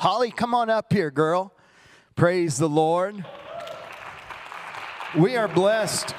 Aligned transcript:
Holly, 0.00 0.30
come 0.30 0.54
on 0.54 0.70
up 0.70 0.90
here, 0.94 1.10
girl. 1.10 1.52
Praise 2.16 2.56
the 2.56 2.70
Lord. 2.70 3.22
We 5.14 5.36
are 5.36 5.46
blessed 5.46 6.14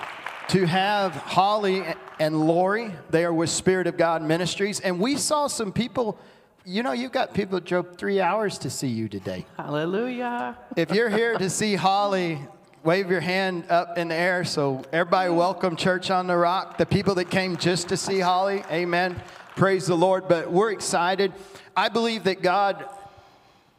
to 0.49 0.67
have 0.67 1.13
Holly 1.13 1.83
and 2.19 2.45
Lori. 2.45 2.93
They 3.09 3.25
are 3.25 3.33
with 3.33 3.49
Spirit 3.49 3.87
of 3.87 3.97
God 3.97 4.21
Ministries. 4.21 4.81
And 4.81 4.99
we 4.99 5.15
saw 5.15 5.47
some 5.47 5.73
people, 5.73 6.19
you 6.63 6.83
know, 6.83 6.91
you've 6.91 7.11
got 7.11 7.33
people 7.33 7.57
that 7.57 7.65
drove 7.65 7.97
three 7.97 8.21
hours 8.21 8.59
to 8.59 8.69
see 8.69 8.87
you 8.87 9.09
today. 9.09 9.47
Hallelujah. 9.57 10.59
If 10.77 10.91
you're 10.91 11.09
here 11.09 11.35
to 11.39 11.49
see 11.49 11.73
Holly, 11.73 12.37
wave 12.83 13.09
your 13.09 13.19
hand 13.19 13.63
up 13.71 13.97
in 13.97 14.09
the 14.09 14.15
air. 14.15 14.45
So, 14.45 14.83
everybody, 14.93 15.31
welcome 15.31 15.75
Church 15.75 16.11
on 16.11 16.27
the 16.27 16.37
Rock. 16.37 16.77
The 16.77 16.85
people 16.85 17.15
that 17.15 17.31
came 17.31 17.57
just 17.57 17.89
to 17.89 17.97
see 17.97 18.19
Holly, 18.19 18.63
amen. 18.69 19.19
Praise 19.55 19.87
the 19.87 19.97
Lord. 19.97 20.27
But 20.27 20.51
we're 20.51 20.71
excited. 20.71 21.33
I 21.75 21.89
believe 21.89 22.25
that 22.25 22.43
God 22.43 22.85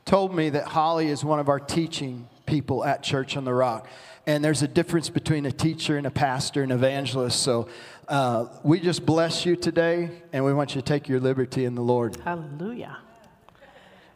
told 0.04 0.34
me 0.34 0.50
that 0.50 0.64
Holly 0.64 1.08
is 1.08 1.24
one 1.24 1.38
of 1.38 1.48
our 1.48 1.60
teaching 1.60 2.28
people 2.46 2.84
at 2.84 3.02
Church 3.02 3.36
on 3.36 3.44
the 3.44 3.54
Rock. 3.54 3.88
And 4.26 4.44
there's 4.44 4.62
a 4.62 4.68
difference 4.68 5.08
between 5.08 5.46
a 5.46 5.52
teacher 5.52 5.96
and 5.96 6.06
a 6.06 6.10
pastor 6.10 6.62
and 6.62 6.70
evangelist. 6.70 7.40
So 7.40 7.68
uh, 8.08 8.46
we 8.62 8.78
just 8.78 9.04
bless 9.04 9.44
you 9.44 9.56
today, 9.56 10.10
and 10.32 10.44
we 10.44 10.52
want 10.52 10.74
you 10.74 10.80
to 10.80 10.86
take 10.86 11.08
your 11.08 11.18
liberty 11.18 11.64
in 11.64 11.74
the 11.74 11.82
Lord. 11.82 12.16
Hallelujah. 12.16 12.98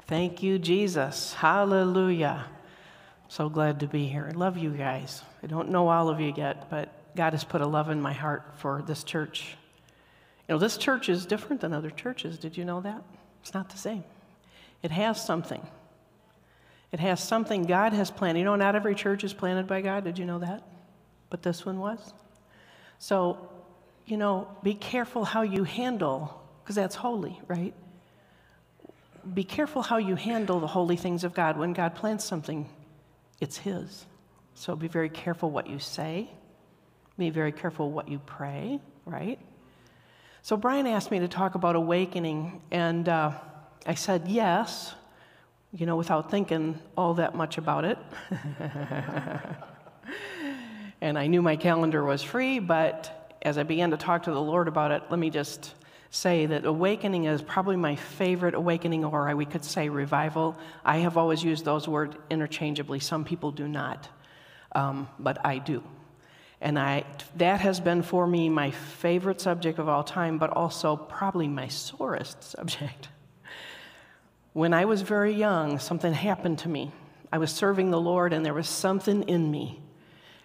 Thank 0.07 0.43
you, 0.43 0.59
Jesus. 0.59 1.35
Hallelujah. 1.35 2.47
So 3.29 3.49
glad 3.49 3.80
to 3.80 3.89
be 3.89 4.07
here. 4.07 4.29
I 4.30 4.37
love 4.37 4.57
you 4.57 4.71
guys. 4.71 5.23
I 5.43 5.49
don't 5.49 5.71
know 5.71 5.89
all 5.89 6.09
of 6.09 6.21
you 6.21 6.33
yet, 6.37 6.71
but 6.71 6.93
God 7.16 7.33
has 7.33 7.43
put 7.43 7.61
a 7.61 7.66
love 7.66 7.91
in 7.91 8.01
my 8.01 8.13
heart 8.13 8.45
for 8.59 8.83
this 8.87 9.03
church. 9.03 9.57
You 10.49 10.55
know, 10.55 10.59
this 10.59 10.77
church 10.77 11.09
is 11.09 11.27
different 11.27 11.61
than 11.61 11.73
other 11.73 11.91
churches. 11.91 12.39
Did 12.39 12.57
you 12.57 12.65
know 12.65 12.80
that? 12.83 13.03
It's 13.43 13.55
not 13.55 13.71
the 13.71 13.79
same. 13.79 14.05
It 14.83 14.93
has 14.93 15.25
something. 15.25 15.66
It 16.93 17.01
has 17.01 17.23
something 17.23 17.65
God 17.65 17.93
has 17.93 18.11
planted. 18.11 18.39
You 18.41 18.45
know, 18.45 18.57
not 18.57 18.77
every 18.77 18.95
church 18.95 19.25
is 19.25 19.33
planted 19.33 19.66
by 19.66 19.80
God. 19.80 20.05
Did 20.05 20.19
you 20.19 20.24
know 20.24 20.38
that? 20.38 20.63
But 21.30 21.43
this 21.43 21.66
one 21.66 21.79
was. 21.79 22.15
So, 22.99 23.49
you 24.07 24.16
know, 24.16 24.49
be 24.63 24.74
careful 24.74 25.25
how 25.25 25.43
you 25.43 25.65
handle, 25.65 26.43
because 26.63 26.77
that's 26.77 26.95
holy, 26.95 27.41
right? 27.49 27.75
Be 29.35 29.45
careful 29.45 29.83
how 29.83 29.97
you 29.97 30.15
handle 30.15 30.60
the 30.60 30.69
holy 30.69 30.97
things 30.97 31.25
of 31.25 31.35
God. 31.35 31.59
When 31.59 31.73
God 31.73 31.95
plants 31.95 32.25
something, 32.25 32.69
it's 33.41 33.59
His. 33.59 34.07
So 34.55 34.77
be 34.77 34.88
very 34.88 35.10
careful 35.10 35.51
what 35.51 35.69
you 35.69 35.79
say. 35.79 36.30
Be 37.19 37.30
very 37.30 37.53
careful 37.53 37.91
what 37.91 38.09
you 38.09 38.21
pray, 38.21 38.80
right? 39.05 39.38
So 40.43 40.57
Brian 40.57 40.87
asked 40.87 41.10
me 41.10 41.19
to 41.19 41.29
talk 41.29 41.57
about 41.57 41.75
awakening, 41.75 42.63
and 42.71 43.09
uh, 43.09 43.32
I 43.85 43.95
said 43.95 44.29
yes 44.29 44.95
you 45.77 45.85
know, 45.85 45.96
without 45.96 46.30
thinking 46.30 46.79
all 46.96 47.15
that 47.15 47.35
much 47.35 47.59
about 47.59 47.85
it. 47.85 47.99
and 51.01 51.19
I 51.19 51.27
knew 51.27 51.43
my 51.43 51.57
calendar 51.57 52.05
was 52.05 52.23
free, 52.23 52.59
but 52.59 53.37
as 53.43 53.59
I 53.59 53.63
began 53.63 53.91
to 53.91 53.97
talk 53.97 54.23
to 54.24 54.30
the 54.32 54.41
Lord 54.41 54.69
about 54.69 54.91
it, 54.91 55.02
let 55.10 55.19
me 55.19 55.29
just 55.29 55.74
say 56.10 56.47
that 56.47 56.65
awakening 56.65 57.24
is 57.24 57.43
probably 57.43 57.77
my 57.77 57.95
favorite 57.95 58.54
awakening, 58.54 59.04
or 59.04 59.35
we 59.37 59.45
could 59.45 59.65
say 59.65 59.91
revival. 59.91 60.57
I 60.85 60.99
have 60.99 61.19
always 61.19 61.45
used 61.45 61.65
those 61.65 61.87
words 61.87 62.16
interchangeably. 62.30 63.01
Some 63.01 63.24
people 63.24 63.51
do 63.51 63.69
not, 63.69 64.09
um, 64.72 65.09
but 65.19 65.44
I 65.44 65.59
do. 65.59 65.82
And 66.60 66.78
I, 66.78 67.04
that 67.37 67.60
has 67.60 67.81
been 67.81 68.03
for 68.03 68.27
me 68.27 68.49
my 68.49 68.71
favorite 68.71 69.43
subject 69.43 69.78
of 69.78 69.91
all 69.91 70.03
time, 70.03 70.38
but 70.38 70.50
also 70.50 70.97
probably 70.97 71.49
my 71.49 71.69
sorest 71.69 72.43
subject. 72.53 73.09
When 74.56 74.72
I 74.72 74.87
was 74.87 75.03
very 75.03 75.34
young, 75.34 75.78
something 75.78 76.15
happened 76.15 76.60
to 76.60 76.71
me. 76.71 76.91
I 77.31 77.37
was 77.37 77.53
serving 77.53 77.91
the 77.91 78.00
Lord, 78.00 78.32
and 78.32 78.43
there 78.43 78.54
was 78.54 78.71
something 78.71 79.25
in 79.25 79.50
me. 79.50 79.82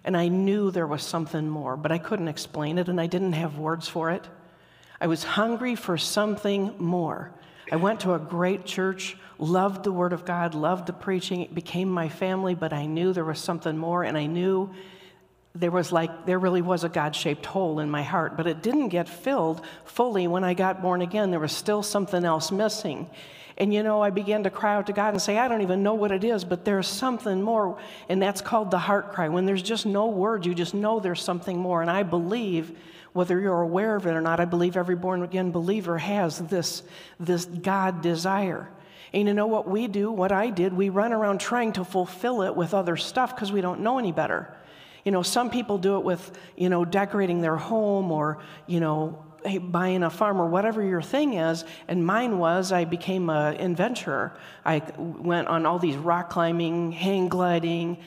And 0.03 0.18
I 0.18 0.28
knew 0.28 0.70
there 0.70 0.86
was 0.86 1.02
something 1.02 1.50
more, 1.50 1.78
but 1.78 1.94
I 1.94 1.98
couldn't 1.98 2.28
explain 2.28 2.78
it, 2.78 2.90
and 2.90 3.00
I 3.00 3.08
didn't 3.08 3.31
have 3.31 3.58
words 3.58 3.88
for 3.88 4.12
it. 4.12 4.28
I 5.00 5.08
was 5.08 5.24
hungry 5.24 5.75
for 5.75 5.97
something 5.97 6.75
more. 6.78 7.31
I 7.72 7.78
went 7.78 8.02
to 8.02 8.13
a 8.13 8.19
great 8.19 8.66
church, 8.66 9.16
loved 9.40 9.86
the 9.86 9.94
Word 9.94 10.12
of 10.12 10.25
God, 10.25 10.56
loved 10.56 10.88
the 10.88 10.94
preaching. 10.94 11.40
It 11.40 11.56
became 11.56 11.90
my 11.90 12.09
family, 12.09 12.53
but 12.53 12.74
I 12.74 12.88
knew 12.88 13.13
there 13.13 13.24
was 13.24 13.40
something 13.40 13.78
more, 13.78 14.03
and 14.03 14.18
I 14.18 14.25
knew 14.25 14.72
there 15.56 15.72
was 15.72 15.94
like, 15.94 16.25
there 16.25 16.38
really 16.38 16.62
was 16.62 16.84
a 16.84 16.90
God 16.90 17.16
shaped 17.16 17.46
hole 17.46 17.80
in 17.80 17.90
my 17.90 18.03
heart, 18.03 18.36
but 18.36 18.46
it 18.46 18.62
didn't 18.62 18.90
get 18.90 19.07
filled 19.07 19.62
fully 19.86 20.28
when 20.28 20.44
I 20.44 20.53
got 20.53 20.81
born 20.81 21.02
again. 21.02 21.31
There 21.31 21.40
was 21.40 21.53
still 21.53 21.81
something 21.81 22.25
else 22.25 22.52
missing. 22.52 23.09
And 23.62 23.72
you 23.72 23.84
know, 23.84 24.02
I 24.02 24.10
began 24.10 24.42
to 24.46 24.50
cry 24.50 24.74
out 24.74 24.88
to 24.88 24.94
God 24.94 25.14
and 25.14 25.22
say, 25.22 25.38
I 25.38 25.48
don't 25.48 25.62
even 25.62 25.84
know 25.84 25.94
what 25.94 26.12
it 26.12 26.24
is, 26.24 26.44
but 26.44 26.66
there's 26.66 26.88
something 26.88 27.44
more. 27.44 27.78
And 28.10 28.20
that's 28.20 28.42
called 28.42 28.72
the 28.72 28.80
heart 28.80 29.14
cry. 29.14 29.30
When 29.30 29.46
there's 29.46 29.62
just 29.62 29.86
no 29.86 30.08
word, 30.08 30.48
you 30.48 30.56
just 30.56 30.74
know 30.74 31.00
there's 31.00 31.22
something 31.22 31.60
more. 31.60 31.84
And 31.84 31.92
I 31.92 32.02
believe, 32.02 32.76
whether 33.14 33.40
you're 33.40 33.62
aware 33.62 33.96
of 33.96 34.08
it 34.08 34.14
or 34.14 34.22
not, 34.22 34.40
I 34.40 34.46
believe 34.46 34.76
every 34.76 34.96
born 34.96 35.22
again 35.22 35.52
believer 35.52 36.00
has 36.00 36.40
this, 36.40 36.82
this 37.20 37.46
God 37.46 38.02
desire. 38.02 38.68
And 39.14 39.28
you 39.28 39.34
know 39.36 39.46
what 39.46 39.68
we 39.68 39.86
do, 39.88 40.12
what 40.12 40.32
I 40.32 40.50
did, 40.50 40.74
we 40.74 40.90
run 40.90 41.14
around 41.14 41.40
trying 41.40 41.74
to 41.74 41.86
fulfill 41.86 42.42
it 42.42 42.56
with 42.56 42.74
other 42.74 42.98
stuff 42.98 43.36
because 43.36 43.52
we 43.52 43.62
don't 43.62 43.82
know 43.82 44.00
any 44.00 44.12
better. 44.12 44.52
You 45.06 45.12
know, 45.12 45.22
some 45.22 45.52
people 45.52 45.78
do 45.78 45.98
it 45.98 46.04
with, 46.04 46.36
you 46.58 46.70
know, 46.70 46.84
decorating 46.84 47.42
their 47.42 47.58
home 47.58 48.12
or, 48.12 48.40
you 48.66 48.80
know, 48.80 49.24
buying 49.62 50.03
a 50.03 50.09
farm 50.09 50.41
or 50.41 50.47
whatever 50.47 50.84
your 50.84 51.02
thing 51.02 51.34
is. 51.35 51.66
And 51.88 52.06
mine 52.06 52.38
was 52.38 52.72
I 52.72 52.85
became 52.85 53.29
an 53.29 53.59
adventurer. 53.59 54.38
I 54.66 54.81
went 54.97 55.47
on 55.47 55.66
all 55.66 55.79
these 55.79 55.97
rock 55.97 56.29
climbing, 56.29 56.91
hang 56.91 57.28
gliding, 57.28 57.97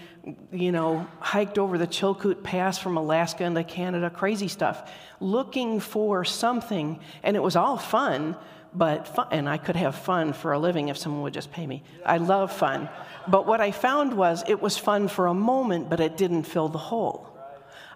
you 0.52 0.72
know, 0.72 1.06
hiked 1.20 1.58
over 1.58 1.78
the 1.78 1.86
Chilkoot 1.86 2.42
Pass 2.42 2.78
from 2.78 2.96
Alaska 2.96 3.44
into 3.44 3.64
Canada, 3.64 4.10
crazy 4.10 4.48
stuff, 4.48 4.90
looking 5.20 5.80
for 5.80 6.24
something. 6.24 7.00
And 7.22 7.36
it 7.36 7.42
was 7.42 7.56
all 7.56 7.76
fun, 7.76 8.36
but 8.74 9.06
fun, 9.06 9.28
and 9.30 9.48
I 9.48 9.58
could 9.58 9.76
have 9.76 9.94
fun 9.94 10.32
for 10.32 10.52
a 10.52 10.58
living 10.58 10.88
if 10.88 10.96
someone 10.96 11.22
would 11.22 11.34
just 11.34 11.52
pay 11.52 11.66
me. 11.66 11.82
I 12.04 12.18
love 12.18 12.52
fun. 12.52 12.88
But 13.28 13.46
what 13.46 13.60
I 13.60 13.70
found 13.70 14.14
was 14.14 14.44
it 14.46 14.60
was 14.60 14.76
fun 14.76 15.08
for 15.08 15.26
a 15.26 15.34
moment, 15.34 15.90
but 15.90 16.00
it 16.00 16.16
didn't 16.16 16.44
fill 16.44 16.68
the 16.68 16.78
hole. 16.78 17.33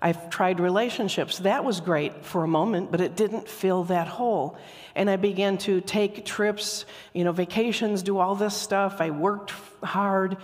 I've 0.00 0.30
tried 0.30 0.60
relationships. 0.60 1.38
That 1.38 1.64
was 1.64 1.80
great 1.80 2.24
for 2.24 2.44
a 2.44 2.48
moment, 2.48 2.90
but 2.90 3.00
it 3.00 3.16
didn't 3.16 3.48
fill 3.48 3.84
that 3.84 4.06
hole. 4.08 4.56
And 4.94 5.10
I 5.10 5.16
began 5.16 5.58
to 5.58 5.80
take 5.80 6.24
trips, 6.24 6.84
you 7.12 7.24
know, 7.24 7.32
vacations, 7.32 8.02
do 8.02 8.18
all 8.18 8.34
this 8.34 8.56
stuff. 8.56 9.00
I 9.00 9.10
worked 9.10 9.52
hard. 9.82 10.36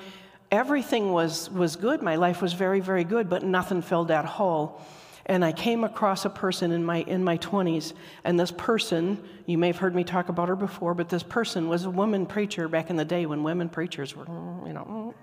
Everything 0.50 1.12
was, 1.12 1.50
was 1.50 1.76
good. 1.76 2.02
My 2.02 2.16
life 2.16 2.42
was 2.42 2.52
very, 2.52 2.80
very 2.80 3.04
good, 3.04 3.28
but 3.28 3.42
nothing 3.42 3.82
filled 3.82 4.08
that 4.08 4.24
hole. 4.24 4.80
And 5.26 5.44
I 5.44 5.52
came 5.52 5.84
across 5.84 6.24
a 6.24 6.30
person 6.30 6.70
in 6.70 6.84
my, 6.84 6.98
in 6.98 7.24
my 7.24 7.38
20s, 7.38 7.94
and 8.24 8.38
this 8.38 8.50
person, 8.50 9.22
you 9.46 9.56
may 9.56 9.68
have 9.68 9.78
heard 9.78 9.94
me 9.94 10.04
talk 10.04 10.28
about 10.28 10.48
her 10.48 10.56
before, 10.56 10.92
but 10.92 11.08
this 11.08 11.22
person 11.22 11.68
was 11.68 11.86
a 11.86 11.90
woman 11.90 12.26
preacher 12.26 12.68
back 12.68 12.90
in 12.90 12.96
the 12.96 13.06
day 13.06 13.24
when 13.24 13.42
women 13.42 13.70
preachers 13.70 14.14
were, 14.14 14.26
you 14.66 14.74
know, 14.74 15.14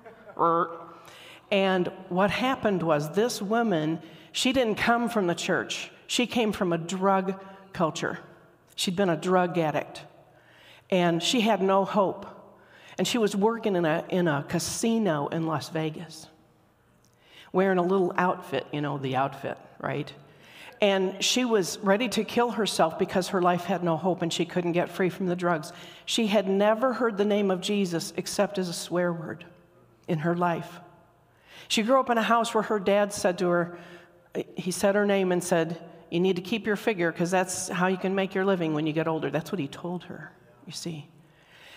and 1.52 1.92
what 2.08 2.32
happened 2.32 2.82
was 2.82 3.14
this 3.14 3.42
woman 3.42 4.02
she 4.32 4.54
didn't 4.54 4.76
come 4.76 5.10
from 5.10 5.28
the 5.28 5.36
church, 5.36 5.92
she 6.08 6.28
came 6.28 6.52
from 6.52 6.74
a 6.74 6.78
drug 6.78 7.40
culture. 7.74 8.20
She'd 8.76 8.96
been 8.96 9.10
a 9.10 9.18
drug 9.18 9.58
addict, 9.58 10.02
and 10.90 11.22
she 11.22 11.42
had 11.42 11.62
no 11.62 11.86
hope. 11.86 12.26
And 12.98 13.08
she 13.08 13.18
was 13.18 13.36
working 13.36 13.76
in 13.76 13.86
a, 13.86 14.06
in 14.10 14.28
a 14.28 14.46
casino 14.48 15.28
in 15.28 15.46
Las 15.46 15.70
Vegas, 15.70 16.28
wearing 17.52 17.78
a 17.78 17.84
little 17.84 18.14
outfit, 18.18 18.66
you 18.72 18.82
know, 18.82 18.98
the 18.98 19.16
outfit, 19.16 19.58
right? 19.80 20.12
And 20.82 21.24
she 21.24 21.46
was 21.46 21.78
ready 21.80 22.10
to 22.10 22.24
kill 22.24 22.52
herself 22.52 22.98
because 22.98 23.30
her 23.30 23.42
life 23.42 23.66
had 23.66 23.84
no 23.84 23.98
hope 23.98 24.24
and 24.24 24.34
she 24.34 24.46
couldn't 24.46 24.72
get 24.72 24.90
free 24.90 25.10
from 25.10 25.28
the 25.28 25.36
drugs. 25.36 25.72
She 26.06 26.28
had 26.28 26.50
never 26.50 26.94
heard 26.94 27.18
the 27.18 27.26
name 27.26 27.52
of 27.52 27.62
Jesus 27.62 28.14
except 28.18 28.58
as 28.58 28.68
a 28.68 28.74
swear 28.74 29.14
word 29.14 29.46
in 30.08 30.20
her 30.20 30.36
life. 30.36 30.80
She 31.68 31.84
grew 31.84 32.00
up 32.00 32.10
in 32.10 32.18
a 32.18 32.24
house 32.24 32.54
where 32.54 32.64
her 32.64 32.80
dad 32.80 33.14
said 33.14 33.38
to 33.38 33.48
her, 33.50 33.78
he 34.56 34.72
said 34.72 34.96
her 34.96 35.06
name 35.06 35.32
and 35.32 35.44
said, 35.44 35.82
You 36.10 36.20
need 36.20 36.36
to 36.38 36.42
keep 36.42 36.66
your 36.66 36.76
figure 36.76 37.12
because 37.12 37.32
that's 37.32 37.68
how 37.68 37.88
you 37.88 37.98
can 37.98 38.16
make 38.16 38.34
your 38.34 38.46
living 38.46 38.74
when 38.74 38.88
you 38.88 38.94
get 38.94 39.08
older. 39.08 39.30
That's 39.30 39.52
what 39.52 39.60
he 39.60 39.68
told 39.68 40.04
her, 40.06 40.32
you 40.66 40.74
see. 40.74 41.08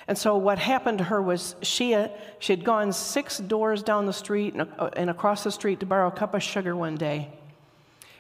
And 0.06 0.18
so 0.18 0.36
what 0.36 0.58
happened 0.58 0.98
to 0.98 1.04
her 1.04 1.20
was 1.20 1.56
she, 1.62 1.94
uh, 1.94 2.08
she 2.38 2.52
had 2.52 2.64
gone 2.64 2.92
six 2.92 3.38
doors 3.38 3.82
down 3.82 4.06
the 4.06 4.12
street 4.12 4.54
and, 4.54 4.68
uh, 4.78 4.90
and 4.96 5.08
across 5.08 5.44
the 5.44 5.50
street 5.50 5.80
to 5.80 5.86
borrow 5.86 6.08
a 6.08 6.12
cup 6.12 6.34
of 6.34 6.42
sugar 6.42 6.76
one 6.76 6.96
day. 6.96 7.32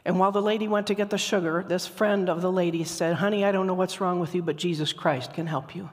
And 0.06 0.18
while 0.18 0.32
the 0.32 0.42
lady 0.42 0.68
went 0.68 0.86
to 0.88 0.94
get 0.94 1.10
the 1.10 1.18
sugar, 1.18 1.64
this 1.66 1.86
friend 1.86 2.28
of 2.28 2.42
the 2.42 2.52
lady 2.52 2.84
said, 2.84 3.16
Honey, 3.16 3.44
I 3.44 3.52
don't 3.52 3.66
know 3.66 3.74
what's 3.74 4.00
wrong 4.00 4.20
with 4.20 4.34
you, 4.34 4.42
but 4.42 4.56
Jesus 4.56 4.92
Christ 4.92 5.32
can 5.34 5.46
help 5.46 5.74
you. 5.74 5.90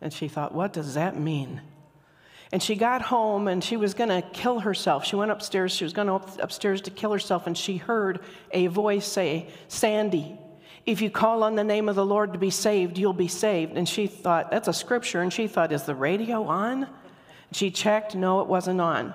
And 0.00 0.12
she 0.12 0.28
thought, 0.28 0.54
What 0.54 0.72
does 0.72 0.94
that 0.94 1.18
mean? 1.18 1.60
And 2.50 2.62
she 2.62 2.76
got 2.76 3.02
home 3.02 3.46
and 3.46 3.62
she 3.62 3.76
was 3.76 3.92
going 3.94 4.08
to 4.08 4.22
kill 4.30 4.60
herself. 4.60 5.04
She 5.04 5.16
went 5.16 5.30
upstairs. 5.30 5.72
She 5.72 5.84
was 5.84 5.92
going 5.92 6.08
up, 6.08 6.40
upstairs 6.40 6.80
to 6.82 6.90
kill 6.90 7.12
herself. 7.12 7.46
And 7.46 7.56
she 7.56 7.76
heard 7.76 8.20
a 8.52 8.68
voice 8.68 9.06
say, 9.06 9.48
Sandy, 9.68 10.38
if 10.86 11.02
you 11.02 11.10
call 11.10 11.42
on 11.42 11.56
the 11.56 11.64
name 11.64 11.88
of 11.88 11.96
the 11.96 12.06
Lord 12.06 12.32
to 12.32 12.38
be 12.38 12.48
saved, 12.48 12.96
you'll 12.96 13.12
be 13.12 13.28
saved. 13.28 13.76
And 13.76 13.86
she 13.86 14.06
thought, 14.06 14.50
that's 14.50 14.68
a 14.68 14.72
scripture. 14.72 15.20
And 15.20 15.30
she 15.30 15.46
thought, 15.46 15.72
is 15.72 15.82
the 15.82 15.94
radio 15.94 16.44
on? 16.44 16.88
She 17.52 17.70
checked, 17.70 18.14
no, 18.14 18.40
it 18.40 18.46
wasn't 18.46 18.80
on. 18.80 19.12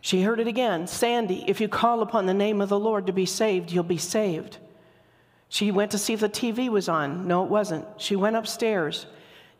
She 0.00 0.22
heard 0.22 0.40
it 0.40 0.48
again 0.48 0.88
Sandy, 0.88 1.44
if 1.46 1.60
you 1.60 1.68
call 1.68 2.02
upon 2.02 2.26
the 2.26 2.34
name 2.34 2.60
of 2.60 2.68
the 2.68 2.78
Lord 2.78 3.06
to 3.06 3.12
be 3.12 3.26
saved, 3.26 3.70
you'll 3.70 3.84
be 3.84 3.98
saved. 3.98 4.58
She 5.48 5.70
went 5.70 5.92
to 5.92 5.98
see 5.98 6.14
if 6.14 6.20
the 6.20 6.28
TV 6.28 6.68
was 6.68 6.88
on. 6.88 7.28
No, 7.28 7.44
it 7.44 7.50
wasn't. 7.50 7.86
She 7.98 8.16
went 8.16 8.36
upstairs. 8.36 9.06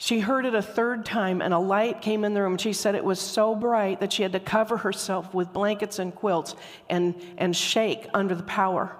She 0.02 0.18
heard 0.18 0.46
it 0.46 0.54
a 0.56 0.62
third 0.62 1.06
time, 1.06 1.40
and 1.40 1.54
a 1.54 1.60
light 1.60 2.02
came 2.02 2.24
in 2.24 2.34
the 2.34 2.42
room. 2.42 2.58
She 2.58 2.72
said 2.72 2.96
it 2.96 3.04
was 3.04 3.20
so 3.20 3.54
bright 3.54 4.00
that 4.00 4.12
she 4.12 4.24
had 4.24 4.32
to 4.32 4.40
cover 4.40 4.78
herself 4.78 5.32
with 5.32 5.52
blankets 5.52 6.00
and 6.00 6.12
quilts 6.12 6.56
and, 6.90 7.14
and 7.38 7.54
shake 7.54 8.08
under 8.12 8.34
the 8.34 8.42
power. 8.42 8.96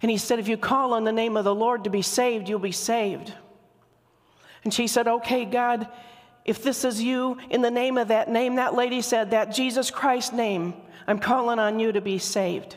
And 0.00 0.10
he 0.10 0.16
said, 0.16 0.38
If 0.38 0.48
you 0.48 0.56
call 0.56 0.94
on 0.94 1.04
the 1.04 1.12
name 1.12 1.36
of 1.36 1.44
the 1.44 1.54
Lord 1.54 1.84
to 1.84 1.90
be 1.90 2.00
saved, 2.00 2.48
you'll 2.48 2.58
be 2.58 2.72
saved. 2.72 3.34
And 4.64 4.72
she 4.72 4.86
said, 4.86 5.06
Okay, 5.06 5.44
God, 5.44 5.86
if 6.46 6.62
this 6.62 6.86
is 6.86 7.02
you, 7.02 7.36
in 7.50 7.60
the 7.60 7.70
name 7.70 7.98
of 7.98 8.08
that 8.08 8.30
name, 8.30 8.54
that 8.54 8.74
lady 8.74 9.02
said, 9.02 9.32
that 9.32 9.54
Jesus 9.54 9.90
Christ 9.90 10.32
name, 10.32 10.72
I'm 11.06 11.18
calling 11.18 11.58
on 11.58 11.78
you 11.78 11.92
to 11.92 12.00
be 12.00 12.16
saved. 12.16 12.76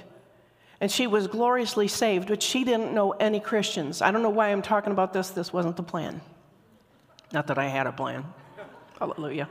And 0.81 0.91
she 0.91 1.07
was 1.07 1.27
gloriously 1.27 1.87
saved, 1.87 2.27
but 2.27 2.43
she 2.43 2.65
didn't 2.65 2.93
know 2.93 3.11
any 3.11 3.39
Christians. 3.39 4.01
I 4.01 4.11
don't 4.11 4.21
know 4.21 4.29
why 4.29 4.49
I'm 4.49 4.61
talking 4.61 4.91
about 4.91 5.13
this. 5.13 5.29
This 5.29 5.53
wasn't 5.53 5.77
the 5.77 5.83
plan. 5.83 6.19
Not 7.31 7.47
that 7.47 7.57
I 7.57 7.67
had 7.67 7.87
a 7.87 7.91
plan. 7.91 8.25
Hallelujah. 8.99 9.47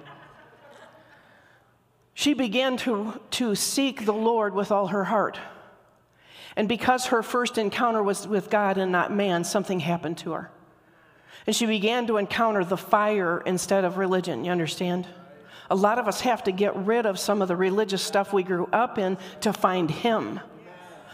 She 2.15 2.35
began 2.35 2.77
to, 2.79 3.21
to 3.33 3.55
seek 3.55 4.05
the 4.05 4.13
Lord 4.13 4.55
with 4.55 4.71
all 4.71 4.89
her 4.89 5.05
heart. 5.05 5.39
And 6.57 6.69
because 6.69 7.07
her 7.07 7.23
first 7.23 7.57
encounter 7.57 8.03
was 8.03 8.29
with 8.29 8.51
God 8.51 8.77
and 8.77 8.93
not 8.93 9.13
man, 9.13 9.45
something 9.45 9.81
happened 9.81 10.19
to 10.19 10.33
her. 10.33 10.51
And 11.47 11.57
she 11.57 11.67
began 11.67 12.07
to 12.09 12.19
encounter 12.19 12.65
the 12.65 12.77
fire 12.77 13.43
instead 13.47 13.85
of 13.85 13.97
religion. 13.97 14.45
You 14.45 14.53
understand? 14.53 15.07
A 15.71 15.75
lot 15.75 15.99
of 15.99 16.09
us 16.09 16.21
have 16.21 16.45
to 16.45 16.53
get 16.53 16.77
rid 16.77 17.07
of 17.07 17.19
some 17.19 17.41
of 17.41 17.49
the 17.49 17.57
religious 17.57 18.03
stuff 18.03 18.33
we 18.33 18.43
grew 18.43 18.69
up 18.73 18.99
in 18.99 19.17
to 19.41 19.53
find 19.53 19.91
Him. 19.91 20.41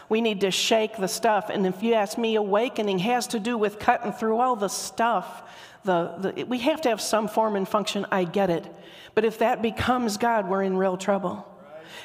We 0.08 0.20
need 0.20 0.40
to 0.40 0.50
shake 0.50 0.96
the 0.96 1.08
stuff. 1.08 1.50
And 1.50 1.66
if 1.66 1.82
you 1.82 1.94
ask 1.94 2.16
me, 2.16 2.36
awakening 2.36 3.00
has 3.00 3.26
to 3.28 3.40
do 3.40 3.58
with 3.58 3.78
cutting 3.78 4.12
through 4.12 4.38
all 4.38 4.56
the 4.56 4.68
stuff. 4.68 5.42
The, 5.86 6.32
the, 6.34 6.44
we 6.44 6.58
have 6.58 6.82
to 6.82 6.90
have 6.90 7.00
some 7.00 7.28
form 7.28 7.56
and 7.56 7.66
function, 7.66 8.06
I 8.10 8.24
get 8.24 8.50
it. 8.50 8.66
But 9.14 9.24
if 9.24 9.38
that 9.38 9.62
becomes 9.62 10.18
God, 10.18 10.48
we're 10.48 10.62
in 10.62 10.76
real 10.76 10.96
trouble. 10.96 11.46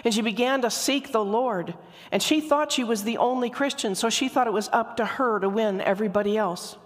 And 0.05 0.13
she 0.13 0.21
began 0.21 0.61
to 0.61 0.71
seek 0.71 1.11
the 1.11 1.23
Lord. 1.23 1.73
And 2.11 2.23
she 2.23 2.39
thought 2.39 2.71
she 2.71 2.83
was 2.83 3.03
the 3.03 3.17
only 3.17 3.49
Christian, 3.49 3.95
so 3.95 4.09
she 4.09 4.29
thought 4.29 4.47
it 4.47 4.53
was 4.53 4.69
up 4.71 4.97
to 4.97 5.05
her 5.05 5.39
to 5.39 5.49
win 5.49 5.81
everybody 5.81 6.37
else. 6.37 6.77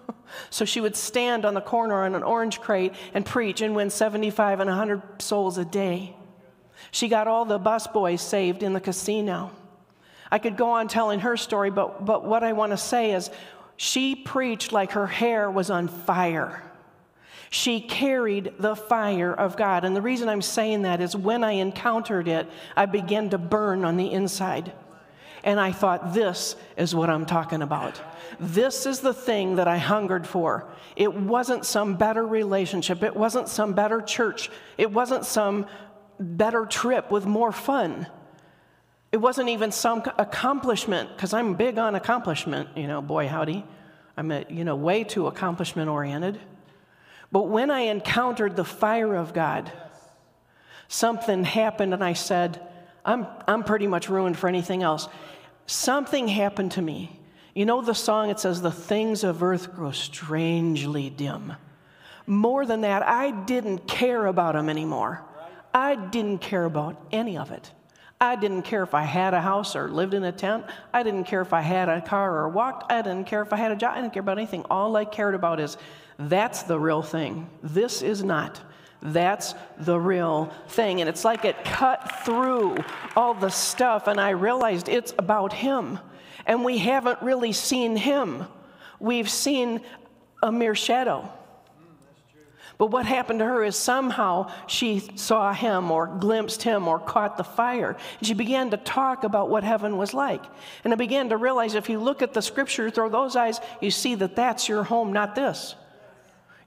so 0.50 0.66
she 0.66 0.80
would 0.80 0.96
stand 0.96 1.46
on 1.46 1.54
the 1.54 1.62
corner 1.62 2.04
on 2.04 2.16
an 2.16 2.24
orange 2.24 2.62
crate 2.62 2.94
and 3.14 3.26
preach 3.26 3.62
and 3.62 3.76
win 3.76 3.90
75 3.90 4.60
and 4.60 4.70
100 4.70 5.22
souls 5.22 5.58
a 5.58 5.66
day. 5.66 6.16
She 6.92 7.08
got 7.08 7.28
all 7.28 7.46
the 7.46 7.60
busboys 7.60 8.20
saved 8.20 8.64
in 8.64 8.74
the 8.74 8.82
casino. 8.82 9.52
I 10.32 10.40
could 10.40 10.58
go 10.58 10.72
on 10.72 10.88
telling 10.88 11.22
her 11.22 11.38
story, 11.38 11.70
but, 11.70 12.06
but 12.06 12.26
what 12.26 12.44
I 12.44 12.54
want 12.54 12.72
to 12.72 12.78
say 12.78 13.12
is 13.12 13.30
she 13.78 14.16
preached 14.16 14.72
like 14.72 14.92
her 14.92 15.08
hair 15.08 15.50
was 15.50 15.70
on 15.70 15.88
fire. 15.88 16.64
She 17.50 17.80
carried 17.80 18.54
the 18.60 18.76
fire 18.76 19.34
of 19.34 19.56
God. 19.56 19.86
And 19.86 19.96
the 19.96 20.02
reason 20.02 20.28
I'm 20.28 20.42
saying 20.42 20.82
that 20.82 21.00
is 21.00 21.16
when 21.16 21.44
I 21.44 21.54
encountered 21.54 22.28
it, 22.28 22.50
I 22.76 22.88
began 22.88 23.30
to 23.30 23.38
burn 23.38 23.86
on 23.86 23.96
the 23.96 24.12
inside. 24.12 24.74
And 25.44 25.60
I 25.60 25.72
thought, 25.72 26.14
this 26.14 26.56
is 26.76 26.94
what 26.94 27.10
I'm 27.10 27.26
talking 27.26 27.62
about. 27.62 28.02
This 28.40 28.86
is 28.86 29.00
the 29.00 29.14
thing 29.14 29.56
that 29.56 29.68
I 29.68 29.78
hungered 29.78 30.28
for. 30.28 30.68
It 30.96 31.14
wasn't 31.14 31.64
some 31.64 31.96
better 31.96 32.26
relationship, 32.26 33.04
it 33.04 33.16
wasn't 33.16 33.48
some 33.48 33.74
better 33.74 34.02
church, 34.02 34.50
it 34.78 34.92
wasn't 34.92 35.26
some 35.26 35.68
better 36.20 36.66
trip 36.66 37.12
with 37.12 37.26
more 37.26 37.52
fun. 37.52 38.08
It 39.18 39.22
wasn't 39.22 39.50
even 39.50 39.72
some 39.72 40.04
accomplishment, 40.20 41.10
because 41.10 41.34
I'm 41.34 41.56
big 41.56 41.80
on 41.80 41.96
accomplishment, 41.96 42.70
you 42.78 42.86
know, 42.86 43.02
boy, 43.02 43.28
howdy. 43.28 43.66
I'm, 44.16 44.30
a, 44.30 44.46
you 44.48 44.64
know, 44.64 44.76
way 44.76 45.04
too 45.04 45.26
accomplishment 45.26 45.90
oriented. 45.90 46.40
But 47.32 47.48
when 47.48 47.72
I 47.72 47.80
encountered 47.80 48.56
the 48.56 48.64
fire 48.64 49.16
of 49.16 49.34
God, 49.34 49.72
something 50.88 51.44
happened, 51.44 51.96
and 51.96 52.04
I 52.04 52.14
said, 52.14 52.62
I'm, 53.04 53.26
I'm 53.48 53.64
pretty 53.64 53.88
much 53.88 54.08
ruined 54.08 54.38
for 54.38 54.48
anything 54.48 54.84
else. 54.84 55.10
Something 55.66 56.28
happened 56.28 56.74
to 56.74 56.84
me. 56.84 57.20
You 57.56 57.66
know 57.66 57.82
the 57.82 57.96
song, 57.96 58.30
it 58.30 58.40
says, 58.40 58.62
The 58.62 58.72
things 58.72 59.24
of 59.24 59.42
earth 59.42 59.74
grow 59.74 59.90
strangely 59.94 61.10
dim. 61.10 61.54
More 62.28 62.68
than 62.68 62.82
that, 62.82 63.02
I 63.02 63.32
didn't 63.32 63.88
care 63.88 64.28
about 64.28 64.54
them 64.54 64.70
anymore. 64.70 65.24
I 65.74 65.96
didn't 65.96 66.38
care 66.38 66.66
about 66.66 67.04
any 67.12 67.36
of 67.36 67.50
it. 67.50 67.72
I 68.20 68.36
didn't 68.36 68.64
care 68.64 68.82
if 68.82 68.94
I 68.94 69.04
had 69.04 69.34
a 69.34 69.42
house 69.42 69.76
or 69.76 69.90
lived 69.90 70.16
in 70.16 70.24
a 70.24 70.32
tent. 70.32 70.66
I 70.92 71.04
didn't 71.04 71.26
care 71.26 71.42
if 71.42 71.54
I 71.54 71.62
had 71.62 71.88
a 71.88 72.02
car 72.02 72.38
or 72.38 72.50
walked. 72.50 72.92
I 72.92 73.02
didn't 73.04 73.26
care 73.26 73.44
if 73.44 73.54
I 73.54 73.58
had 73.58 73.72
a 73.72 73.76
job. 73.76 73.94
I 73.96 74.02
didn't 74.02 74.14
care 74.14 74.22
about 74.22 74.40
anything. 74.40 74.66
All 74.72 74.96
I 74.96 75.06
cared 75.06 75.36
about 75.36 75.60
is 75.60 75.78
that's 76.18 76.64
the 76.64 76.80
real 76.80 77.04
thing. 77.04 77.48
This 77.62 78.02
is 78.02 78.24
not. 78.24 78.60
That's 79.02 79.54
the 79.78 80.00
real 80.00 80.52
thing. 80.70 81.02
And 81.02 81.10
it's 81.10 81.24
like 81.24 81.46
it 81.46 81.64
cut 81.64 82.26
through 82.26 82.78
all 83.16 83.36
the 83.36 83.50
stuff, 83.50 84.08
and 84.08 84.20
I 84.20 84.32
realized 84.32 84.90
it's 84.90 85.14
about 85.20 85.54
Him. 85.54 86.00
And 86.48 86.66
we 86.66 86.80
haven't 86.80 87.22
really 87.22 87.52
seen 87.52 87.96
Him, 87.96 88.46
we've 89.00 89.30
seen 89.30 89.82
a 90.42 90.52
mere 90.52 90.76
shadow. 90.76 91.32
But 92.78 92.92
what 92.92 93.08
happened 93.08 93.40
to 93.40 93.46
her 93.46 93.64
is 93.64 93.76
somehow 93.76 94.52
she 94.68 95.00
saw 95.16 95.52
him 95.52 95.90
or 95.90 96.06
glimpsed 96.06 96.62
him 96.62 96.88
or 96.88 97.00
caught 97.00 97.38
the 97.38 97.44
fire. 97.44 97.98
And 98.20 98.28
she 98.28 98.36
began 98.36 98.70
to 98.70 98.78
talk 98.78 99.24
about 99.24 99.50
what 99.50 99.64
heaven 99.64 99.98
was 99.98 100.14
like. 100.14 100.44
And 100.84 100.94
I 100.94 100.96
began 100.96 101.30
to 101.30 101.38
realize 101.38 101.74
if 101.74 101.90
you 101.90 102.00
look 102.00 102.22
at 102.22 102.34
the 102.34 102.42
scripture 102.42 102.92
through 102.92 103.10
those 103.10 103.36
eyes, 103.36 103.60
you 103.82 103.90
see 103.90 104.14
that 104.16 104.36
that's 104.36 104.70
your 104.70 104.84
home, 104.84 105.12
not 105.12 105.34
this. 105.34 105.76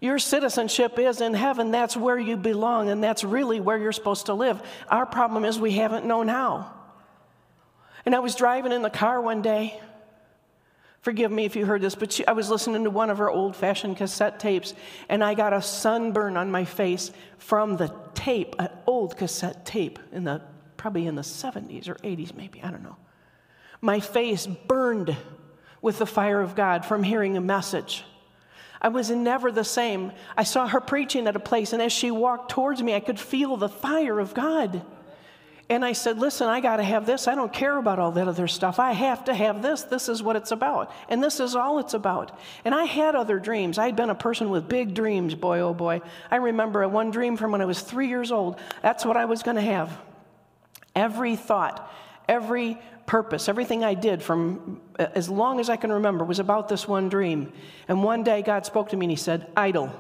Your 0.01 0.19
citizenship 0.19 0.99
is 0.99 1.21
in 1.21 1.35
heaven. 1.35 1.71
That's 1.71 1.97
where 1.97 2.19
you 2.19 2.37
belong, 2.37 2.89
and 2.89 3.05
that's 3.05 3.23
really 3.23 3.61
where 3.61 3.77
you're 3.77 3.93
supposed 3.93 4.27
to 4.27 4.35
live. 4.35 4.61
Our 4.89 5.07
problem 5.07 5.45
is 5.45 5.61
we 5.61 5.73
haven't 5.73 6.07
known 6.07 6.27
how. 6.27 6.73
And 8.07 8.15
I 8.15 8.21
was 8.21 8.35
driving 8.35 8.73
in 8.73 8.83
the 8.83 8.91
car 8.91 9.21
one 9.21 9.43
day. 9.43 9.79
Forgive 11.01 11.33
me 11.33 11.47
if 11.47 11.57
you 11.57 11.65
heard 11.65 11.81
this, 11.81 11.95
but 11.95 12.13
she, 12.13 12.27
I 12.27 12.33
was 12.33 12.51
listening 12.51 12.85
to 12.85 12.91
one 12.91 13.09
of 13.09 13.19
her 13.19 13.31
old 13.31 13.57
fashioned 13.57 13.97
cassette 13.97 14.39
tapes, 14.39 14.75
and 15.09 15.25
I 15.25 15.35
got 15.35 15.55
a 15.55 15.63
sunburn 15.63 16.37
on 16.37 16.51
my 16.51 16.67
face 16.67 17.11
from 17.39 17.79
the 17.79 17.95
tape, 18.13 18.55
an 18.59 18.69
old 18.87 19.17
cassette 19.17 19.65
tape 19.65 19.99
in 20.13 20.25
the 20.25 20.43
probably 20.77 21.07
in 21.07 21.15
the 21.15 21.23
70s 21.23 21.89
or 21.89 21.95
80s, 21.97 22.35
maybe, 22.35 22.63
I 22.63 22.71
don't 22.71 22.83
know. 22.83 22.97
My 23.83 24.01
face 24.01 24.47
burned 24.47 25.15
with 25.83 25.99
the 25.99 26.07
fire 26.07 26.41
of 26.41 26.55
God 26.55 26.87
from 26.87 27.03
hearing 27.03 27.37
a 27.37 27.41
message. 27.41 28.05
I 28.81 28.89
was 28.89 29.11
never 29.11 29.53
the 29.53 29.65
same. 29.65 30.13
I 30.39 30.45
saw 30.45 30.67
her 30.67 30.81
preaching 30.81 31.27
at 31.27 31.37
a 31.37 31.41
place, 31.41 31.75
and 31.75 31.83
as 31.83 31.93
she 31.93 32.11
walked 32.11 32.51
towards 32.51 32.83
me, 32.83 32.95
I 32.95 33.01
could 33.01 33.21
feel 33.21 33.59
the 33.59 33.69
fire 33.69 34.19
of 34.19 34.33
God. 34.33 34.83
And 35.71 35.85
I 35.85 35.93
said, 35.93 36.19
Listen, 36.19 36.49
I 36.49 36.61
got 36.61 36.79
to 36.79 36.83
have 36.83 37.07
this. 37.07 37.29
I 37.29 37.37
don't 37.37 37.53
care 37.53 37.79
about 37.79 38.01
all 38.01 38.11
that 38.13 38.27
other 38.27 38.49
stuff. 38.49 38.81
I 38.81 38.91
have 38.91 39.25
to 39.27 39.35
have 39.35 39.63
this. 39.63 39.85
This 39.85 40.09
is 40.09 40.21
what 40.21 40.35
it's 40.35 40.51
about. 40.51 40.93
And 41.09 41.23
this 41.23 41.39
is 41.39 41.55
all 41.55 41.79
it's 41.79 41.95
about. 41.95 42.37
And 42.65 42.75
I 42.75 42.85
had 42.85 43.15
other 43.15 43.39
dreams. 43.39 43.79
I'd 43.79 43.95
been 43.95 44.11
a 44.11 44.15
person 44.17 44.51
with 44.51 44.69
big 44.69 44.95
dreams, 44.95 45.37
boy, 45.37 45.61
oh 45.61 45.73
boy. 45.73 46.01
I 46.29 46.37
remember 46.37 46.87
one 46.89 47.13
dream 47.13 47.37
from 47.37 47.53
when 47.53 47.61
I 47.61 47.67
was 47.67 47.81
three 47.83 48.09
years 48.09 48.33
old. 48.33 48.59
That's 48.83 49.05
what 49.05 49.17
I 49.17 49.27
was 49.27 49.45
going 49.45 49.55
to 49.55 49.63
have. 49.63 49.97
Every 50.97 51.37
thought, 51.37 51.89
every 52.29 52.77
purpose, 53.07 53.49
everything 53.49 53.85
I 53.85 53.95
did 53.95 54.25
from 54.25 54.81
uh, 54.99 55.07
as 55.15 55.29
long 55.29 55.61
as 55.61 55.71
I 55.71 55.77
can 55.77 55.93
remember 55.93 56.25
was 56.25 56.41
about 56.41 56.69
this 56.69 56.89
one 56.89 57.09
dream. 57.09 57.53
And 57.87 58.03
one 58.03 58.25
day 58.25 58.43
God 58.43 58.67
spoke 58.67 58.89
to 58.89 58.97
me 58.97 59.07
and 59.07 59.13
He 59.13 59.17
said, 59.17 59.47
Idol. 59.57 59.95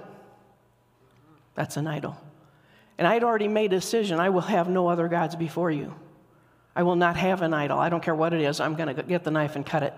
That's 1.54 1.76
an 1.76 1.86
idol. 1.86 2.16
And 3.00 3.08
I'd 3.08 3.24
already 3.24 3.48
made 3.48 3.72
a 3.72 3.76
decision 3.76 4.20
I 4.20 4.28
will 4.28 4.42
have 4.42 4.68
no 4.68 4.86
other 4.86 5.08
gods 5.08 5.34
before 5.34 5.70
you. 5.70 5.94
I 6.76 6.82
will 6.82 6.96
not 6.96 7.16
have 7.16 7.40
an 7.40 7.54
idol. 7.54 7.78
I 7.78 7.88
don't 7.88 8.02
care 8.02 8.14
what 8.14 8.34
it 8.34 8.42
is. 8.42 8.60
I'm 8.60 8.74
going 8.74 8.94
to 8.94 9.02
get 9.02 9.24
the 9.24 9.30
knife 9.30 9.56
and 9.56 9.64
cut 9.64 9.82
it. 9.82 9.94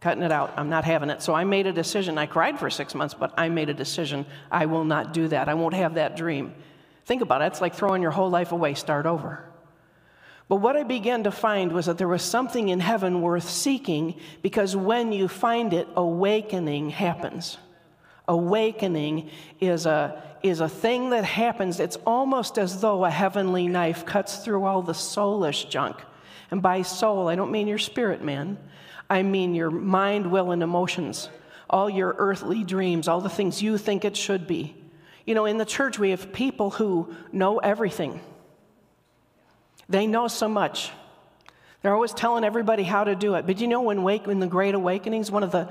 Cutting 0.00 0.22
it 0.22 0.32
out. 0.32 0.54
I'm 0.56 0.70
not 0.70 0.86
having 0.86 1.10
it. 1.10 1.20
So 1.20 1.34
I 1.34 1.44
made 1.44 1.66
a 1.66 1.72
decision. 1.72 2.16
I 2.16 2.24
cried 2.24 2.58
for 2.58 2.70
six 2.70 2.94
months, 2.94 3.12
but 3.12 3.34
I 3.36 3.50
made 3.50 3.68
a 3.68 3.74
decision. 3.74 4.24
I 4.50 4.64
will 4.64 4.84
not 4.84 5.12
do 5.12 5.28
that. 5.28 5.50
I 5.50 5.54
won't 5.54 5.74
have 5.74 5.96
that 5.96 6.16
dream. 6.16 6.54
Think 7.04 7.20
about 7.20 7.42
it. 7.42 7.48
It's 7.48 7.60
like 7.60 7.74
throwing 7.74 8.00
your 8.00 8.10
whole 8.10 8.30
life 8.30 8.52
away, 8.52 8.72
start 8.74 9.04
over. 9.04 9.44
But 10.48 10.56
what 10.56 10.74
I 10.74 10.84
began 10.84 11.24
to 11.24 11.30
find 11.30 11.70
was 11.70 11.84
that 11.84 11.98
there 11.98 12.08
was 12.08 12.22
something 12.22 12.70
in 12.70 12.80
heaven 12.80 13.20
worth 13.20 13.48
seeking 13.48 14.18
because 14.40 14.74
when 14.74 15.12
you 15.12 15.28
find 15.28 15.74
it, 15.74 15.86
awakening 15.96 16.88
happens. 16.88 17.58
Awakening 18.26 19.28
is 19.60 19.84
a, 19.84 20.22
is 20.42 20.60
a 20.60 20.68
thing 20.68 21.10
that 21.10 21.24
happens. 21.24 21.80
It's 21.80 21.96
almost 22.06 22.58
as 22.58 22.80
though 22.80 23.04
a 23.04 23.10
heavenly 23.10 23.68
knife 23.68 24.04
cuts 24.04 24.38
through 24.38 24.64
all 24.64 24.82
the 24.82 24.92
soulish 24.92 25.68
junk. 25.68 25.96
And 26.50 26.60
by 26.60 26.82
soul, 26.82 27.28
I 27.28 27.34
don't 27.34 27.50
mean 27.50 27.68
your 27.68 27.78
spirit, 27.78 28.22
man. 28.22 28.58
I 29.08 29.22
mean 29.22 29.54
your 29.54 29.70
mind, 29.70 30.30
will, 30.30 30.50
and 30.50 30.62
emotions. 30.62 31.28
All 31.70 31.88
your 31.88 32.14
earthly 32.18 32.64
dreams, 32.64 33.08
all 33.08 33.20
the 33.20 33.28
things 33.28 33.62
you 33.62 33.78
think 33.78 34.04
it 34.04 34.16
should 34.16 34.46
be. 34.46 34.76
You 35.24 35.34
know, 35.34 35.44
in 35.44 35.58
the 35.58 35.64
church, 35.64 35.98
we 35.98 36.10
have 36.10 36.32
people 36.32 36.70
who 36.70 37.14
know 37.32 37.58
everything. 37.58 38.20
They 39.88 40.06
know 40.06 40.28
so 40.28 40.48
much. 40.48 40.90
They're 41.82 41.94
always 41.94 42.12
telling 42.12 42.44
everybody 42.44 42.82
how 42.82 43.04
to 43.04 43.14
do 43.14 43.34
it. 43.34 43.46
But 43.46 43.60
you 43.60 43.68
know, 43.68 43.82
when, 43.82 44.02
wake, 44.02 44.26
when 44.26 44.38
the 44.38 44.46
Great 44.46 44.74
Awakenings, 44.74 45.30
one 45.30 45.42
of 45.42 45.50
the, 45.50 45.68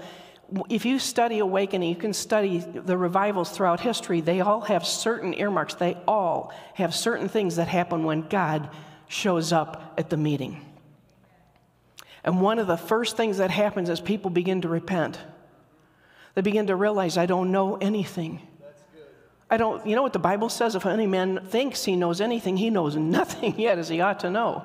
if 0.70 0.86
you 0.86 1.00
study 1.00 1.40
awakening, 1.40 1.90
you 1.90 1.96
can 1.96 2.14
study 2.14 2.60
the 2.60 2.98
revivals 2.98 3.52
throughout 3.52 3.80
history. 3.80 4.22
They 4.22 4.42
all 4.42 4.62
have 4.62 4.86
certain 4.86 5.34
earmarks. 5.34 5.76
They 5.76 5.98
all 6.08 6.54
have 6.74 6.94
certain 6.94 7.30
things 7.30 7.56
that 7.56 7.68
happen 7.68 8.04
when 8.04 8.28
God 8.28 8.70
shows 9.08 9.54
up 9.54 9.94
at 9.98 10.10
the 10.10 10.18
meeting. 10.18 10.66
And 12.24 12.42
one 12.42 12.60
of 12.60 12.68
the 12.68 12.78
first 12.78 13.18
things 13.18 13.38
that 13.38 13.50
happens 13.50 13.90
is 13.90 14.00
people 14.00 14.30
begin 14.30 14.62
to 14.62 14.68
repent. 14.68 15.18
They 16.36 16.42
begin 16.42 16.68
to 16.68 16.76
realize, 16.76 17.18
I 17.18 17.26
don't 17.26 17.52
know 17.52 17.78
anything. 17.78 18.42
I 19.50 19.58
don't, 19.58 19.86
you 19.86 19.96
know 19.96 20.02
what 20.02 20.14
the 20.14 20.20
Bible 20.20 20.48
says? 20.48 20.76
If 20.76 20.86
any 20.86 21.08
man 21.08 21.46
thinks 21.46 21.84
he 21.84 21.96
knows 21.96 22.22
anything, 22.22 22.56
he 22.56 22.70
knows 22.70 22.96
nothing 22.96 23.56
yet 23.60 23.80
as 23.80 23.90
he 23.90 24.00
ought 24.02 24.22
to 24.22 24.30
know. 24.30 24.64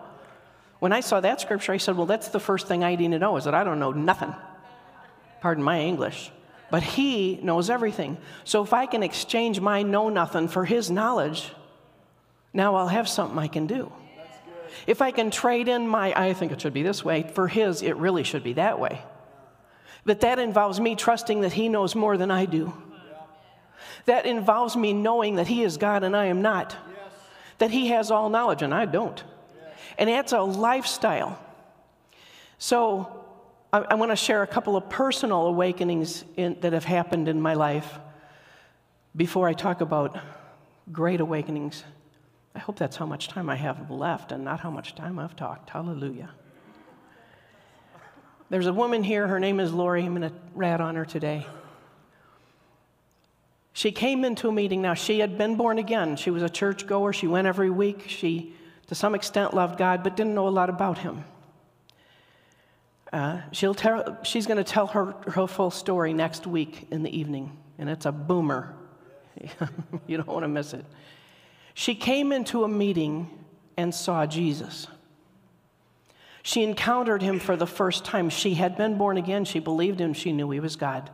When 0.79 0.93
I 0.93 1.01
saw 1.01 1.21
that 1.21 1.41
scripture, 1.41 1.73
I 1.73 1.79
said, 1.79 1.97
Well, 1.97 2.07
that's 2.07 2.29
the 2.29 2.39
first 2.39 2.69
thing 2.69 2.85
I 2.85 2.95
need 2.95 3.11
to 3.11 3.19
know 3.19 3.37
is 3.37 3.45
that 3.45 3.55
I 3.55 3.65
don't 3.65 3.81
know 3.81 3.93
nothing. 3.93 4.35
Pardon 5.41 5.63
my 5.63 5.81
English. 5.81 6.31
But 6.71 6.83
he 6.83 7.37
knows 7.43 7.71
everything. 7.71 8.19
So 8.45 8.63
if 8.63 8.73
I 8.73 8.87
can 8.87 9.03
exchange 9.03 9.61
my 9.61 9.83
know 9.83 10.09
nothing 10.09 10.49
for 10.49 10.65
his 10.65 10.91
knowledge, 10.91 11.53
now 12.53 12.75
I'll 12.75 12.89
have 12.89 13.09
something 13.09 13.39
I 13.39 13.49
can 13.49 13.67
do. 13.67 13.93
If 14.87 15.01
I 15.01 15.11
can 15.11 15.31
trade 15.31 15.69
in 15.69 15.87
my, 15.89 16.13
I 16.15 16.33
think 16.33 16.53
it 16.53 16.61
should 16.61 16.75
be 16.75 16.83
this 16.83 17.05
way, 17.05 17.23
for 17.35 17.49
his, 17.49 17.83
it 17.83 17.97
really 17.97 18.25
should 18.25 18.43
be 18.43 18.55
that 18.55 18.79
way. 18.79 19.01
But 20.05 20.21
that 20.21 20.39
involves 20.39 20.81
me 20.81 20.95
trusting 20.95 21.41
that 21.41 21.53
he 21.53 21.69
knows 21.69 21.95
more 21.95 22.17
than 22.17 22.31
I 22.31 22.47
do. 22.47 22.73
That 24.05 24.27
involves 24.27 24.77
me 24.77 24.93
knowing 24.93 25.37
that 25.37 25.49
he 25.49 25.63
is 25.63 25.77
God 25.77 26.05
and 26.05 26.17
I 26.17 26.27
am 26.27 26.43
not. 26.43 26.77
That 27.59 27.71
he 27.71 27.89
has 27.89 28.11
all 28.11 28.29
knowledge 28.29 28.63
and 28.63 28.73
I 28.73 28.87
don't. 28.87 29.23
And 29.99 30.09
that's 30.09 30.33
a 30.33 30.41
lifestyle. 30.41 31.39
So 32.59 33.26
I, 33.77 33.85
I 33.91 33.95
want 33.95 34.11
to 34.11 34.17
share 34.17 34.43
a 34.43 34.47
couple 34.47 34.75
of 34.75 34.89
personal 34.89 35.47
awakenings 35.47 36.25
in, 36.37 36.57
that 36.61 36.73
have 36.73 36.85
happened 36.85 37.29
in 37.29 37.41
my 37.41 37.53
life 37.53 37.99
before 39.15 39.49
I 39.49 39.53
talk 39.53 39.83
about 39.83 40.19
great 40.91 41.21
awakenings. 41.21 41.85
I 42.55 42.59
hope 42.59 42.79
that's 42.79 42.97
how 42.97 43.05
much 43.05 43.29
time 43.29 43.51
I 43.51 43.57
have 43.57 43.91
left 43.91 44.33
and 44.33 44.45
not 44.45 44.61
how 44.61 44.71
much 44.71 44.95
time 44.95 45.19
I've 45.19 45.37
talked. 45.37 45.69
Hallelujah. 45.69 46.31
There's 48.49 48.67
a 48.67 48.73
woman 48.73 49.03
here, 49.03 49.27
her 49.27 49.41
name 49.41 49.61
is 49.61 49.75
Lori. 49.75 50.05
I'm 50.05 50.17
going 50.17 50.31
to 50.31 50.37
rat 50.55 50.81
on 50.81 50.95
her 50.95 51.05
today. 51.05 51.47
She 53.75 53.93
came 53.93 54.25
into 54.25 54.49
a 54.49 54.53
meeting. 54.53 54.81
Now, 54.81 54.95
she 54.95 55.19
had 55.19 55.37
been 55.37 55.57
born 55.57 55.77
again. 55.77 56.17
She 56.17 56.31
was 56.31 56.43
a 56.43 56.49
church 56.49 56.87
goer. 56.87 57.13
She 57.13 57.27
went 57.27 57.47
every 57.47 57.69
week. 57.69 58.05
She 58.07 58.55
to 58.87 58.95
some 58.95 59.15
extent 59.15 59.53
loved 59.53 59.77
God, 59.79 60.03
but 60.03 60.17
didn't 60.17 60.35
know 60.35 60.49
a 60.49 60.51
lot 60.51 60.71
about 60.71 60.97
Him. 60.97 61.25
Uh, 63.13 63.41
she'll 63.53 63.75
tell, 63.75 64.19
she's 64.23 64.47
going 64.47 64.57
to 64.57 64.65
tell 64.65 64.89
her, 64.89 65.15
her 65.29 65.47
full 65.47 65.71
story 65.71 66.13
next 66.13 66.47
week 66.47 66.89
in 66.91 67.03
the 67.03 67.17
evening, 67.17 67.57
and 67.79 67.89
it's 67.89 68.07
a 68.07 68.13
boomer. 68.13 68.75
you 70.07 70.17
don't 70.17 70.29
want 70.29 70.45
to 70.45 70.49
miss 70.49 70.75
it. 70.75 70.85
She 71.75 71.95
came 71.95 72.33
into 72.33 72.65
a 72.65 72.69
meeting 72.69 73.31
and 73.77 73.95
saw 73.95 74.27
Jesus. 74.27 74.87
She 76.43 76.63
encountered 76.63 77.23
him 77.23 77.39
for 77.39 77.57
the 77.57 77.67
first 77.67 78.05
time. 78.05 78.31
She 78.31 78.55
had 78.55 78.77
been 78.77 78.97
born 78.97 79.17
again. 79.17 79.45
She 79.45 79.59
believed 79.59 80.01
him. 80.01 80.15
She 80.15 80.33
knew 80.33 80.51
he 80.51 80.61
was 80.61 80.77
God. 80.77 81.11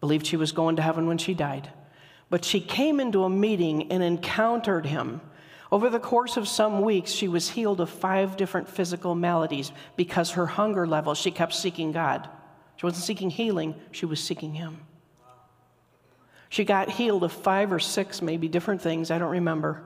Believed 0.00 0.26
she 0.26 0.36
was 0.36 0.52
going 0.52 0.76
to 0.76 0.82
heaven 0.82 1.06
when 1.06 1.18
she 1.18 1.34
died. 1.34 1.70
But 2.28 2.44
she 2.44 2.60
came 2.60 3.00
into 3.00 3.24
a 3.24 3.30
meeting 3.30 3.90
and 3.90 4.02
encountered 4.02 4.86
him 4.86 5.20
over 5.72 5.88
the 5.88 6.00
course 6.00 6.36
of 6.36 6.48
some 6.48 6.80
weeks, 6.80 7.12
she 7.12 7.28
was 7.28 7.50
healed 7.50 7.80
of 7.80 7.88
five 7.88 8.36
different 8.36 8.68
physical 8.68 9.14
maladies 9.14 9.70
because 9.96 10.32
her 10.32 10.46
hunger 10.46 10.86
level, 10.86 11.14
she 11.14 11.30
kept 11.30 11.54
seeking 11.54 11.92
God. 11.92 12.28
She 12.76 12.86
wasn't 12.86 13.04
seeking 13.04 13.30
healing, 13.30 13.74
she 13.92 14.06
was 14.06 14.20
seeking 14.22 14.54
Him. 14.54 14.80
She 16.48 16.64
got 16.64 16.90
healed 16.90 17.22
of 17.22 17.32
five 17.32 17.72
or 17.72 17.78
six, 17.78 18.20
maybe 18.20 18.48
different 18.48 18.82
things, 18.82 19.12
I 19.12 19.18
don't 19.18 19.30
remember. 19.30 19.82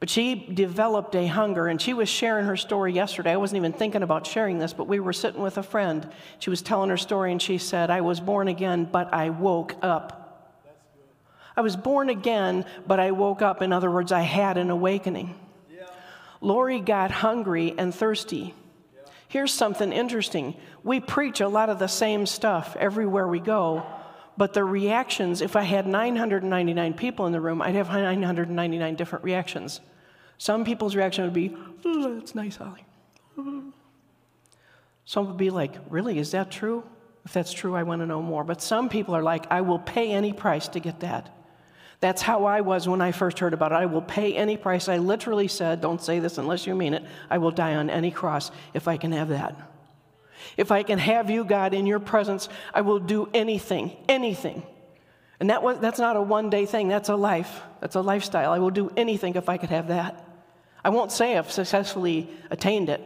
But 0.00 0.10
she 0.10 0.34
developed 0.34 1.14
a 1.14 1.26
hunger, 1.26 1.68
and 1.68 1.80
she 1.80 1.94
was 1.94 2.08
sharing 2.08 2.46
her 2.46 2.56
story 2.56 2.92
yesterday. 2.92 3.32
I 3.32 3.36
wasn't 3.36 3.58
even 3.58 3.72
thinking 3.72 4.02
about 4.02 4.26
sharing 4.26 4.58
this, 4.58 4.72
but 4.72 4.88
we 4.88 4.98
were 4.98 5.12
sitting 5.12 5.40
with 5.40 5.56
a 5.56 5.62
friend. 5.62 6.08
She 6.38 6.50
was 6.50 6.60
telling 6.60 6.90
her 6.90 6.96
story, 6.96 7.30
and 7.32 7.40
she 7.40 7.58
said, 7.58 7.90
I 7.90 8.00
was 8.00 8.18
born 8.18 8.48
again, 8.48 8.88
but 8.90 9.14
I 9.14 9.30
woke 9.30 9.76
up. 9.82 10.25
I 11.56 11.62
was 11.62 11.74
born 11.76 12.10
again, 12.10 12.64
but 12.86 13.00
I 13.00 13.12
woke 13.12 13.40
up. 13.40 13.62
In 13.62 13.72
other 13.72 13.90
words, 13.90 14.12
I 14.12 14.20
had 14.20 14.58
an 14.58 14.70
awakening. 14.70 15.38
Yeah. 15.74 15.86
Lori 16.40 16.80
got 16.80 17.10
hungry 17.10 17.74
and 17.78 17.94
thirsty. 17.94 18.54
Yeah. 18.94 19.02
Here's 19.28 19.54
something 19.54 19.92
interesting. 19.92 20.54
We 20.84 21.00
preach 21.00 21.40
a 21.40 21.48
lot 21.48 21.70
of 21.70 21.78
the 21.78 21.86
same 21.86 22.26
stuff 22.26 22.76
everywhere 22.78 23.26
we 23.26 23.40
go, 23.40 23.86
but 24.36 24.52
the 24.52 24.64
reactions, 24.64 25.40
if 25.40 25.56
I 25.56 25.62
had 25.62 25.86
999 25.86 26.94
people 26.94 27.26
in 27.26 27.32
the 27.32 27.40
room, 27.40 27.62
I'd 27.62 27.74
have 27.74 27.88
999 27.88 28.94
different 28.94 29.24
reactions. 29.24 29.80
Some 30.38 30.64
people's 30.64 30.94
reaction 30.94 31.24
would 31.24 31.32
be, 31.32 31.56
that's 31.82 32.34
nice, 32.34 32.56
Holly. 32.56 32.84
Some 35.06 35.28
would 35.28 35.36
be 35.36 35.50
like, 35.50 35.74
really, 35.88 36.18
is 36.18 36.32
that 36.32 36.50
true? 36.50 36.84
If 37.24 37.32
that's 37.32 37.52
true, 37.52 37.74
I 37.74 37.82
want 37.82 38.02
to 38.02 38.06
know 38.06 38.20
more. 38.20 38.44
But 38.44 38.60
some 38.60 38.88
people 38.88 39.16
are 39.16 39.22
like, 39.22 39.46
I 39.50 39.62
will 39.62 39.78
pay 39.78 40.12
any 40.12 40.32
price 40.32 40.68
to 40.68 40.80
get 40.80 41.00
that. 41.00 41.35
That's 42.00 42.22
how 42.22 42.44
I 42.44 42.60
was 42.60 42.86
when 42.88 43.00
I 43.00 43.12
first 43.12 43.38
heard 43.38 43.54
about 43.54 43.72
it. 43.72 43.76
I 43.76 43.86
will 43.86 44.02
pay 44.02 44.36
any 44.36 44.56
price. 44.56 44.88
I 44.88 44.98
literally 44.98 45.48
said, 45.48 45.80
Don't 45.80 46.02
say 46.02 46.18
this 46.18 46.38
unless 46.38 46.66
you 46.66 46.74
mean 46.74 46.94
it. 46.94 47.04
I 47.30 47.38
will 47.38 47.50
die 47.50 47.74
on 47.74 47.88
any 47.88 48.10
cross 48.10 48.50
if 48.74 48.86
I 48.86 48.96
can 48.96 49.12
have 49.12 49.28
that. 49.28 49.56
If 50.56 50.70
I 50.70 50.82
can 50.82 50.98
have 50.98 51.30
you, 51.30 51.44
God, 51.44 51.74
in 51.74 51.86
your 51.86 52.00
presence, 52.00 52.48
I 52.72 52.82
will 52.82 52.98
do 52.98 53.28
anything, 53.32 53.96
anything. 54.08 54.62
And 55.40 55.50
that 55.50 55.62
was, 55.62 55.78
that's 55.80 55.98
not 55.98 56.16
a 56.16 56.22
one 56.22 56.50
day 56.50 56.66
thing, 56.66 56.88
that's 56.88 57.08
a 57.08 57.16
life. 57.16 57.60
That's 57.80 57.94
a 57.94 58.00
lifestyle. 58.00 58.52
I 58.52 58.58
will 58.58 58.70
do 58.70 58.90
anything 58.96 59.34
if 59.34 59.48
I 59.48 59.58
could 59.58 59.70
have 59.70 59.88
that. 59.88 60.22
I 60.84 60.90
won't 60.90 61.12
say 61.12 61.36
I've 61.36 61.50
successfully 61.50 62.30
attained 62.50 62.88
it. 62.88 63.02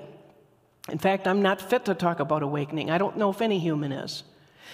In 0.89 0.99
fact, 0.99 1.27
I'm 1.27 1.43
not 1.43 1.61
fit 1.61 1.87
to 1.87 1.95
talk 1.95 2.21
about 2.21 2.43
awakening. 2.43 2.91
I 2.91 2.99
don't 2.99 3.17
know 3.17 3.31
if 3.31 3.41
any 3.41 3.59
human 3.59 3.93
is. 3.93 4.23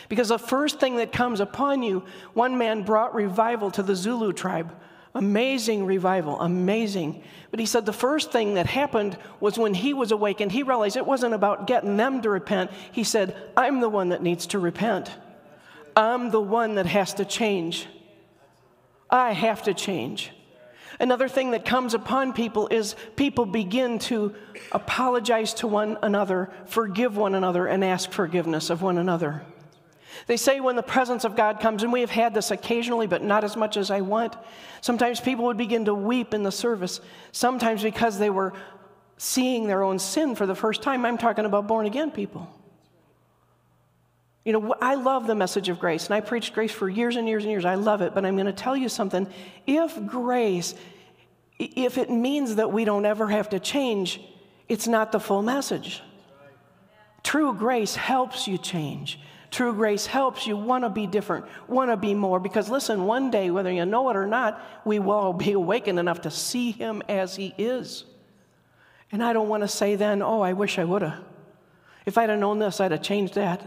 Because 0.08 0.28
the 0.28 0.38
first 0.38 0.80
thing 0.80 0.96
that 0.96 1.12
comes 1.12 1.40
upon 1.40 1.82
you, 1.82 2.04
one 2.34 2.58
man 2.58 2.82
brought 2.82 3.14
revival 3.14 3.70
to 3.72 3.82
the 3.82 3.96
Zulu 3.96 4.32
tribe. 4.32 4.74
Amazing 5.14 5.86
revival, 5.86 6.38
amazing. 6.40 7.22
But 7.50 7.58
he 7.58 7.64
said 7.64 7.86
the 7.86 7.92
first 7.92 8.32
thing 8.32 8.54
that 8.54 8.66
happened 8.66 9.16
was 9.40 9.58
when 9.58 9.72
he 9.72 9.94
was 9.94 10.12
awakened, 10.12 10.52
he 10.52 10.62
realized 10.62 10.96
it 10.96 11.06
wasn't 11.06 11.32
about 11.32 11.66
getting 11.66 11.96
them 11.96 12.20
to 12.20 12.28
repent. 12.28 12.70
He 12.92 13.02
said, 13.02 13.34
I'm 13.56 13.80
the 13.80 13.88
one 13.88 14.10
that 14.10 14.22
needs 14.22 14.46
to 14.48 14.58
repent. 14.58 15.10
I'm 15.96 16.30
the 16.30 16.40
one 16.40 16.74
that 16.74 16.84
has 16.84 17.14
to 17.14 17.24
change. 17.24 17.86
I 19.08 19.32
have 19.32 19.62
to 19.62 19.72
change. 19.72 20.32
Another 21.00 21.28
thing 21.28 21.50
that 21.52 21.64
comes 21.64 21.94
upon 21.94 22.32
people 22.32 22.68
is 22.68 22.94
people 23.16 23.46
begin 23.46 23.98
to 24.00 24.34
apologize 24.72 25.54
to 25.54 25.66
one 25.66 25.98
another, 26.02 26.50
forgive 26.66 27.16
one 27.16 27.34
another, 27.34 27.66
and 27.66 27.84
ask 27.84 28.10
forgiveness 28.10 28.70
of 28.70 28.82
one 28.82 28.98
another. 28.98 29.44
They 30.26 30.36
say 30.36 30.60
when 30.60 30.76
the 30.76 30.82
presence 30.82 31.24
of 31.24 31.36
God 31.36 31.60
comes, 31.60 31.82
and 31.82 31.92
we 31.92 32.00
have 32.00 32.10
had 32.10 32.34
this 32.34 32.50
occasionally, 32.50 33.06
but 33.06 33.22
not 33.22 33.44
as 33.44 33.56
much 33.56 33.76
as 33.76 33.90
I 33.90 34.00
want. 34.00 34.36
Sometimes 34.80 35.20
people 35.20 35.46
would 35.46 35.56
begin 35.56 35.84
to 35.86 35.94
weep 35.94 36.34
in 36.34 36.42
the 36.42 36.52
service, 36.52 37.00
sometimes 37.32 37.82
because 37.82 38.18
they 38.18 38.30
were 38.30 38.52
seeing 39.18 39.66
their 39.66 39.82
own 39.82 39.98
sin 39.98 40.34
for 40.34 40.46
the 40.46 40.54
first 40.54 40.82
time. 40.82 41.04
I'm 41.04 41.18
talking 41.18 41.44
about 41.44 41.66
born 41.66 41.86
again 41.86 42.10
people. 42.10 42.48
You 44.44 44.52
know, 44.52 44.76
I 44.80 44.94
love 44.94 45.26
the 45.26 45.34
message 45.34 45.68
of 45.68 45.80
grace, 45.80 46.06
and 46.06 46.14
I 46.14 46.20
preached 46.20 46.54
grace 46.54 46.70
for 46.70 46.88
years 46.88 47.16
and 47.16 47.26
years 47.26 47.42
and 47.42 47.50
years. 47.50 47.64
I 47.64 47.74
love 47.74 48.00
it, 48.00 48.14
but 48.14 48.24
I'm 48.24 48.36
going 48.36 48.46
to 48.46 48.52
tell 48.52 48.76
you 48.76 48.88
something. 48.88 49.26
If 49.66 50.06
grace, 50.06 50.74
if 51.58 51.98
it 51.98 52.10
means 52.10 52.54
that 52.54 52.72
we 52.72 52.84
don't 52.84 53.04
ever 53.04 53.26
have 53.28 53.48
to 53.50 53.58
change, 53.58 54.20
it's 54.68 54.86
not 54.86 55.10
the 55.10 55.18
full 55.18 55.42
message. 55.42 56.00
True 57.24 57.54
grace 57.54 57.96
helps 57.96 58.46
you 58.46 58.56
change. 58.56 59.18
True 59.56 59.72
grace 59.72 60.04
helps 60.04 60.46
you 60.46 60.54
want 60.54 60.84
to 60.84 60.90
be 60.90 61.06
different, 61.06 61.46
want 61.66 61.90
to 61.90 61.96
be 61.96 62.12
more. 62.12 62.38
Because 62.38 62.68
listen, 62.68 63.06
one 63.06 63.30
day, 63.30 63.50
whether 63.50 63.72
you 63.72 63.86
know 63.86 64.10
it 64.10 64.14
or 64.14 64.26
not, 64.26 64.60
we 64.84 64.98
will 64.98 65.12
all 65.12 65.32
be 65.32 65.52
awakened 65.62 65.98
enough 65.98 66.20
to 66.20 66.30
see 66.30 66.72
Him 66.72 67.02
as 67.08 67.36
He 67.36 67.54
is. 67.56 68.04
And 69.10 69.24
I 69.24 69.32
don't 69.32 69.48
want 69.48 69.62
to 69.62 69.68
say 69.68 69.96
then, 69.96 70.20
oh, 70.20 70.42
I 70.42 70.52
wish 70.52 70.78
I 70.78 70.84
would 70.84 71.00
have. 71.00 71.24
If 72.04 72.18
I'd 72.18 72.28
have 72.28 72.38
known 72.38 72.58
this, 72.58 72.82
I'd 72.82 72.90
have 72.90 73.00
changed 73.00 73.36
that. 73.36 73.62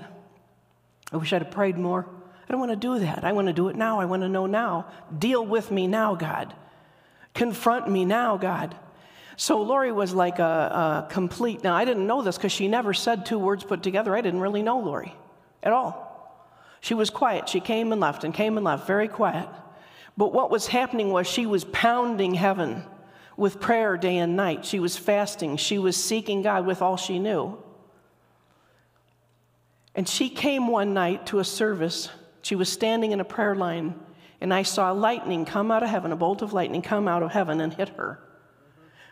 I 1.12 1.18
wish 1.18 1.34
I'd 1.34 1.42
have 1.42 1.50
prayed 1.50 1.76
more. 1.76 2.06
I 2.48 2.52
don't 2.52 2.60
want 2.60 2.72
to 2.72 2.76
do 2.76 3.00
that. 3.00 3.24
I 3.24 3.32
want 3.32 3.48
to 3.48 3.54
do 3.54 3.70
it 3.70 3.76
now. 3.76 4.00
I 4.00 4.06
want 4.06 4.22
to 4.22 4.30
know 4.30 4.46
now. 4.46 4.92
Deal 5.18 5.44
with 5.44 5.72
me 5.72 5.88
now, 5.88 6.14
God. 6.14 6.54
Confront 7.34 7.90
me 7.90 8.06
now, 8.06 8.38
God. 8.38 8.76
So 9.38 9.64
Lori 9.64 9.92
was 9.92 10.14
like 10.14 10.38
a, 10.38 11.08
a 11.08 11.12
complete. 11.12 11.64
Now, 11.64 11.74
I 11.74 11.84
didn't 11.84 12.06
know 12.06 12.22
this 12.22 12.38
because 12.38 12.52
she 12.52 12.68
never 12.68 12.94
said 12.94 13.26
two 13.26 13.40
words 13.40 13.64
put 13.64 13.82
together. 13.82 14.16
I 14.16 14.22
didn't 14.22 14.42
really 14.42 14.62
know 14.62 14.82
Lori 14.82 15.16
at 15.64 15.74
all. 15.74 16.08
She 16.82 16.94
was 16.94 17.10
quiet. 17.10 17.50
She 17.50 17.60
came 17.60 17.92
and 17.92 18.00
left 18.00 18.24
and 18.24 18.34
came 18.34 18.58
and 18.58 18.66
left, 18.66 18.88
very 18.88 19.08
quiet. 19.08 19.48
But 20.18 20.34
what 20.34 20.52
was 20.52 20.68
happening 20.68 21.12
was 21.12 21.28
she 21.28 21.46
was 21.46 21.64
pounding 21.66 22.34
heaven 22.34 22.84
with 23.38 23.60
prayer 23.60 23.96
day 23.98 24.18
and 24.18 24.36
night. 24.36 24.66
She 24.66 24.80
was 24.80 24.98
fasting. 24.98 25.58
She 25.58 25.78
was 25.78 25.96
seeking 25.96 26.42
God 26.42 26.66
with 26.66 26.82
all 26.82 26.98
she 26.98 27.20
knew. 27.20 27.58
And 29.96 30.08
she 30.08 30.30
came 30.30 30.68
one 30.68 30.94
night 30.94 31.26
to 31.28 31.40
a 31.40 31.44
service. 31.44 32.10
She 32.42 32.56
was 32.56 32.72
standing 32.72 33.12
in 33.12 33.20
a 33.20 33.26
prayer 33.26 33.56
line, 33.56 33.96
and 34.40 34.54
I 34.54 34.64
saw 34.64 34.92
lightning 34.92 35.46
come 35.46 35.72
out 35.72 35.84
of 35.84 35.90
heaven, 35.90 36.12
a 36.12 36.16
bolt 36.16 36.42
of 36.42 36.54
lightning 36.54 36.82
come 36.82 37.08
out 37.08 37.24
of 37.24 37.32
heaven 37.32 37.60
and 37.60 37.74
hit 37.74 37.90
her. 37.90 38.20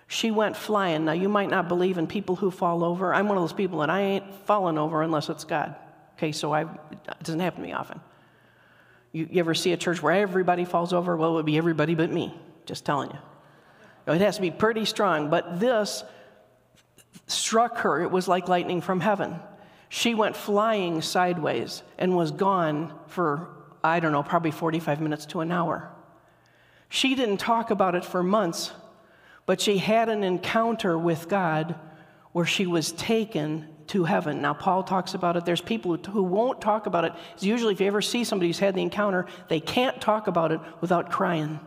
She 0.07 0.31
went 0.31 0.55
flying. 0.55 1.03
Now, 1.05 1.11
you 1.11 1.27
might 1.27 1.49
not 1.49 1.67
believe 1.67 1.97
in 1.97 2.07
people 2.07 2.37
who 2.37 2.51
fall 2.51 2.83
over. 2.83 3.13
I'm 3.13 3.27
one 3.27 3.37
of 3.37 3.43
those 3.43 3.51
people 3.51 3.79
that 3.79 3.89
I 3.89 4.01
ain't 4.01 4.33
falling 4.45 4.77
over 4.77 5.01
unless 5.01 5.27
it's 5.27 5.43
God. 5.43 5.75
Okay, 6.17 6.31
so 6.31 6.51
I, 6.51 6.61
it 6.63 7.23
doesn't 7.23 7.39
happen 7.39 7.61
to 7.61 7.67
me 7.67 7.73
often. 7.73 7.99
You, 9.11 9.29
you 9.31 9.39
ever 9.39 9.53
see 9.53 9.71
a 9.71 9.77
church 9.77 10.01
where 10.01 10.13
everybody 10.13 10.65
falls 10.65 10.93
over? 10.93 11.15
Well, 11.15 11.31
it 11.31 11.33
would 11.35 11.45
be 11.45 11.57
everybody 11.57 11.93
but 11.93 12.11
me, 12.11 12.33
just 12.65 12.85
telling 12.85 13.11
you. 13.11 14.13
It 14.13 14.21
has 14.21 14.37
to 14.37 14.41
be 14.41 14.51
pretty 14.51 14.85
strong, 14.85 15.29
but 15.29 15.59
this 15.59 16.03
struck 17.27 17.79
her. 17.79 18.01
It 18.01 18.09
was 18.09 18.27
like 18.27 18.47
lightning 18.47 18.81
from 18.81 18.99
heaven. 18.99 19.35
She 19.89 20.15
went 20.15 20.35
flying 20.35 21.01
sideways 21.01 21.83
and 21.97 22.15
was 22.15 22.31
gone 22.31 22.93
for, 23.07 23.49
I 23.83 23.99
don't 23.99 24.11
know, 24.11 24.23
probably 24.23 24.51
45 24.51 25.01
minutes 25.01 25.25
to 25.27 25.41
an 25.41 25.51
hour. 25.51 25.91
She 26.89 27.15
didn't 27.15 27.37
talk 27.37 27.69
about 27.69 27.95
it 27.95 28.05
for 28.05 28.23
months, 28.23 28.71
but 29.45 29.61
she 29.61 29.77
had 29.77 30.09
an 30.09 30.23
encounter 30.23 30.97
with 30.97 31.27
God 31.27 31.75
where 32.31 32.45
she 32.45 32.65
was 32.65 32.91
taken 32.93 33.67
to 33.87 34.03
heaven. 34.03 34.41
Now, 34.41 34.53
Paul 34.53 34.83
talks 34.83 35.13
about 35.13 35.37
it. 35.37 35.45
There's 35.45 35.61
people 35.61 35.95
who, 35.97 36.23
won't 36.23 36.61
talk 36.61 36.85
about 36.85 37.05
it. 37.05 37.13
It's 37.33 37.43
usually, 37.43 37.73
if 37.73 37.79
you 37.79 37.87
ever 37.87 38.01
see 38.01 38.23
somebody 38.23 38.49
who's 38.49 38.59
had 38.59 38.75
the 38.75 38.81
encounter, 38.81 39.25
they 39.47 39.59
can't 39.59 39.99
talk 40.01 40.27
about 40.27 40.51
it 40.51 40.59
without 40.81 41.11
crying. 41.11 41.59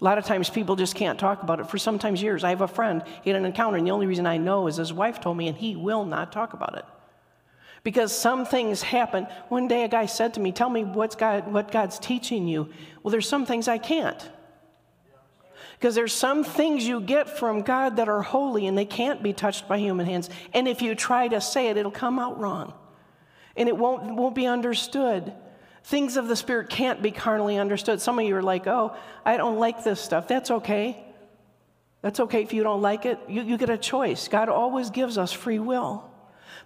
A 0.00 0.04
lot 0.04 0.18
of 0.18 0.24
times 0.24 0.50
people 0.50 0.76
just 0.76 0.94
can't 0.94 1.18
talk 1.18 1.42
about 1.42 1.60
it 1.60 1.70
for 1.70 1.78
sometimes 1.78 2.22
years. 2.22 2.44
I 2.44 2.50
have 2.50 2.60
a 2.60 2.68
friend, 2.68 3.02
he 3.22 3.30
had 3.30 3.38
an 3.38 3.44
encounter, 3.44 3.78
and 3.78 3.86
the 3.86 3.92
only 3.92 4.06
reason 4.06 4.26
I 4.26 4.36
know 4.36 4.66
is 4.66 4.76
his 4.76 4.92
wife 4.92 5.20
told 5.20 5.36
me, 5.36 5.48
and 5.48 5.56
he 5.56 5.76
will 5.76 6.04
not 6.04 6.32
talk 6.32 6.52
about 6.52 6.76
it. 6.76 6.84
Because 7.84 8.18
some 8.18 8.46
things 8.46 8.82
happen. 8.82 9.26
One 9.48 9.68
day 9.68 9.84
a 9.84 9.88
guy 9.88 10.06
said 10.06 10.34
to 10.34 10.40
me, 10.40 10.52
Tell 10.52 10.70
me 10.70 10.84
what's 10.84 11.16
God, 11.16 11.52
what 11.52 11.70
God's 11.70 11.98
teaching 11.98 12.48
you. 12.48 12.70
Well, 13.02 13.12
there's 13.12 13.28
some 13.28 13.44
things 13.44 13.68
I 13.68 13.78
can't. 13.78 14.30
Because 15.84 15.96
there's 15.96 16.14
some 16.14 16.44
things 16.44 16.88
you 16.88 16.98
get 16.98 17.28
from 17.38 17.60
God 17.60 17.96
that 17.96 18.08
are 18.08 18.22
holy 18.22 18.66
and 18.66 18.78
they 18.78 18.86
can't 18.86 19.22
be 19.22 19.34
touched 19.34 19.68
by 19.68 19.76
human 19.76 20.06
hands. 20.06 20.30
And 20.54 20.66
if 20.66 20.80
you 20.80 20.94
try 20.94 21.28
to 21.28 21.42
say 21.42 21.68
it, 21.68 21.76
it'll 21.76 21.90
come 21.90 22.18
out 22.18 22.40
wrong. 22.40 22.72
And 23.54 23.68
it 23.68 23.76
won't, 23.76 24.14
won't 24.14 24.34
be 24.34 24.46
understood. 24.46 25.34
Things 25.82 26.16
of 26.16 26.26
the 26.26 26.36
Spirit 26.36 26.70
can't 26.70 27.02
be 27.02 27.10
carnally 27.10 27.58
understood. 27.58 28.00
Some 28.00 28.18
of 28.18 28.24
you 28.24 28.34
are 28.34 28.42
like, 28.42 28.66
oh, 28.66 28.96
I 29.26 29.36
don't 29.36 29.58
like 29.58 29.84
this 29.84 30.00
stuff. 30.00 30.26
That's 30.26 30.50
okay. 30.50 31.04
That's 32.00 32.18
okay 32.18 32.42
if 32.42 32.54
you 32.54 32.62
don't 32.62 32.80
like 32.80 33.04
it. 33.04 33.18
You, 33.28 33.42
you 33.42 33.58
get 33.58 33.68
a 33.68 33.76
choice. 33.76 34.26
God 34.26 34.48
always 34.48 34.88
gives 34.88 35.18
us 35.18 35.32
free 35.32 35.58
will. 35.58 36.10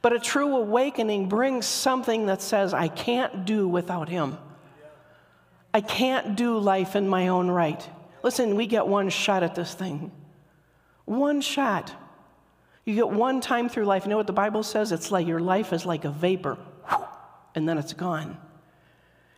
But 0.00 0.12
a 0.12 0.20
true 0.20 0.54
awakening 0.54 1.28
brings 1.28 1.66
something 1.66 2.26
that 2.26 2.40
says, 2.40 2.72
I 2.72 2.86
can't 2.86 3.44
do 3.44 3.66
without 3.66 4.08
Him. 4.08 4.38
I 5.74 5.80
can't 5.80 6.36
do 6.36 6.56
life 6.56 6.94
in 6.94 7.08
my 7.08 7.26
own 7.26 7.48
right. 7.48 7.84
Listen, 8.22 8.56
we 8.56 8.66
get 8.66 8.86
one 8.86 9.08
shot 9.08 9.42
at 9.42 9.54
this 9.54 9.74
thing. 9.74 10.12
One 11.04 11.40
shot. 11.40 11.92
You 12.84 12.94
get 12.94 13.08
one 13.10 13.40
time 13.40 13.68
through 13.68 13.84
life. 13.84 14.04
You 14.04 14.10
know 14.10 14.16
what 14.16 14.26
the 14.26 14.32
Bible 14.32 14.62
says? 14.62 14.92
It's 14.92 15.10
like 15.10 15.26
your 15.26 15.40
life 15.40 15.72
is 15.72 15.84
like 15.84 16.04
a 16.04 16.10
vapor, 16.10 16.58
and 17.54 17.68
then 17.68 17.78
it's 17.78 17.92
gone. 17.92 18.38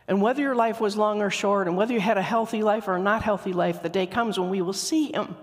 And 0.07 0.21
whether 0.21 0.41
your 0.41 0.55
life 0.55 0.81
was 0.81 0.97
long 0.97 1.21
or 1.21 1.29
short, 1.29 1.67
and 1.67 1.77
whether 1.77 1.93
you 1.93 1.99
had 1.99 2.17
a 2.17 2.21
healthy 2.21 2.63
life 2.63 2.87
or 2.87 2.95
a 2.95 2.99
not 2.99 3.23
healthy 3.23 3.53
life, 3.53 3.81
the 3.81 3.89
day 3.89 4.05
comes 4.05 4.39
when 4.39 4.49
we 4.49 4.61
will 4.61 4.73
see 4.73 5.11
Him. 5.11 5.35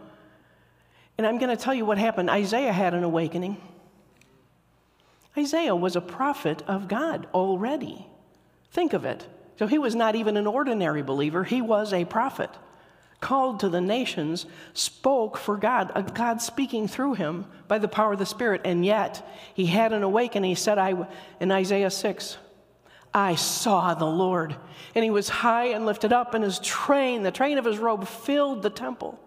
And 1.16 1.26
I'm 1.26 1.38
going 1.38 1.54
to 1.54 1.62
tell 1.62 1.74
you 1.74 1.84
what 1.84 1.98
happened. 1.98 2.30
Isaiah 2.30 2.72
had 2.72 2.94
an 2.94 3.04
awakening. 3.04 3.56
Isaiah 5.36 5.74
was 5.74 5.96
a 5.96 6.00
prophet 6.00 6.62
of 6.66 6.88
God 6.88 7.26
already. 7.32 8.06
Think 8.70 8.92
of 8.92 9.04
it. 9.04 9.26
So 9.58 9.66
he 9.66 9.78
was 9.78 9.94
not 9.94 10.14
even 10.14 10.36
an 10.36 10.46
ordinary 10.46 11.02
believer, 11.02 11.44
he 11.44 11.60
was 11.60 11.92
a 11.92 12.04
prophet. 12.04 12.50
Called 13.20 13.60
to 13.60 13.68
the 13.68 13.80
nations, 13.80 14.46
spoke 14.74 15.36
for 15.36 15.56
God, 15.56 15.90
a 15.94 16.02
God 16.02 16.40
speaking 16.40 16.86
through 16.86 17.14
him 17.14 17.46
by 17.66 17.78
the 17.78 17.88
power 17.88 18.12
of 18.12 18.20
the 18.20 18.26
Spirit. 18.26 18.60
And 18.64 18.84
yet, 18.84 19.28
he 19.54 19.66
had 19.66 19.92
an 19.92 20.04
awakening. 20.04 20.50
He 20.50 20.54
said 20.54 20.78
I, 20.78 21.06
in 21.40 21.50
Isaiah 21.50 21.90
6, 21.90 22.36
I 23.12 23.34
saw 23.34 23.94
the 23.94 24.06
Lord. 24.06 24.54
And 24.94 25.04
he 25.04 25.10
was 25.10 25.28
high 25.28 25.68
and 25.68 25.84
lifted 25.84 26.12
up, 26.12 26.34
and 26.34 26.44
his 26.44 26.60
train, 26.60 27.24
the 27.24 27.32
train 27.32 27.58
of 27.58 27.64
his 27.64 27.78
robe, 27.78 28.06
filled 28.06 28.62
the 28.62 28.70
temple. 28.70 29.18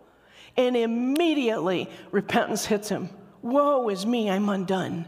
And 0.56 0.78
immediately 0.78 1.90
repentance 2.12 2.66
hits 2.66 2.88
him. 2.88 3.10
Woe 3.42 3.90
is 3.90 4.06
me, 4.06 4.30
I'm 4.30 4.48
undone. 4.48 5.08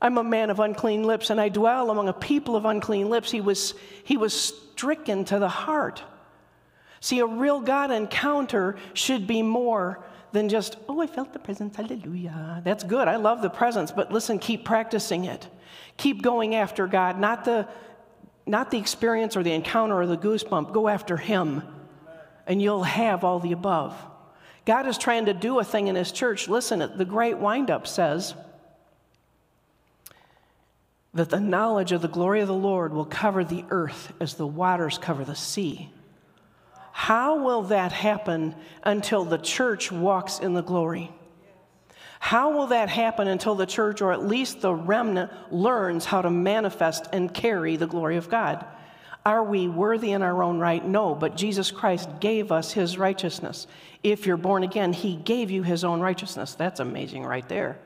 I'm 0.00 0.16
a 0.16 0.24
man 0.24 0.48
of 0.48 0.60
unclean 0.60 1.04
lips, 1.04 1.28
and 1.28 1.38
I 1.38 1.50
dwell 1.50 1.90
among 1.90 2.08
a 2.08 2.14
people 2.14 2.56
of 2.56 2.64
unclean 2.64 3.10
lips. 3.10 3.30
He 3.30 3.42
was, 3.42 3.74
he 4.04 4.16
was 4.16 4.32
stricken 4.32 5.26
to 5.26 5.38
the 5.38 5.48
heart. 5.48 6.02
See, 7.00 7.20
a 7.20 7.26
real 7.26 7.60
God 7.60 7.90
encounter 7.90 8.76
should 8.92 9.26
be 9.26 9.42
more 9.42 10.04
than 10.32 10.48
just, 10.48 10.76
oh, 10.88 11.00
I 11.00 11.06
felt 11.06 11.32
the 11.32 11.38
presence, 11.38 11.76
hallelujah. 11.76 12.60
That's 12.64 12.84
good. 12.84 13.08
I 13.08 13.16
love 13.16 13.42
the 13.42 13.50
presence, 13.50 13.90
but 13.90 14.12
listen, 14.12 14.38
keep 14.38 14.64
practicing 14.64 15.24
it. 15.24 15.48
Keep 15.96 16.22
going 16.22 16.54
after 16.54 16.86
God, 16.86 17.18
not 17.18 17.44
the, 17.44 17.66
not 18.46 18.70
the 18.70 18.78
experience 18.78 19.36
or 19.36 19.42
the 19.42 19.52
encounter 19.52 20.00
or 20.00 20.06
the 20.06 20.16
goosebump. 20.16 20.72
Go 20.72 20.88
after 20.88 21.16
Him, 21.16 21.62
and 22.46 22.62
you'll 22.62 22.84
have 22.84 23.24
all 23.24 23.40
the 23.40 23.52
above. 23.52 23.96
God 24.66 24.86
is 24.86 24.98
trying 24.98 25.26
to 25.26 25.34
do 25.34 25.58
a 25.58 25.64
thing 25.64 25.88
in 25.88 25.96
His 25.96 26.12
church. 26.12 26.48
Listen, 26.48 26.78
the 26.96 27.04
great 27.04 27.38
windup 27.38 27.86
says, 27.86 28.34
that 31.12 31.30
the 31.30 31.40
knowledge 31.40 31.92
of 31.92 32.02
the 32.02 32.08
glory 32.08 32.40
of 32.40 32.46
the 32.46 32.54
Lord 32.54 32.92
will 32.92 33.04
cover 33.04 33.42
the 33.42 33.64
earth 33.70 34.12
as 34.20 34.34
the 34.34 34.46
waters 34.46 34.96
cover 34.96 35.24
the 35.24 35.34
sea. 35.34 35.90
How 36.92 37.42
will 37.44 37.62
that 37.62 37.92
happen 37.92 38.54
until 38.82 39.24
the 39.24 39.38
church 39.38 39.90
walks 39.90 40.38
in 40.38 40.54
the 40.54 40.62
glory? 40.62 41.10
How 42.18 42.50
will 42.50 42.66
that 42.68 42.90
happen 42.90 43.28
until 43.28 43.54
the 43.54 43.66
church, 43.66 44.02
or 44.02 44.12
at 44.12 44.26
least 44.26 44.60
the 44.60 44.74
remnant, 44.74 45.32
learns 45.50 46.04
how 46.04 46.20
to 46.20 46.30
manifest 46.30 47.06
and 47.12 47.32
carry 47.32 47.76
the 47.76 47.86
glory 47.86 48.16
of 48.18 48.28
God? 48.28 48.64
Are 49.24 49.44
we 49.44 49.68
worthy 49.68 50.12
in 50.12 50.22
our 50.22 50.42
own 50.42 50.58
right? 50.58 50.84
No, 50.84 51.14
but 51.14 51.36
Jesus 51.36 51.70
Christ 51.70 52.08
gave 52.20 52.52
us 52.52 52.72
his 52.72 52.98
righteousness. 52.98 53.66
If 54.02 54.26
you're 54.26 54.36
born 54.36 54.62
again, 54.62 54.92
he 54.92 55.16
gave 55.16 55.50
you 55.50 55.62
his 55.62 55.84
own 55.84 56.00
righteousness. 56.00 56.54
That's 56.54 56.80
amazing 56.80 57.24
right 57.24 57.46
there. 57.48 57.78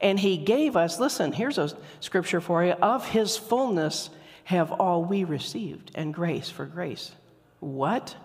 And 0.00 0.18
he 0.18 0.36
gave 0.38 0.76
us, 0.76 0.98
listen, 0.98 1.32
here's 1.32 1.58
a 1.58 1.76
scripture 2.00 2.40
for 2.40 2.64
you 2.64 2.72
of 2.72 3.06
his 3.08 3.36
fullness 3.36 4.10
have 4.44 4.72
all 4.72 5.04
we 5.04 5.24
received, 5.24 5.92
and 5.94 6.12
grace 6.12 6.50
for 6.50 6.64
grace. 6.64 7.12
What? 7.60 8.16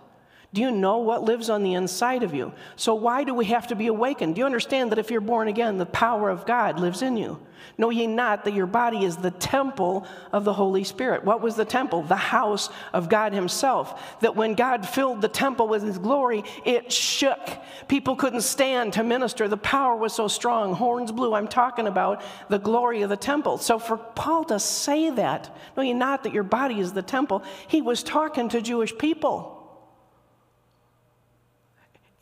Do 0.54 0.62
you 0.62 0.72
know 0.72 1.00
what 1.00 1.24
lives 1.24 1.50
on 1.50 1.64
the 1.64 1.74
inside 1.74 2.24
of 2.24 2.34
you? 2.34 2.54
So, 2.76 2.96
why 2.96 3.24
do 3.24 3.34
we 3.34 3.46
have 3.46 3.68
to 3.68 3.76
be 3.76 3.88
awakened? 3.88 4.36
Do 4.36 4.40
you 4.40 4.46
understand 4.46 4.92
that 4.92 5.00
if 5.00 5.12
you're 5.12 5.22
born 5.22 5.48
again, 5.48 5.78
the 5.78 5.86
power 5.86 6.30
of 6.30 6.46
God 6.46 6.80
lives 6.80 7.02
in 7.02 7.18
you? 7.18 7.40
Know 7.78 7.90
ye 7.90 8.08
not 8.08 8.46
that 8.46 8.54
your 8.54 8.68
body 8.68 9.04
is 9.04 9.18
the 9.18 9.32
temple 9.32 10.08
of 10.32 10.46
the 10.46 10.54
Holy 10.54 10.84
Spirit? 10.84 11.24
What 11.26 11.42
was 11.42 11.56
the 11.56 11.66
temple? 11.66 12.04
The 12.04 12.16
house 12.16 12.70
of 12.94 13.10
God 13.10 13.34
Himself. 13.34 14.20
That 14.22 14.36
when 14.36 14.54
God 14.54 14.88
filled 14.88 15.22
the 15.22 15.28
temple 15.28 15.68
with 15.68 15.84
His 15.84 15.98
glory, 15.98 16.44
it 16.64 16.92
shook. 16.92 17.50
People 17.88 18.16
couldn't 18.16 18.42
stand 18.42 18.94
to 18.94 19.04
minister. 19.04 19.48
The 19.48 19.58
power 19.58 19.96
was 19.96 20.14
so 20.14 20.28
strong. 20.28 20.74
Horns 20.74 21.12
blew. 21.12 21.34
I'm 21.34 21.48
talking 21.48 21.88
about 21.88 22.22
the 22.50 22.60
glory 22.60 23.02
of 23.02 23.10
the 23.10 23.18
temple. 23.18 23.58
So, 23.58 23.80
for 23.80 23.98
Paul 23.98 24.46
to 24.46 24.60
say 24.60 25.10
that, 25.12 25.56
know 25.76 25.84
ye 25.84 25.94
not 25.94 26.24
that 26.24 26.34
your 26.34 26.44
body 26.44 26.80
is 26.80 26.94
the 26.94 27.02
temple, 27.02 27.44
he 27.68 27.82
was 27.82 28.04
talking 28.04 28.50
to 28.50 28.62
Jewish 28.62 28.98
people. 28.98 29.55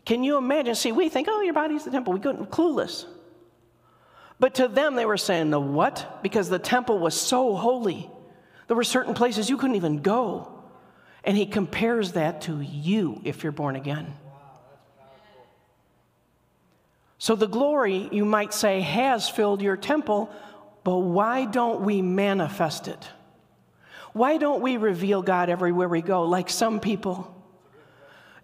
Can 0.06 0.24
you 0.24 0.38
imagine? 0.38 0.76
See, 0.76 0.92
we 0.92 1.10
think, 1.10 1.28
oh, 1.30 1.42
your 1.42 1.54
body's 1.54 1.86
the 1.86 1.92
temple. 1.92 2.14
We 2.14 2.20
couldn't, 2.20 2.52
clueless. 2.52 3.06
But 4.40 4.56
to 4.56 4.68
them, 4.68 4.96
they 4.96 5.06
were 5.06 5.18
saying, 5.18 5.52
the 5.52 5.60
what? 5.60 6.22
Because 6.22 6.50
the 6.50 6.60
temple 6.60 7.00
was 7.00 7.20
so 7.20 7.56
holy. 7.56 8.10
There 8.68 8.76
were 8.76 8.84
certain 8.84 9.14
places 9.14 9.50
you 9.50 9.58
couldn't 9.58 9.78
even 9.78 10.02
go. 10.02 10.50
And 11.24 11.38
he 11.38 11.46
compares 11.46 12.14
that 12.14 12.42
to 12.42 12.60
you 12.60 13.22
if 13.24 13.44
you're 13.44 13.54
born 13.54 13.76
again. 13.78 14.14
So 17.18 17.36
the 17.36 17.48
glory, 17.48 18.10
you 18.12 18.26
might 18.26 18.54
say, 18.54 18.82
has 18.82 19.30
filled 19.30 19.62
your 19.62 19.78
temple, 19.78 20.30
but 20.84 20.98
why 20.98 21.46
don't 21.46 21.82
we 21.82 22.02
manifest 22.02 22.90
it? 22.90 23.08
Why 24.12 24.38
don't 24.38 24.62
we 24.62 24.76
reveal 24.76 25.22
God 25.22 25.50
everywhere 25.50 25.88
we 25.88 26.02
go, 26.02 26.24
like 26.24 26.50
some 26.50 26.82
people? 26.82 27.34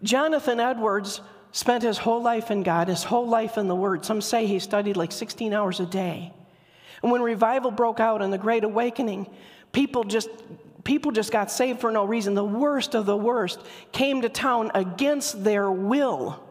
Jonathan 0.02 0.62
Edwards 0.62 1.20
spent 1.52 1.84
his 1.84 1.98
whole 1.98 2.22
life 2.22 2.52
in 2.52 2.64
God, 2.64 2.88
his 2.88 3.04
whole 3.04 3.28
life 3.28 3.58
in 3.58 3.68
the 3.68 3.76
Word. 3.76 4.06
Some 4.06 4.22
say 4.22 4.46
he 4.46 4.60
studied 4.60 4.98
like 4.98 5.12
16 5.12 5.54
hours 5.54 5.80
a 5.80 5.86
day. 5.86 6.34
And 7.02 7.12
when 7.12 7.22
revival 7.22 7.72
broke 7.72 8.00
out 8.00 8.22
in 8.22 8.32
the 8.32 8.38
Great 8.38 8.64
Awakening, 8.64 9.28
people 9.72 10.04
just 10.04 10.30
people 10.84 11.12
just 11.12 11.32
got 11.32 11.52
saved 11.52 11.80
for 11.80 11.92
no 11.92 12.04
reason. 12.06 12.34
The 12.34 12.44
worst 12.44 12.96
of 12.96 13.06
the 13.06 13.18
worst 13.18 13.60
came 13.92 14.22
to 14.22 14.30
town 14.30 14.72
against 14.74 15.44
their 15.44 15.72
will. 15.72 16.44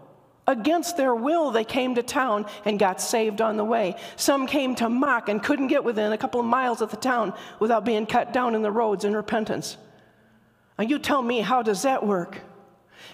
Against 0.46 0.96
their 0.96 1.14
will, 1.14 1.50
they 1.50 1.64
came 1.64 1.94
to 1.96 2.02
town 2.02 2.46
and 2.64 2.78
got 2.78 3.02
saved 3.02 3.42
on 3.42 3.58
the 3.58 3.64
way. 3.64 3.96
Some 4.16 4.46
came 4.46 4.74
to 4.76 4.88
mock 4.88 5.28
and 5.28 5.42
couldn't 5.42 5.66
get 5.66 5.84
within 5.84 6.12
a 6.12 6.18
couple 6.18 6.40
of 6.40 6.46
miles 6.46 6.80
of 6.80 6.90
the 6.90 6.96
town 6.96 7.34
without 7.60 7.84
being 7.84 8.06
cut 8.06 8.32
down 8.32 8.54
in 8.54 8.62
the 8.62 8.70
roads 8.70 9.04
in 9.04 9.14
repentance. 9.14 9.76
Now, 10.78 10.84
you 10.84 10.98
tell 10.98 11.20
me, 11.20 11.40
how 11.40 11.62
does 11.62 11.82
that 11.82 12.06
work? 12.06 12.38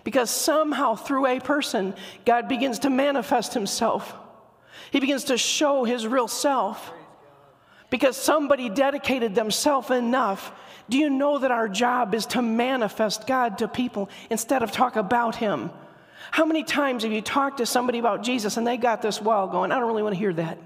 Because 0.03 0.31
somehow, 0.31 0.95
through 0.95 1.27
a 1.27 1.41
person, 1.41 1.95
God 2.25 2.49
begins 2.49 2.81
to 2.81 2.91
manifest 2.91 3.55
himself. 3.55 4.15
He 4.91 5.01
begins 5.01 5.25
to 5.25 5.39
show 5.39 5.85
his 5.85 6.07
real 6.07 6.29
self. 6.29 6.93
Because 7.91 8.17
somebody 8.17 8.69
dedicated 8.69 9.35
themselves 9.35 9.91
enough. 9.91 10.53
Do 10.89 10.99
you 10.99 11.09
know 11.09 11.39
that 11.39 11.51
our 11.51 11.69
job 11.69 12.15
is 12.15 12.27
to 12.27 12.43
manifest 12.43 13.27
God 13.27 13.59
to 13.59 13.69
people 13.69 14.11
instead 14.31 14.63
of 14.63 14.73
talk 14.73 14.97
about 14.97 15.37
him? 15.37 15.71
How 16.31 16.45
many 16.45 16.65
times 16.65 17.05
have 17.05 17.13
you 17.13 17.23
talked 17.23 17.59
to 17.59 17.67
somebody 17.67 17.99
about 17.99 18.23
Jesus 18.23 18.57
and 18.57 18.67
they 18.67 18.77
got 18.77 19.03
this 19.03 19.21
wall 19.21 19.47
going, 19.47 19.71
I 19.71 19.79
don't 19.79 19.87
really 19.87 20.03
want 20.03 20.15
to 20.15 20.19
hear 20.19 20.33
that? 20.33 20.59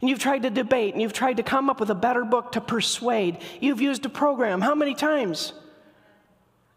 And 0.00 0.08
you've 0.08 0.20
tried 0.20 0.44
to 0.44 0.50
debate 0.50 0.94
and 0.94 1.02
you've 1.02 1.12
tried 1.12 1.38
to 1.38 1.42
come 1.42 1.68
up 1.68 1.80
with 1.80 1.90
a 1.90 1.94
better 1.94 2.24
book 2.24 2.52
to 2.52 2.60
persuade. 2.60 3.38
You've 3.60 3.80
used 3.80 4.06
a 4.06 4.08
program. 4.08 4.60
How 4.60 4.74
many 4.74 4.94
times? 4.94 5.52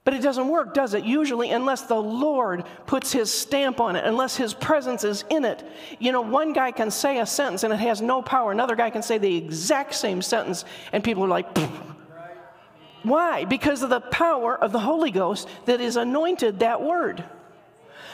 But 0.04 0.16
it 0.16 0.24
doesn't 0.24 0.48
work, 0.48 0.74
does 0.74 0.96
it? 0.96 1.04
Usually, 1.04 1.52
unless 1.52 1.84
the 1.84 2.02
Lord 2.02 2.66
puts 2.88 3.12
his 3.12 3.32
stamp 3.32 3.80
on 3.80 3.96
it, 3.96 4.04
unless 4.04 4.36
his 4.36 4.54
presence 4.54 5.04
is 5.04 5.24
in 5.30 5.46
it. 5.46 5.64
You 6.00 6.12
know, 6.12 6.22
one 6.22 6.54
guy 6.54 6.72
can 6.72 6.90
say 6.90 7.20
a 7.20 7.26
sentence 7.26 7.64
and 7.64 7.72
it 7.72 7.80
has 7.80 8.02
no 8.02 8.22
power. 8.24 8.52
Another 8.52 8.76
guy 8.76 8.90
can 8.90 9.04
say 9.04 9.20
the 9.20 9.38
exact 9.38 9.94
same 9.94 10.24
sentence 10.24 10.66
and 10.92 11.04
people 11.04 11.24
are 11.24 11.28
like, 11.28 11.56
why? 13.04 13.46
Because 13.46 13.84
of 13.84 13.90
the 13.90 14.00
power 14.00 14.58
of 14.58 14.72
the 14.72 14.80
Holy 14.80 15.12
Ghost 15.12 15.48
that 15.66 15.82
is 15.82 15.98
anointed 15.98 16.60
that 16.60 16.82
word. 16.82 17.24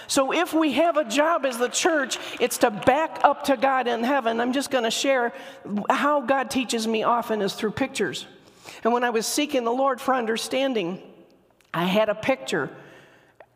So, 0.10 0.32
if 0.32 0.54
we 0.54 0.71
have 0.73 0.95
a 0.95 1.04
job 1.04 1.45
as 1.45 1.58
the 1.58 1.67
church, 1.67 2.17
it's 2.39 2.60
to 2.60 2.71
back 2.71 3.19
up 3.23 3.43
to 3.45 3.58
God 3.58 3.88
in 3.88 4.04
heaven. 4.04 4.39
I'm 4.39 4.54
just 4.54 4.71
going 4.71 4.86
to 4.86 4.91
share 4.91 5.34
how 5.89 6.21
God 6.21 6.50
teaches 6.50 6.88
me 6.88 7.04
often 7.04 7.41
is 7.41 7.54
through 7.54 7.71
pictures. 7.71 8.26
And 8.86 8.93
when 8.93 9.04
I 9.04 9.10
was 9.10 9.26
seeking 9.28 9.65
the 9.65 9.71
Lord 9.71 10.00
for 10.00 10.13
understanding, 10.13 11.02
I 11.73 11.84
had 11.84 12.10
a 12.10 12.15
picture. 12.15 12.69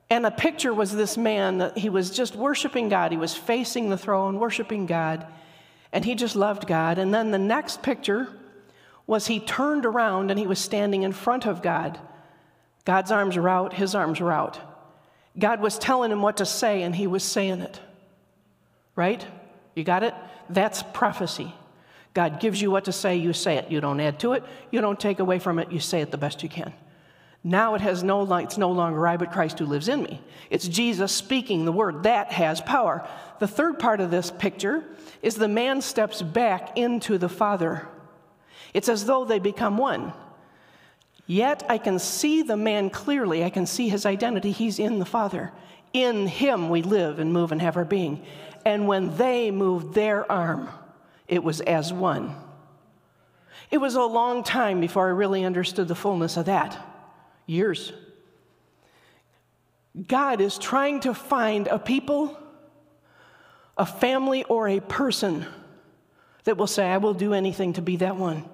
And 0.10 0.26
the 0.26 0.32
picture 0.32 0.74
was 0.74 0.94
this 0.94 1.18
man 1.18 1.60
that 1.60 1.78
he 1.78 1.90
was 1.90 2.10
just 2.12 2.36
worshiping 2.36 2.90
God. 2.90 3.12
He 3.12 3.18
was 3.18 3.36
facing 3.36 3.90
the 3.90 3.98
throne, 3.98 4.40
worshiping 4.40 4.86
God, 4.86 5.26
and 5.94 6.04
he 6.04 6.16
just 6.16 6.36
loved 6.36 6.68
God. 6.68 6.98
And 6.98 7.14
then 7.14 7.32
the 7.32 7.40
next 7.40 7.82
picture 7.82 8.28
was 9.08 9.28
he 9.28 9.40
turned 9.40 9.86
around 9.86 10.30
and 10.30 10.40
he 10.40 10.48
was 10.48 10.60
standing 10.60 11.04
in 11.04 11.12
front 11.12 11.46
of 11.46 11.62
God. 11.62 12.00
God's 12.86 13.12
arms 13.12 13.38
were 13.38 13.50
out, 13.50 13.74
his 13.74 13.96
arms 13.96 14.20
were 14.20 14.32
out. 14.32 14.60
God 15.38 15.62
was 15.62 15.78
telling 15.78 16.12
him 16.12 16.22
what 16.22 16.38
to 16.38 16.46
say, 16.46 16.84
and 16.84 16.96
he 16.96 17.08
was 17.08 17.24
saying 17.24 17.62
it. 17.62 17.80
Right? 18.96 19.26
You 19.76 19.84
got 19.84 20.04
it? 20.04 20.14
That's 20.50 20.84
prophecy. 20.94 21.54
God 22.14 22.42
gives 22.42 22.62
you 22.62 22.70
what 22.70 22.86
to 22.86 22.92
say, 22.92 23.16
you 23.16 23.32
say 23.32 23.56
it. 23.56 23.72
You 23.72 23.80
don't 23.80 24.00
add 24.02 24.20
to 24.20 24.34
it, 24.34 24.44
you 24.72 24.82
don't 24.82 25.00
take 25.00 25.20
away 25.20 25.40
from 25.40 25.60
it, 25.60 25.72
you 25.72 25.80
say 25.80 26.02
it 26.02 26.12
the 26.12 26.18
best 26.18 26.44
you 26.44 26.50
can. 26.50 26.74
Now 27.44 27.74
it 27.74 27.82
has 27.82 28.04
no 28.04 28.32
it's 28.36 28.58
no 28.58 28.72
longer 28.72 29.08
I, 29.08 29.18
but 29.18 29.32
Christ 29.32 29.58
who 29.60 29.66
lives 29.66 29.88
in 29.88 30.04
me. 30.04 30.22
It's 30.50 30.68
Jesus 30.68 31.12
speaking 31.12 31.66
the 31.66 31.72
word. 31.72 32.04
That 32.04 32.32
has 32.32 32.62
power. 32.62 33.08
The 33.40 33.48
third 33.48 33.80
part 33.80 34.00
of 34.00 34.12
this 34.12 34.30
picture 34.30 34.84
is 35.24 35.36
the 35.36 35.48
man 35.48 35.82
steps 35.82 36.22
back 36.22 36.78
into 36.78 37.18
the 37.18 37.30
Father. 37.30 37.88
It's 38.74 38.90
as 38.90 39.06
though 39.06 39.26
they 39.26 39.40
become 39.40 39.78
one. 39.78 40.14
Yet 41.26 41.64
I 41.68 41.78
can 41.78 41.98
see 41.98 42.44
the 42.44 42.58
man 42.58 42.90
clearly. 42.90 43.44
I 43.44 43.50
can 43.50 43.66
see 43.66 43.90
his 43.90 44.06
identity. 44.06 44.52
He's 44.52 44.80
in 44.80 45.00
the 45.00 45.06
Father. 45.06 45.52
In 45.94 46.28
him 46.28 46.70
we 46.70 46.84
live 46.84 47.20
and 47.20 47.34
move 47.34 47.52
and 47.52 47.62
have 47.62 47.78
our 47.78 47.86
being. 47.86 48.24
And 48.66 48.88
when 48.88 49.18
they 49.18 49.50
moved 49.50 49.96
their 49.96 50.32
arm, 50.32 50.70
it 51.28 51.44
was 51.44 51.62
as 51.62 51.92
one. 51.92 52.36
It 53.72 53.78
was 53.78 53.96
a 53.96 54.04
long 54.04 54.44
time 54.44 54.80
before 54.80 55.08
I 55.08 55.12
really 55.12 55.44
understood 55.44 55.88
the 55.88 55.96
fullness 55.96 56.38
of 56.38 56.46
that. 56.46 56.91
Years. 57.46 57.92
God 60.08 60.40
is 60.42 60.58
trying 60.58 61.02
to 61.02 61.14
find 61.14 61.68
a 61.68 61.78
people, 61.78 62.38
a 63.78 63.86
family, 63.86 64.44
or 64.46 64.68
a 64.68 64.80
person 64.80 65.46
that 66.46 66.58
will 66.58 66.68
say, 66.68 66.86
I 66.86 66.98
will 66.98 67.14
do 67.14 67.34
anything 67.34 67.74
to 67.74 67.82
be 67.82 67.98
that 67.98 68.16
one. 68.16 68.46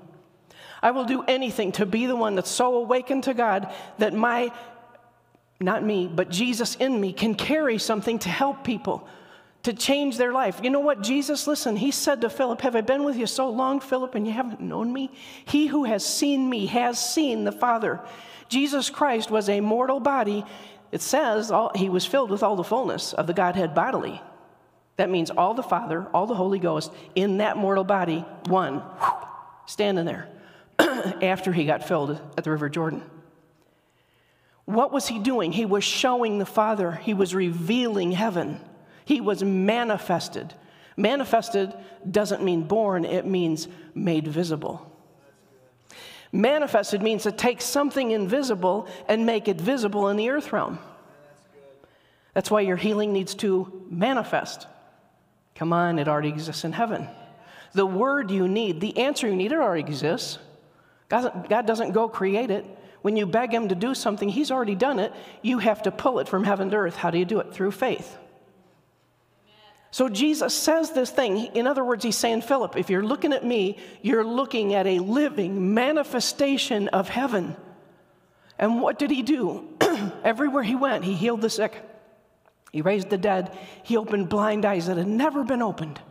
I 0.81 0.91
will 0.91 1.05
do 1.05 1.23
anything 1.23 1.71
to 1.73 1.85
be 1.85 2.05
the 2.05 2.15
one 2.15 2.35
that's 2.35 2.51
so 2.51 2.75
awakened 2.75 3.23
to 3.25 3.33
God 3.33 3.73
that 3.97 4.13
my, 4.13 4.51
not 5.59 5.83
me, 5.83 6.07
but 6.07 6.29
Jesus 6.29 6.75
in 6.75 6.99
me 6.99 7.13
can 7.13 7.35
carry 7.35 7.77
something 7.77 8.19
to 8.19 8.29
help 8.29 8.63
people, 8.63 9.07
to 9.63 9.73
change 9.73 10.17
their 10.17 10.31
life. 10.31 10.59
You 10.63 10.69
know 10.69 10.79
what? 10.79 11.01
Jesus, 11.01 11.47
listen, 11.47 11.75
he 11.75 11.91
said 11.91 12.21
to 12.21 12.29
Philip, 12.29 12.61
Have 12.61 12.75
I 12.75 12.81
been 12.81 13.03
with 13.03 13.15
you 13.15 13.27
so 13.27 13.49
long, 13.49 13.79
Philip, 13.79 14.15
and 14.15 14.27
you 14.27 14.33
haven't 14.33 14.61
known 14.61 14.93
me? 14.93 15.11
He 15.45 15.67
who 15.67 15.85
has 15.85 16.05
seen 16.05 16.49
me 16.49 16.67
has 16.67 16.99
seen 16.99 17.43
the 17.43 17.51
Father. 17.51 17.99
Jesus 18.49 18.89
Christ 18.89 19.29
was 19.29 19.49
a 19.49 19.61
mortal 19.61 19.99
body. 19.99 20.45
It 20.91 21.01
says 21.01 21.51
all, 21.51 21.71
he 21.75 21.89
was 21.89 22.05
filled 22.05 22.31
with 22.31 22.43
all 22.43 22.55
the 22.55 22.63
fullness 22.63 23.13
of 23.13 23.27
the 23.27 23.33
Godhead 23.33 23.75
bodily. 23.75 24.21
That 24.95 25.09
means 25.09 25.29
all 25.29 25.53
the 25.53 25.63
Father, 25.63 26.07
all 26.13 26.25
the 26.25 26.35
Holy 26.35 26.59
Ghost 26.59 26.91
in 27.13 27.37
that 27.37 27.57
mortal 27.57 27.83
body, 27.83 28.25
one, 28.47 28.81
standing 29.65 30.05
there. 30.05 30.27
after 31.21 31.51
he 31.51 31.65
got 31.65 31.87
filled 31.87 32.19
at 32.37 32.43
the 32.43 32.51
River 32.51 32.69
Jordan. 32.69 33.03
What 34.65 34.91
was 34.91 35.07
he 35.07 35.19
doing? 35.19 35.51
He 35.51 35.65
was 35.65 35.83
showing 35.83 36.37
the 36.37 36.45
Father, 36.45 36.91
he 36.91 37.13
was 37.13 37.33
revealing 37.33 38.11
heaven, 38.11 38.59
he 39.05 39.21
was 39.21 39.43
manifested. 39.43 40.53
Manifested 40.99 41.73
doesn't 42.09 42.43
mean 42.43 42.63
born, 42.63 43.05
it 43.05 43.25
means 43.25 43.67
made 43.93 44.27
visible. 44.27 44.86
Manifested 46.31 47.01
means 47.01 47.23
to 47.23 47.31
take 47.31 47.61
something 47.61 48.11
invisible 48.11 48.87
and 49.07 49.25
make 49.25 49.47
it 49.47 49.59
visible 49.59 50.09
in 50.09 50.17
the 50.17 50.29
earth 50.29 50.51
realm. 50.51 50.79
That's 52.33 52.51
why 52.51 52.61
your 52.61 52.77
healing 52.77 53.13
needs 53.13 53.33
to 53.35 53.85
manifest. 53.89 54.67
Come 55.55 55.73
on, 55.73 55.97
it 55.97 56.07
already 56.07 56.29
exists 56.29 56.63
in 56.63 56.73
heaven. 56.73 57.07
The 57.73 57.85
word 57.85 58.29
you 58.29 58.47
need, 58.47 58.79
the 58.79 58.97
answer 58.97 59.27
you 59.27 59.35
need, 59.35 59.51
it 59.51 59.57
already 59.57 59.81
exists. 59.81 60.37
God 61.09 61.65
doesn't 61.65 61.93
go 61.93 62.09
create 62.09 62.51
it. 62.51 62.65
When 63.01 63.15
you 63.15 63.25
beg 63.25 63.53
Him 63.53 63.69
to 63.69 63.75
do 63.75 63.95
something, 63.95 64.27
He's 64.27 64.51
already 64.51 64.75
done 64.75 64.99
it. 64.99 65.13
You 65.41 65.59
have 65.59 65.83
to 65.83 65.91
pull 65.91 66.19
it 66.19 66.27
from 66.27 66.43
heaven 66.43 66.69
to 66.71 66.75
earth. 66.77 66.95
How 66.95 67.09
do 67.09 67.17
you 67.17 67.25
do 67.25 67.39
it? 67.39 67.53
Through 67.53 67.71
faith. 67.71 68.17
So 69.91 70.09
Jesus 70.09 70.53
says 70.53 70.91
this 70.91 71.09
thing. 71.09 71.37
In 71.55 71.67
other 71.67 71.83
words, 71.83 72.03
He's 72.03 72.17
saying, 72.17 72.41
Philip, 72.41 72.75
if 72.75 72.89
you're 72.89 73.03
looking 73.03 73.33
at 73.33 73.45
me, 73.45 73.77
you're 74.01 74.25
looking 74.25 74.73
at 74.73 74.85
a 74.85 74.99
living 74.99 75.73
manifestation 75.73 76.87
of 76.89 77.09
heaven. 77.09 77.55
And 78.59 78.81
what 78.81 78.99
did 78.99 79.11
He 79.11 79.23
do? 79.23 79.67
Everywhere 80.23 80.63
He 80.63 80.75
went, 80.75 81.03
He 81.03 81.13
healed 81.13 81.41
the 81.41 81.49
sick, 81.49 81.81
He 82.71 82.81
raised 82.81 83.09
the 83.09 83.17
dead, 83.17 83.57
He 83.83 83.97
opened 83.97 84.29
blind 84.29 84.65
eyes 84.65 84.87
that 84.87 84.97
had 84.97 85.07
never 85.07 85.43
been 85.43 85.61
opened. 85.61 86.01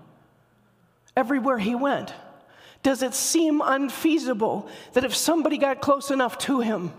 Everywhere 1.16 1.58
He 1.58 1.74
went. 1.74 2.12
Does 2.82 3.02
it 3.02 3.14
seem 3.14 3.60
unfeasible 3.64 4.68
that 4.92 5.02
if 5.02 5.14
somebody 5.14 5.58
got 5.58 5.80
close 5.80 6.12
enough 6.12 6.38
to 6.38 6.60
him, 6.60 6.92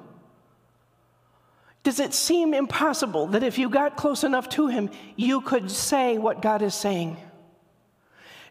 does 1.88 2.02
it 2.02 2.14
seem 2.14 2.54
impossible 2.54 3.28
that 3.28 3.44
if 3.44 3.58
you 3.58 3.70
got 3.70 3.96
close 3.96 4.26
enough 4.26 4.50
to 4.50 4.68
him, 4.68 4.90
you 5.16 5.40
could 5.40 5.72
say 5.72 6.18
what 6.18 6.42
God 6.42 6.62
is 6.62 6.76
saying? 6.76 7.16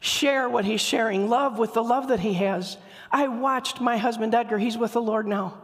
Share 0.00 0.48
what 0.48 0.64
he's 0.64 0.80
sharing, 0.80 1.28
love 1.28 1.58
with 1.58 1.74
the 1.74 1.84
love 1.84 2.08
that 2.08 2.20
he 2.20 2.32
has. 2.32 2.78
I 3.10 3.28
watched 3.28 3.78
my 3.78 3.98
husband 3.98 4.34
Edgar, 4.34 4.56
he's 4.56 4.78
with 4.78 4.94
the 4.94 5.02
Lord 5.02 5.26
now. 5.26 5.58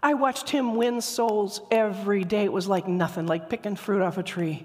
I 0.00 0.14
watched 0.14 0.50
him 0.50 0.76
win 0.76 1.00
souls 1.00 1.62
every 1.72 2.22
day. 2.22 2.44
It 2.44 2.52
was 2.52 2.68
like 2.68 2.86
nothing, 2.86 3.26
like 3.26 3.50
picking 3.50 3.74
fruit 3.74 4.02
off 4.02 4.18
a 4.18 4.22
tree. 4.22 4.64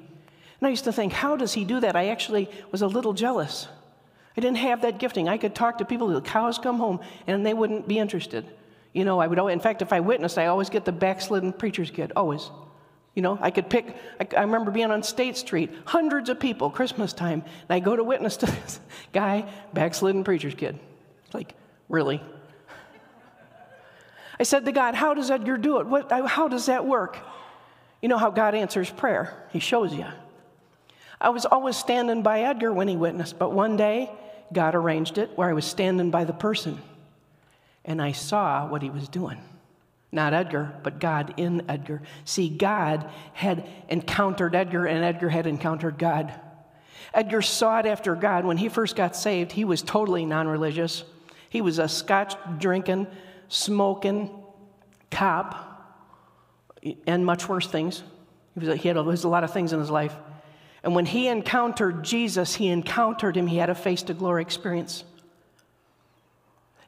And 0.59 0.67
I 0.67 0.69
used 0.69 0.83
to 0.83 0.93
think, 0.93 1.13
how 1.13 1.35
does 1.35 1.53
he 1.53 1.65
do 1.65 1.79
that? 1.79 1.95
I 1.95 2.09
actually 2.09 2.47
was 2.69 2.83
a 2.83 2.87
little 2.87 3.13
jealous. 3.13 3.67
I 4.37 4.41
didn't 4.41 4.57
have 4.57 4.83
that 4.83 4.99
gifting. 4.99 5.27
I 5.27 5.39
could 5.39 5.55
talk 5.55 5.79
to 5.79 5.85
people, 5.85 6.09
the 6.09 6.21
cows 6.21 6.59
come 6.59 6.77
home, 6.77 6.99
and 7.25 7.43
they 7.43 7.55
wouldn't 7.55 7.87
be 7.87 7.97
interested. 7.97 8.45
You 8.93 9.05
know, 9.05 9.19
I 9.19 9.27
would, 9.27 9.37
in 9.37 9.59
fact, 9.59 9.81
if 9.81 9.93
I 9.93 10.01
witnessed, 10.01 10.37
I 10.37 10.47
always 10.47 10.69
get 10.69 10.83
the 10.83 10.91
backslidden 10.91 11.53
preacher's 11.53 11.91
kid, 11.91 12.11
always. 12.15 12.49
You 13.15 13.21
know, 13.21 13.37
I 13.41 13.51
could 13.51 13.69
pick, 13.69 13.95
I, 14.19 14.27
I, 14.37 14.41
remember 14.41 14.71
being 14.71 14.91
on 14.91 15.03
State 15.03 15.37
Street, 15.37 15.71
hundreds 15.85 16.29
of 16.29 16.39
people, 16.39 16.69
Christmas 16.69 17.11
time, 17.13 17.43
and 17.43 17.69
I 17.69 17.79
go 17.79 17.95
to 17.95 18.03
witness 18.03 18.37
to 18.37 18.45
this 18.47 18.79
guy, 19.13 19.49
backslidden 19.73 20.23
preacher's 20.23 20.55
kid. 20.55 20.79
Like, 21.33 21.55
really? 21.89 22.21
I 24.39 24.43
said 24.43 24.65
to 24.65 24.71
God, 24.71 24.95
How 24.95 25.13
does 25.13 25.29
Edgar 25.29 25.57
do 25.57 25.79
it? 25.79 25.87
What, 25.87 26.11
how 26.27 26.47
does 26.47 26.65
that 26.65 26.85
work? 26.85 27.17
You 28.01 28.09
know 28.09 28.17
how 28.17 28.31
God 28.31 28.55
answers 28.55 28.89
prayer, 28.89 29.47
He 29.51 29.59
shows 29.59 29.93
you. 29.93 30.05
I 31.19 31.29
was 31.29 31.45
always 31.45 31.77
standing 31.77 32.23
by 32.23 32.41
Edgar 32.41 32.73
when 32.73 32.87
he 32.87 32.95
witnessed, 32.95 33.37
but 33.37 33.51
one 33.51 33.77
day 33.77 34.09
God 34.51 34.73
arranged 34.73 35.19
it 35.19 35.29
where 35.37 35.47
I 35.47 35.53
was 35.53 35.65
standing 35.65 36.09
by 36.09 36.23
the 36.23 36.33
person 36.33 36.81
and 37.85 38.01
I 38.01 38.11
saw 38.11 38.67
what 38.67 38.81
he 38.81 38.89
was 38.89 39.07
doing. 39.07 39.39
Not 40.11 40.33
Edgar, 40.33 40.73
but 40.83 40.99
God 40.99 41.33
in 41.37 41.63
Edgar. 41.69 42.01
See, 42.25 42.49
God 42.49 43.09
had 43.33 43.67
encountered 43.87 44.55
Edgar, 44.55 44.85
and 44.85 45.03
Edgar 45.03 45.29
had 45.29 45.47
encountered 45.47 45.97
God. 45.97 46.33
Edgar 47.13 47.41
sought 47.41 47.85
after 47.85 48.15
God. 48.15 48.45
When 48.45 48.57
he 48.57 48.69
first 48.69 48.95
got 48.95 49.15
saved, 49.15 49.51
he 49.51 49.65
was 49.65 49.81
totally 49.81 50.25
non 50.25 50.47
religious. 50.47 51.03
He 51.49 51.61
was 51.61 51.79
a 51.79 51.87
scotch 51.87 52.35
drinking, 52.57 53.07
smoking 53.47 54.29
cop, 55.09 55.67
and 57.07 57.25
much 57.25 57.47
worse 57.47 57.67
things. 57.67 58.03
He, 58.53 58.65
was, 58.65 58.79
he 58.79 58.87
had 58.87 58.97
a, 58.97 59.03
was 59.03 59.23
a 59.23 59.29
lot 59.29 59.43
of 59.43 59.53
things 59.53 59.73
in 59.73 59.79
his 59.79 59.89
life. 59.89 60.15
And 60.83 60.95
when 60.95 61.05
he 61.05 61.27
encountered 61.27 62.03
Jesus, 62.03 62.55
he 62.55 62.69
encountered 62.69 63.37
him. 63.37 63.47
He 63.47 63.57
had 63.57 63.69
a 63.69 63.75
face 63.75 64.03
to 64.03 64.13
glory 64.13 64.41
experience. 64.41 65.03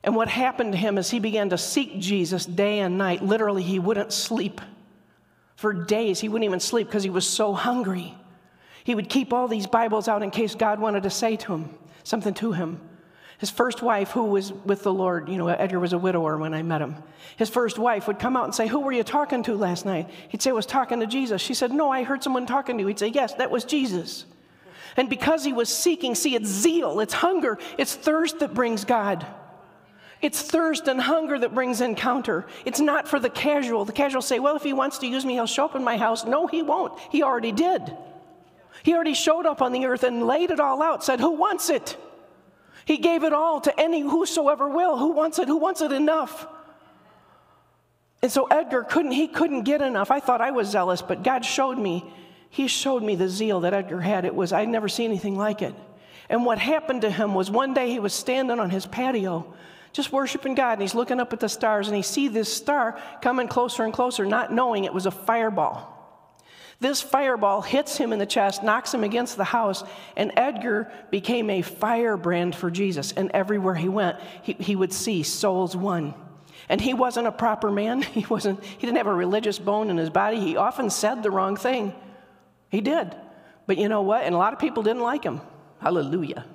And 0.03 0.15
what 0.15 0.27
happened 0.27 0.73
to 0.73 0.77
him 0.77 0.97
is 0.97 1.09
he 1.09 1.19
began 1.19 1.49
to 1.49 1.57
seek 1.57 1.99
Jesus 1.99 2.45
day 2.45 2.79
and 2.79 2.97
night. 2.97 3.23
Literally, 3.23 3.63
he 3.63 3.79
wouldn't 3.79 4.11
sleep. 4.11 4.59
For 5.55 5.71
days, 5.71 6.19
he 6.19 6.27
wouldn't 6.27 6.45
even 6.45 6.59
sleep 6.59 6.87
because 6.87 7.03
he 7.03 7.09
was 7.09 7.27
so 7.27 7.53
hungry. 7.53 8.13
He 8.83 8.95
would 8.95 9.07
keep 9.07 9.31
all 9.31 9.47
these 9.47 9.65
Bibles 9.65 10.09
out 10.09 10.21
in 10.21 10.29
case 10.29 10.55
God 10.55 10.79
wanted 10.79 11.03
to 11.03 11.09
say 11.09 11.37
to 11.37 11.53
him 11.53 11.69
something 12.03 12.33
to 12.33 12.51
him. 12.51 12.81
His 13.37 13.49
first 13.49 13.81
wife, 13.81 14.11
who 14.11 14.25
was 14.25 14.53
with 14.53 14.83
the 14.83 14.93
Lord, 14.93 15.27
you 15.29 15.37
know, 15.37 15.47
Edgar 15.47 15.79
was 15.79 15.93
a 15.93 15.97
widower 15.97 16.37
when 16.37 16.53
I 16.53 16.63
met 16.63 16.81
him. 16.81 16.95
His 17.37 17.49
first 17.49 17.77
wife 17.77 18.07
would 18.07 18.19
come 18.19 18.37
out 18.37 18.45
and 18.45 18.55
say, 18.55 18.67
Who 18.67 18.81
were 18.81 18.91
you 18.91 19.03
talking 19.03 19.43
to 19.43 19.55
last 19.55 19.85
night? 19.85 20.09
He'd 20.29 20.41
say, 20.41 20.49
I 20.49 20.53
was 20.53 20.65
talking 20.65 20.99
to 20.99 21.07
Jesus. 21.07 21.41
She 21.41 21.53
said, 21.53 21.71
No, 21.71 21.89
I 21.89 22.03
heard 22.03 22.23
someone 22.23 22.45
talking 22.45 22.77
to 22.77 22.81
you. 22.81 22.87
He'd 22.87 22.99
say, 22.99 23.07
Yes, 23.07 23.33
that 23.35 23.51
was 23.51 23.65
Jesus. 23.65 24.25
And 24.95 25.09
because 25.09 25.43
he 25.43 25.53
was 25.53 25.69
seeking, 25.69 26.13
see, 26.13 26.35
it's 26.35 26.47
zeal, 26.47 26.99
it's 26.99 27.13
hunger, 27.13 27.57
it's 27.77 27.95
thirst 27.95 28.39
that 28.39 28.53
brings 28.53 28.85
God. 28.85 29.25
It's 30.23 30.41
thirst 30.41 30.87
and 30.87 31.01
hunger 31.01 31.37
that 31.37 31.53
brings 31.53 31.81
encounter. 31.81 32.45
It's 32.63 32.79
not 32.79 33.09
for 33.09 33.19
the 33.19 33.29
casual. 33.29 33.83
The 33.83 33.91
casual 33.91 34.21
say, 34.21 34.39
well, 34.39 34.55
if 34.55 34.63
he 34.63 34.71
wants 34.71 34.99
to 34.99 35.07
use 35.07 35.25
me, 35.25 35.33
he'll 35.33 35.45
show 35.45 35.65
up 35.65 35.75
in 35.75 35.83
my 35.83 35.97
house. 35.97 36.23
No, 36.23 36.47
he 36.47 36.61
won't. 36.61 36.97
He 37.11 37.21
already 37.21 37.51
did. 37.51 37.93
He 38.83 38.93
already 38.93 39.15
showed 39.15 39.45
up 39.45 39.61
on 39.61 39.73
the 39.73 39.85
earth 39.85 40.03
and 40.03 40.25
laid 40.25 40.49
it 40.49 40.61
all 40.61 40.81
out, 40.81 41.03
said, 41.03 41.19
Who 41.19 41.31
wants 41.31 41.69
it? 41.69 41.97
He 42.85 42.99
gave 42.99 43.25
it 43.25 43.33
all 43.33 43.59
to 43.61 43.77
any 43.77 43.99
whosoever 43.99 44.69
will. 44.69 44.97
Who 44.97 45.11
wants 45.11 45.39
it? 45.39 45.49
Who 45.49 45.57
wants 45.57 45.81
it 45.81 45.91
enough? 45.91 46.47
And 48.21 48.31
so 48.31 48.45
Edgar 48.45 48.83
couldn't, 48.83 49.11
he 49.11 49.27
couldn't 49.27 49.63
get 49.63 49.81
enough. 49.81 50.09
I 50.09 50.21
thought 50.21 50.39
I 50.39 50.51
was 50.51 50.69
zealous, 50.69 51.01
but 51.01 51.23
God 51.23 51.43
showed 51.43 51.77
me, 51.77 52.05
he 52.49 52.69
showed 52.69 53.03
me 53.03 53.15
the 53.15 53.27
zeal 53.27 53.59
that 53.61 53.73
Edgar 53.73 53.99
had. 53.99 54.23
It 54.23 54.33
was, 54.33 54.53
I'd 54.53 54.69
never 54.69 54.87
seen 54.87 55.11
anything 55.11 55.35
like 55.35 55.61
it. 55.61 55.75
And 56.29 56.45
what 56.45 56.59
happened 56.59 57.01
to 57.01 57.11
him 57.11 57.33
was 57.33 57.51
one 57.51 57.73
day 57.73 57.89
he 57.89 57.99
was 57.99 58.13
standing 58.13 58.61
on 58.61 58.69
his 58.69 58.85
patio 58.85 59.53
just 59.93 60.11
worshiping 60.11 60.55
God, 60.55 60.73
and 60.73 60.81
he's 60.81 60.95
looking 60.95 61.19
up 61.19 61.31
at 61.33 61.39
the 61.39 61.47
stars, 61.47 61.87
and 61.87 61.95
he 61.95 62.01
see 62.01 62.27
this 62.27 62.51
star 62.51 62.99
coming 63.21 63.47
closer 63.47 63.83
and 63.83 63.93
closer, 63.93 64.25
not 64.25 64.51
knowing 64.51 64.83
it 64.83 64.93
was 64.93 65.05
a 65.05 65.11
fireball. 65.11 65.91
This 66.79 67.01
fireball 67.01 67.61
hits 67.61 67.95
him 67.95 68.11
in 68.11 68.19
the 68.19 68.25
chest, 68.25 68.63
knocks 68.63 68.93
him 68.93 69.03
against 69.03 69.37
the 69.37 69.43
house, 69.43 69.83
and 70.17 70.33
Edgar 70.35 70.91
became 71.11 71.49
a 71.49 71.61
firebrand 71.61 72.55
for 72.55 72.71
Jesus. 72.71 73.11
And 73.11 73.31
everywhere 73.33 73.75
he 73.75 73.87
went, 73.87 74.19
he, 74.41 74.53
he 74.53 74.75
would 74.75 74.91
see 74.91 75.21
souls 75.21 75.77
won. 75.77 76.15
And 76.67 76.81
he 76.81 76.95
wasn't 76.95 77.27
a 77.27 77.31
proper 77.31 77.71
man. 77.71 78.01
He 78.13 78.25
wasn't, 78.25 78.63
he 78.63 78.79
didn't 78.85 78.97
have 78.97 79.07
a 79.07 79.13
religious 79.13 79.59
bone 79.59 79.91
in 79.91 79.97
his 79.97 80.09
body. 80.09 80.39
He 80.39 80.57
often 80.57 80.89
said 80.89 81.21
the 81.21 81.31
wrong 81.31 81.55
thing. 81.55 81.93
He 82.69 82.81
did. 82.81 83.15
But 83.67 83.77
you 83.77 83.87
know 83.87 84.01
what? 84.01 84.23
And 84.23 84.33
a 84.33 84.37
lot 84.37 84.53
of 84.53 84.59
people 84.59 84.81
didn't 84.81 85.03
like 85.03 85.23
him. 85.23 85.39
Hallelujah 85.79 86.45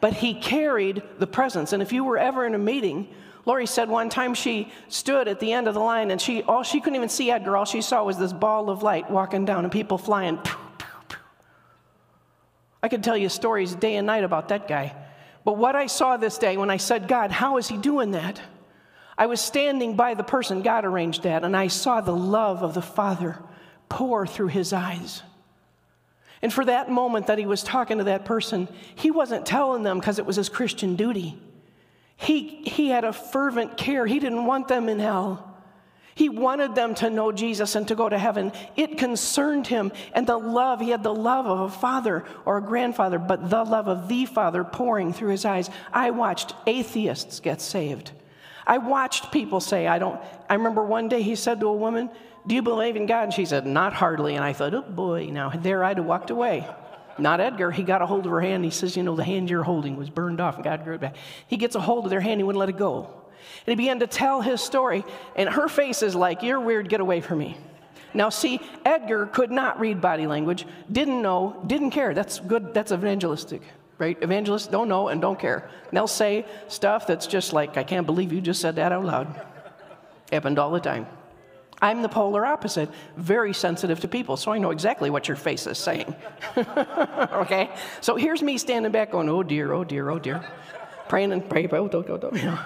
but 0.00 0.14
he 0.14 0.34
carried 0.34 1.02
the 1.18 1.26
presence. 1.26 1.72
And 1.72 1.82
if 1.82 1.92
you 1.92 2.04
were 2.04 2.18
ever 2.18 2.46
in 2.46 2.54
a 2.54 2.58
meeting, 2.58 3.08
Lori 3.46 3.66
said 3.66 3.88
one 3.88 4.08
time 4.08 4.34
she 4.34 4.70
stood 4.88 5.28
at 5.28 5.40
the 5.40 5.52
end 5.52 5.68
of 5.68 5.74
the 5.74 5.80
line 5.80 6.10
and 6.10 6.20
she 6.20 6.42
all 6.42 6.62
she 6.62 6.80
couldn't 6.80 6.96
even 6.96 7.08
see 7.08 7.30
Edgar. 7.30 7.56
All 7.56 7.64
she 7.64 7.82
saw 7.82 8.04
was 8.04 8.18
this 8.18 8.32
ball 8.32 8.70
of 8.70 8.82
light 8.82 9.10
walking 9.10 9.44
down 9.44 9.64
and 9.64 9.72
people 9.72 9.98
flying. 9.98 10.38
I 12.82 12.88
could 12.88 13.04
tell 13.04 13.16
you 13.16 13.28
stories 13.28 13.74
day 13.74 13.96
and 13.96 14.06
night 14.06 14.24
about 14.24 14.48
that 14.48 14.66
guy. 14.66 14.94
But 15.44 15.56
what 15.56 15.76
I 15.76 15.86
saw 15.86 16.16
this 16.16 16.38
day 16.38 16.56
when 16.56 16.70
I 16.70 16.76
said, 16.76 17.08
God, 17.08 17.30
how 17.30 17.56
is 17.56 17.68
he 17.68 17.76
doing 17.76 18.12
that? 18.12 18.40
I 19.16 19.26
was 19.26 19.40
standing 19.40 19.96
by 19.96 20.14
the 20.14 20.22
person 20.22 20.62
God 20.62 20.84
arranged 20.84 21.24
that, 21.24 21.44
and 21.44 21.54
I 21.56 21.68
saw 21.68 22.00
the 22.00 22.14
love 22.14 22.62
of 22.62 22.72
the 22.72 22.82
Father 22.82 23.38
pour 23.88 24.26
through 24.26 24.48
his 24.48 24.72
eyes. 24.72 25.22
And 26.42 26.52
for 26.52 26.64
that 26.64 26.90
moment 26.90 27.26
that 27.26 27.38
he 27.38 27.46
was 27.46 27.62
talking 27.62 27.98
to 27.98 28.04
that 28.04 28.24
person, 28.24 28.68
he 28.94 29.10
wasn't 29.10 29.44
telling 29.44 29.82
them 29.82 29.98
because 29.98 30.18
it 30.18 30.26
was 30.26 30.36
his 30.36 30.48
Christian 30.48 30.96
duty. 30.96 31.38
He, 32.16 32.62
he 32.64 32.88
had 32.88 33.04
a 33.04 33.12
fervent 33.12 33.76
care. 33.76 34.06
He 34.06 34.18
didn't 34.18 34.46
want 34.46 34.68
them 34.68 34.88
in 34.88 34.98
hell. 34.98 35.46
He 36.14 36.28
wanted 36.28 36.74
them 36.74 36.94
to 36.96 37.08
know 37.08 37.32
Jesus 37.32 37.76
and 37.76 37.88
to 37.88 37.94
go 37.94 38.08
to 38.08 38.18
heaven. 38.18 38.52
It 38.76 38.98
concerned 38.98 39.66
him. 39.66 39.92
And 40.12 40.26
the 40.26 40.36
love, 40.36 40.80
he 40.80 40.90
had 40.90 41.02
the 41.02 41.14
love 41.14 41.46
of 41.46 41.60
a 41.60 41.70
father 41.70 42.24
or 42.44 42.58
a 42.58 42.62
grandfather, 42.62 43.18
but 43.18 43.48
the 43.48 43.64
love 43.64 43.88
of 43.88 44.08
the 44.08 44.26
Father 44.26 44.64
pouring 44.64 45.14
through 45.14 45.30
his 45.30 45.46
eyes. 45.46 45.70
I 45.92 46.10
watched 46.10 46.54
atheists 46.66 47.40
get 47.40 47.62
saved. 47.62 48.12
I 48.66 48.78
watched 48.78 49.32
people 49.32 49.60
say, 49.60 49.86
I 49.86 49.98
don't. 49.98 50.20
I 50.48 50.54
remember 50.54 50.84
one 50.84 51.08
day 51.08 51.22
he 51.22 51.34
said 51.34 51.60
to 51.60 51.66
a 51.66 51.72
woman, 51.72 52.10
do 52.46 52.54
you 52.54 52.62
believe 52.62 52.96
in 52.96 53.06
God? 53.06 53.24
And 53.24 53.34
she 53.34 53.44
said, 53.44 53.66
Not 53.66 53.92
hardly. 53.92 54.34
And 54.34 54.44
I 54.44 54.52
thought, 54.52 54.74
Oh 54.74 54.82
boy, 54.82 55.28
now 55.30 55.50
there 55.50 55.84
I'd 55.84 55.98
have 55.98 56.06
walked 56.06 56.30
away. 56.30 56.66
Not 57.18 57.40
Edgar. 57.40 57.70
He 57.70 57.82
got 57.82 58.02
a 58.02 58.06
hold 58.06 58.24
of 58.24 58.32
her 58.32 58.40
hand. 58.40 58.64
He 58.64 58.70
says, 58.70 58.96
You 58.96 59.02
know, 59.02 59.14
the 59.14 59.24
hand 59.24 59.50
you're 59.50 59.62
holding 59.62 59.96
was 59.96 60.08
burned 60.08 60.40
off, 60.40 60.54
and 60.54 60.64
God 60.64 60.84
grew 60.84 60.94
it 60.94 61.00
back. 61.00 61.16
He 61.46 61.56
gets 61.56 61.74
a 61.74 61.80
hold 61.80 62.04
of 62.04 62.10
their 62.10 62.20
hand, 62.20 62.40
he 62.40 62.44
wouldn't 62.44 62.60
let 62.60 62.68
it 62.68 62.78
go. 62.78 63.10
And 63.66 63.72
he 63.72 63.76
began 63.76 64.00
to 64.00 64.06
tell 64.06 64.40
his 64.40 64.60
story, 64.60 65.04
and 65.36 65.48
her 65.48 65.68
face 65.68 66.02
is 66.02 66.14
like, 66.14 66.42
You're 66.42 66.60
weird, 66.60 66.88
get 66.88 67.00
away 67.00 67.20
from 67.20 67.38
me. 67.38 67.56
Now, 68.12 68.28
see, 68.28 68.60
Edgar 68.84 69.26
could 69.26 69.52
not 69.52 69.78
read 69.78 70.00
body 70.00 70.26
language, 70.26 70.66
didn't 70.90 71.22
know, 71.22 71.62
didn't 71.66 71.90
care. 71.90 72.14
That's 72.14 72.40
good, 72.40 72.74
that's 72.74 72.90
evangelistic, 72.90 73.62
right? 74.00 74.20
Evangelists 74.22 74.66
don't 74.66 74.88
know 74.88 75.08
and 75.08 75.20
don't 75.20 75.38
care. 75.38 75.70
And 75.88 75.96
they'll 75.96 76.08
say 76.08 76.46
stuff 76.68 77.06
that's 77.06 77.26
just 77.26 77.52
like, 77.52 77.76
I 77.76 77.84
can't 77.84 78.06
believe 78.06 78.32
you 78.32 78.40
just 78.40 78.60
said 78.60 78.76
that 78.76 78.90
out 78.90 79.04
loud. 79.04 79.46
Happened 80.32 80.58
all 80.58 80.70
the 80.70 80.80
time. 80.80 81.06
I'm 81.82 82.02
the 82.02 82.08
polar 82.08 82.44
opposite, 82.44 82.90
very 83.16 83.54
sensitive 83.54 84.00
to 84.00 84.08
people, 84.08 84.36
so 84.36 84.52
I 84.52 84.58
know 84.58 84.70
exactly 84.70 85.08
what 85.08 85.28
your 85.28 85.36
face 85.36 85.66
is 85.66 85.78
saying. 85.78 86.14
okay? 86.56 87.70
So 88.00 88.16
here's 88.16 88.42
me 88.42 88.58
standing 88.58 88.92
back 88.92 89.12
going, 89.12 89.28
oh 89.28 89.42
dear, 89.42 89.72
oh 89.72 89.84
dear, 89.84 90.10
oh 90.10 90.18
dear. 90.18 90.44
Praying 91.08 91.32
and 91.32 91.48
praying, 91.48 91.72
oh, 91.72 91.88
don't, 91.88 92.06
don't, 92.06 92.20
don't. 92.20 92.58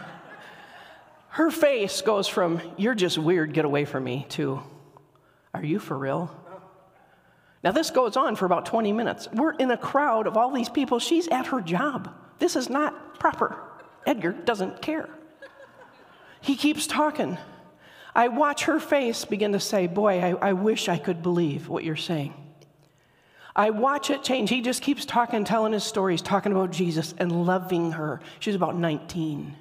Her 1.28 1.50
face 1.50 2.00
goes 2.02 2.28
from, 2.28 2.60
you're 2.76 2.94
just 2.94 3.18
weird, 3.18 3.52
get 3.52 3.64
away 3.64 3.84
from 3.84 4.04
me, 4.04 4.26
to, 4.30 4.62
are 5.52 5.64
you 5.64 5.78
for 5.78 5.96
real? 5.96 6.34
Now, 7.64 7.72
this 7.72 7.90
goes 7.90 8.18
on 8.18 8.36
for 8.36 8.44
about 8.44 8.66
20 8.66 8.92
minutes. 8.92 9.26
We're 9.32 9.54
in 9.54 9.70
a 9.70 9.78
crowd 9.78 10.26
of 10.26 10.36
all 10.36 10.52
these 10.52 10.68
people. 10.68 10.98
She's 10.98 11.26
at 11.28 11.46
her 11.46 11.62
job. 11.62 12.14
This 12.38 12.56
is 12.56 12.68
not 12.68 13.18
proper. 13.18 13.56
Edgar 14.06 14.32
doesn't 14.32 14.82
care. 14.82 15.08
He 16.42 16.56
keeps 16.56 16.86
talking. 16.86 17.38
I 18.14 18.28
watch 18.28 18.64
her 18.64 18.78
face 18.78 19.24
begin 19.24 19.52
to 19.52 19.60
say, 19.60 19.86
Boy, 19.86 20.20
I, 20.20 20.50
I 20.50 20.52
wish 20.52 20.90
I 20.90 20.98
could 20.98 21.22
believe 21.22 21.70
what 21.70 21.84
you're 21.84 21.96
saying. 21.96 22.34
I 23.56 23.70
watch 23.70 24.10
it 24.10 24.22
change. 24.22 24.50
He 24.50 24.60
just 24.60 24.82
keeps 24.82 25.06
talking, 25.06 25.44
telling 25.44 25.72
his 25.72 25.84
stories, 25.84 26.20
talking 26.20 26.52
about 26.52 26.70
Jesus 26.70 27.14
and 27.16 27.46
loving 27.46 27.92
her. 27.92 28.20
She's 28.40 28.54
about 28.56 28.76
19. 28.76 29.56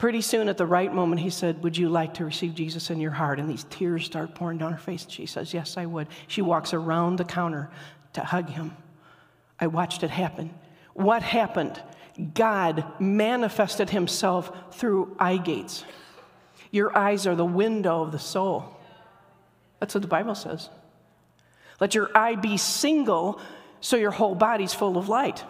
Pretty 0.00 0.22
soon, 0.22 0.48
at 0.48 0.56
the 0.56 0.64
right 0.64 0.92
moment, 0.94 1.20
he 1.20 1.28
said, 1.28 1.62
Would 1.62 1.76
you 1.76 1.90
like 1.90 2.14
to 2.14 2.24
receive 2.24 2.54
Jesus 2.54 2.88
in 2.88 3.00
your 3.00 3.10
heart? 3.10 3.38
And 3.38 3.50
these 3.50 3.66
tears 3.68 4.06
start 4.06 4.34
pouring 4.34 4.56
down 4.56 4.72
her 4.72 4.78
face. 4.78 5.02
And 5.02 5.12
she 5.12 5.26
says, 5.26 5.52
Yes, 5.52 5.76
I 5.76 5.84
would. 5.84 6.08
She 6.26 6.40
walks 6.40 6.72
around 6.72 7.16
the 7.16 7.24
counter 7.24 7.68
to 8.14 8.22
hug 8.22 8.48
him. 8.48 8.74
I 9.60 9.66
watched 9.66 10.02
it 10.02 10.08
happen. 10.08 10.54
What 10.94 11.22
happened? 11.22 11.82
God 12.32 12.82
manifested 12.98 13.90
himself 13.90 14.50
through 14.72 15.14
eye 15.18 15.36
gates. 15.36 15.84
Your 16.70 16.96
eyes 16.96 17.26
are 17.26 17.36
the 17.36 17.44
window 17.44 18.00
of 18.00 18.10
the 18.10 18.18
soul. 18.18 18.74
That's 19.80 19.94
what 19.94 20.00
the 20.00 20.08
Bible 20.08 20.34
says. 20.34 20.70
Let 21.78 21.94
your 21.94 22.10
eye 22.16 22.36
be 22.36 22.56
single 22.56 23.38
so 23.82 23.98
your 23.98 24.12
whole 24.12 24.34
body's 24.34 24.72
full 24.72 24.96
of 24.96 25.10
light. 25.10 25.44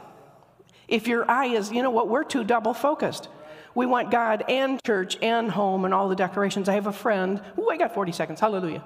If 0.88 1.06
your 1.06 1.30
eye 1.30 1.54
is, 1.54 1.70
you 1.70 1.84
know 1.84 1.90
what, 1.90 2.08
we're 2.08 2.24
too 2.24 2.42
double 2.42 2.74
focused. 2.74 3.28
We 3.74 3.86
want 3.86 4.10
God 4.10 4.44
and 4.48 4.82
church 4.82 5.16
and 5.22 5.50
home 5.50 5.84
and 5.84 5.94
all 5.94 6.08
the 6.08 6.16
decorations. 6.16 6.68
I 6.68 6.74
have 6.74 6.86
a 6.86 6.92
friend, 6.92 7.40
oh, 7.56 7.70
I 7.70 7.76
got 7.76 7.94
40 7.94 8.12
seconds, 8.12 8.40
hallelujah. 8.40 8.82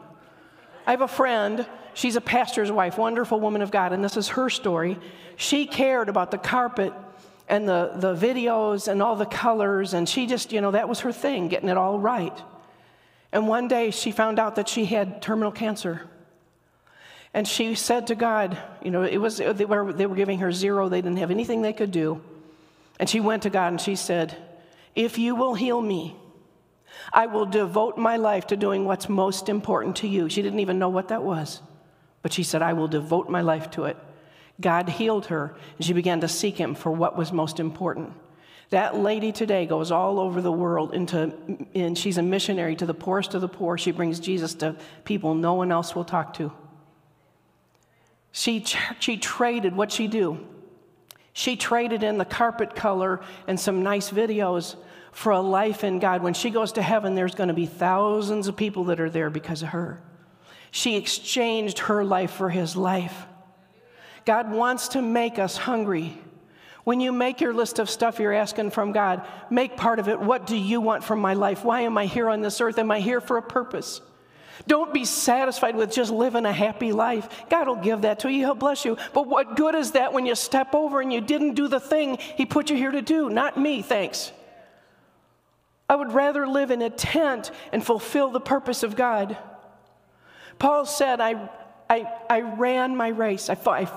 I 0.87 0.90
have 0.90 1.01
a 1.01 1.09
friend, 1.09 1.66
she's 1.94 2.16
a 2.16 2.20
pastor's 2.20 2.70
wife, 2.70 2.99
wonderful 2.99 3.40
woman 3.40 3.62
of 3.62 3.70
God, 3.70 3.92
and 3.92 4.05
this 4.05 4.16
is 4.16 4.29
her 4.29 4.51
story. 4.51 4.99
She 5.37 5.66
cared 5.66 6.09
about 6.09 6.31
the 6.31 6.38
carpet 6.38 6.92
and 7.49 7.68
the, 7.68 7.92
the 7.97 8.14
videos 8.14 8.88
and 8.88 9.03
all 9.03 9.16
the 9.16 9.27
colors, 9.27 9.94
and 9.94 10.09
she 10.09 10.27
just, 10.27 10.53
you 10.53 10.61
know, 10.61 10.73
that 10.73 10.88
was 10.88 11.01
her 11.01 11.12
thing, 11.12 11.49
getting 11.49 11.68
it 11.68 11.79
all 11.79 11.99
right. 11.99 12.38
And 13.33 13.49
one 13.49 13.68
day 13.68 13.90
she 13.90 14.12
found 14.12 14.38
out 14.38 14.57
that 14.57 14.68
she 14.68 14.85
had 14.85 15.23
terminal 15.23 15.51
cancer. 15.51 16.03
And 17.33 17.49
she 17.49 17.75
said 17.75 18.07
to 18.07 18.14
God, 18.14 18.57
you 18.83 18.92
know, 18.92 19.03
it 19.03 19.16
was, 19.18 19.38
they 19.38 19.64
were, 19.64 19.92
they 19.92 20.07
were 20.07 20.14
giving 20.14 20.38
her 20.38 20.53
zero, 20.53 20.88
they 20.88 21.01
didn't 21.01 21.18
have 21.18 21.33
anything 21.33 21.62
they 21.62 21.73
could 21.73 21.90
do. 21.90 22.23
And 23.01 23.09
she 23.09 23.18
went 23.18 23.42
to 23.42 23.51
God 23.51 23.68
and 23.68 23.81
she 23.81 23.97
said, 23.97 24.37
If 24.94 25.18
you 25.18 25.35
will 25.35 25.54
heal 25.54 25.80
me, 25.80 26.16
I 27.12 27.26
will 27.26 27.46
devote 27.46 27.98
my 27.98 28.16
life 28.16 28.46
to 28.48 28.57
doing 28.57 28.85
what's 28.85 29.09
most 29.09 29.48
important 29.48 29.96
to 29.96 30.09
you. 30.09 30.28
She 30.28 30.42
didn't 30.42 30.61
even 30.61 30.78
know 30.78 30.88
what 30.88 31.09
that 31.09 31.22
was, 31.22 31.61
but 32.22 32.33
she 32.33 32.42
said, 32.42 32.62
I 32.62 32.72
will 32.72 32.88
devote 32.88 33.28
my 33.28 33.40
life 33.40 33.70
to 33.72 33.85
it. 33.85 33.96
God 34.61 34.88
healed 34.88 35.26
her, 35.26 35.57
and 35.76 35.85
she 35.85 35.92
began 35.92 36.20
to 36.20 36.28
seek 36.28 36.57
Him 36.57 36.74
for 36.74 36.92
what 36.92 37.16
was 37.16 37.33
most 37.33 37.59
important. 37.59 38.12
That 38.70 38.96
lady 38.96 39.33
today 39.33 39.66
goes 39.66 39.90
all 39.90 40.18
over 40.18 40.40
the 40.40 40.52
world 40.52 40.94
into, 40.94 41.35
and 41.74 41.98
she's 41.98 42.18
a 42.18 42.22
missionary 42.22 42.76
to 42.76 42.87
the 42.87 42.94
poorest 42.94 43.35
of 43.35 43.40
the 43.40 43.48
poor. 43.48 43.76
She 43.76 43.90
brings 43.90 44.20
Jesus 44.20 44.54
to 44.54 44.76
people 45.04 45.35
no 45.35 45.54
one 45.54 45.70
else 45.70 45.94
will 45.94 46.04
talk 46.04 46.35
to. 46.35 46.52
She, 48.33 48.64
she 48.98 49.16
traded 49.16 49.76
what 49.76 49.92
she 49.92 50.09
do. 50.09 50.44
She 51.35 51.57
traded 51.57 52.05
in 52.05 52.16
the 52.16 52.25
carpet 52.25 52.77
color 52.77 53.20
and 53.49 53.59
some 53.59 53.83
nice 53.83 54.09
videos 54.11 54.77
for 55.11 55.33
a 55.33 55.40
life 55.40 55.83
in 55.83 55.99
God. 55.99 56.23
When 56.23 56.33
she 56.33 56.49
goes 56.49 56.73
to 56.73 56.83
heaven, 56.83 57.16
there's 57.16 57.35
going 57.35 57.49
to 57.49 57.55
be 57.55 57.66
thousands 57.66 58.47
of 58.47 58.57
people 58.57 58.85
that 58.85 59.01
are 59.01 59.11
there 59.11 59.31
because 59.31 59.62
of 59.62 59.70
her. 59.70 60.01
She 60.70 60.97
exchanged 60.97 61.81
her 61.81 62.05
life 62.05 62.31
for 62.31 62.51
his 62.51 62.77
life. 62.77 63.27
God 64.25 64.53
wants 64.53 64.88
to 64.88 65.03
make 65.03 65.40
us 65.40 65.57
hungry. 65.57 66.16
When 66.85 67.01
you 67.01 67.11
make 67.11 67.40
your 67.40 67.53
list 67.53 67.81
of 67.81 67.90
stuff 67.90 68.20
you're 68.20 68.33
asking 68.33 68.70
from 68.70 68.92
God, 68.92 69.27
make 69.51 69.77
part 69.77 69.99
of 69.99 70.09
it 70.09 70.20
what 70.20 70.47
do 70.47 70.57
you 70.57 70.81
want 70.81 71.03
from 71.03 71.18
my 71.18 71.35
life? 71.35 71.64
Why 71.64 71.81
am 71.81 71.99
I 71.99 72.07
here 72.07 72.29
on 72.29 72.42
this 72.42 72.61
earth? 72.61 72.79
Am 72.79 72.92
I 72.92 73.01
here 73.01 73.20
for 73.20 73.38
a 73.38 73.42
purpose? 73.42 74.01
Don't 74.66 74.94
be 74.94 75.04
satisfied 75.04 75.76
with 75.76 75.92
just 75.92 76.10
living 76.10 76.46
a 76.46 76.52
happy 76.52 76.92
life. 76.92 77.28
God 77.50 77.68
will 77.68 77.76
give 77.76 78.02
that 78.02 78.20
to 78.20 78.30
you, 78.30 78.40
He'll 78.40 78.54
bless 78.54 78.84
you. 78.84 78.96
But 79.12 79.28
what 79.28 79.56
good 79.56 79.74
is 79.74 79.92
that 79.92 80.12
when 80.12 80.26
you 80.26 80.34
step 80.34 80.74
over 80.74 81.00
and 81.00 81.12
you 81.12 81.20
didn't 81.20 81.54
do 81.54 81.68
the 81.68 81.80
thing 81.80 82.18
He 82.36 82.46
put 82.46 82.70
you 82.70 82.76
here 82.76 82.90
to 82.90 83.02
do? 83.02 83.30
Not 83.30 83.58
me, 83.58 83.82
thanks. 83.82 84.32
I 85.88 85.96
would 85.96 86.12
rather 86.12 86.46
live 86.46 86.70
in 86.70 86.82
a 86.82 86.90
tent 86.90 87.50
and 87.72 87.84
fulfill 87.84 88.30
the 88.30 88.40
purpose 88.40 88.82
of 88.82 88.96
God. 88.96 89.36
Paul 90.58 90.86
said, 90.86 91.20
I, 91.20 91.50
I, 91.90 92.10
I 92.30 92.40
ran 92.40 92.96
my 92.96 93.08
race. 93.08 93.50
I, 93.50 93.54
fought, 93.54 93.82
I, 93.82 93.90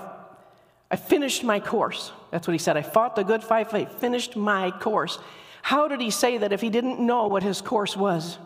I 0.90 0.96
finished 0.96 1.44
my 1.44 1.60
course. 1.60 2.12
That's 2.30 2.46
what 2.46 2.52
he 2.52 2.58
said. 2.58 2.76
I 2.76 2.82
fought 2.82 3.16
the 3.16 3.24
good 3.24 3.42
fight, 3.42 3.72
I 3.72 3.86
finished 3.86 4.36
my 4.36 4.70
course. 4.70 5.18
How 5.62 5.88
did 5.88 6.00
he 6.00 6.10
say 6.10 6.38
that 6.38 6.52
if 6.52 6.60
he 6.60 6.70
didn't 6.70 7.00
know 7.00 7.26
what 7.26 7.42
his 7.42 7.60
course 7.60 7.96
was? 7.96 8.38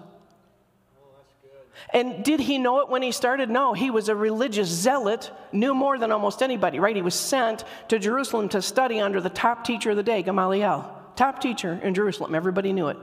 And 1.90 2.24
did 2.24 2.40
he 2.40 2.58
know 2.58 2.80
it 2.80 2.88
when 2.88 3.02
he 3.02 3.12
started? 3.12 3.50
No, 3.50 3.74
he 3.74 3.90
was 3.90 4.08
a 4.08 4.16
religious 4.16 4.68
zealot, 4.68 5.30
knew 5.52 5.74
more 5.74 5.98
than 5.98 6.12
almost 6.12 6.42
anybody, 6.42 6.80
right? 6.80 6.96
He 6.96 7.02
was 7.02 7.14
sent 7.14 7.64
to 7.88 7.98
Jerusalem 7.98 8.48
to 8.50 8.62
study 8.62 9.00
under 9.00 9.20
the 9.20 9.30
top 9.30 9.64
teacher 9.64 9.90
of 9.90 9.96
the 9.96 10.02
day, 10.02 10.22
Gamaliel. 10.22 10.98
Top 11.16 11.40
teacher 11.40 11.78
in 11.82 11.94
Jerusalem. 11.94 12.34
Everybody 12.34 12.72
knew 12.72 12.88
it, 12.88 12.96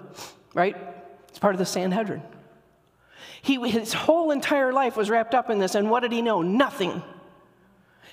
right? 0.53 0.75
It's 1.27 1.39
part 1.39 1.53
of 1.53 1.59
the 1.59 1.65
Sanhedrin. 1.65 2.23
He, 3.41 3.55
his 3.69 3.93
whole 3.93 4.31
entire 4.31 4.73
life 4.73 4.97
was 4.97 5.09
wrapped 5.09 5.35
up 5.35 5.49
in 5.49 5.59
this, 5.59 5.75
and 5.75 5.89
what 5.89 6.01
did 6.01 6.11
he 6.11 6.21
know? 6.21 6.41
Nothing. 6.41 7.01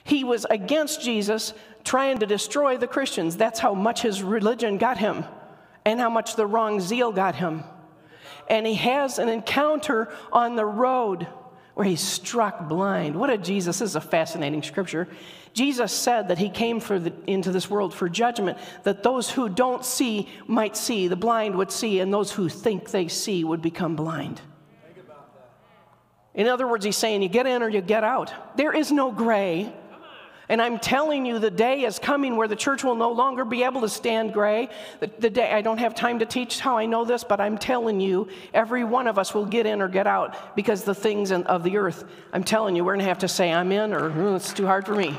He 0.05 0.23
was 0.23 0.45
against 0.49 1.03
Jesus, 1.03 1.53
trying 1.83 2.19
to 2.19 2.27
destroy 2.27 2.77
the 2.77 2.87
Christians. 2.87 3.37
That's 3.37 3.59
how 3.59 3.75
much 3.75 4.03
his 4.03 4.23
religion 4.23 4.79
got 4.79 4.99
him, 4.99 5.25
and 5.85 5.99
how 5.99 6.11
much 6.11 6.37
the 6.37 6.47
wrong 6.47 6.81
zeal 6.81 7.11
got 7.11 7.35
him. 7.35 7.65
And 8.49 8.67
he 8.67 8.75
has 8.75 9.19
an 9.19 9.29
encounter 9.29 10.09
on 10.33 10.57
the 10.57 10.65
road 10.65 11.27
where 11.75 11.87
he's 11.87 12.01
struck 12.01 12.69
blind. 12.69 13.15
What 13.17 13.29
a 13.29 13.37
Jesus! 13.37 13.81
This 13.81 13.91
is 13.91 13.97
a 13.97 14.01
fascinating 14.01 14.63
scripture. 14.63 15.09
Jesus 15.53 15.93
said 15.93 16.29
that 16.29 16.39
he 16.39 16.49
came 16.49 16.81
the, 16.81 17.13
into 17.27 17.51
this 17.51 17.69
world 17.69 17.95
for 17.95 18.09
judgment, 18.09 18.59
that 18.85 19.03
those 19.03 19.31
who 19.31 19.49
don't 19.49 19.85
see 19.85 20.29
might 20.47 20.77
see, 20.77 21.09
the 21.09 21.17
blind 21.17 21.55
would 21.57 21.73
see, 21.73 22.01
and 22.01 22.13
those 22.13 22.31
who 22.33 22.49
think 22.49 22.91
they 22.91 23.09
see 23.09 23.43
would 23.43 23.63
become 23.63 23.97
blind. 23.97 24.41
In 26.35 26.47
other 26.47 26.67
words, 26.67 26.85
he's 26.85 26.97
saying 26.97 27.23
you 27.23 27.31
get 27.31 27.47
in 27.47 27.63
or 27.63 27.69
you 27.71 27.81
get 27.81 28.05
out. 28.05 28.57
There 28.57 28.75
is 28.75 28.93
no 28.93 29.11
gray. 29.11 29.73
And 30.49 30.63
I'm 30.63 30.79
telling 30.79 31.27
you, 31.27 31.39
the 31.39 31.51
day 31.51 31.85
is 31.85 31.99
coming 31.99 32.37
where 32.37 32.47
the 32.47 32.57
church 32.57 32.85
will 32.85 32.95
no 32.95 33.11
longer 33.11 33.45
be 33.45 33.65
able 33.65 33.81
to 33.81 33.89
stand 33.89 34.33
gray. 34.33 34.69
The, 35.01 35.11
the, 35.19 35.31
day, 35.31 35.51
I 35.53 35.61
don't 35.61 35.79
have 35.79 35.95
time 35.95 36.21
to 36.21 36.27
teach 36.27 36.61
how 36.61 36.77
I 36.77 36.87
know 36.87 37.05
this, 37.05 37.25
but 37.25 37.41
I'm 37.41 37.59
telling 37.59 38.01
you, 38.01 38.29
every 38.55 38.85
one 38.85 39.09
of 39.09 39.19
us 39.19 39.35
will 39.35 39.47
get 39.47 39.67
in 39.67 39.83
or 39.83 39.89
get 39.89 40.07
out 40.07 40.55
because 40.55 40.85
the 40.85 40.95
things 40.95 41.33
in, 41.33 41.43
of 41.45 41.65
the 41.65 41.77
earth, 41.77 42.05
I'm 42.33 42.45
telling 42.45 42.77
you, 42.77 42.85
we're 42.85 42.95
going 42.95 43.05
to 43.05 43.09
have 43.09 43.19
to 43.19 43.29
say, 43.29 43.53
I'm 43.53 43.73
in 43.73 43.93
or 43.93 44.11
mm, 44.11 44.37
it's 44.37 44.53
too 44.53 44.67
hard 44.67 44.87
for 44.87 44.95
me. 44.95 45.17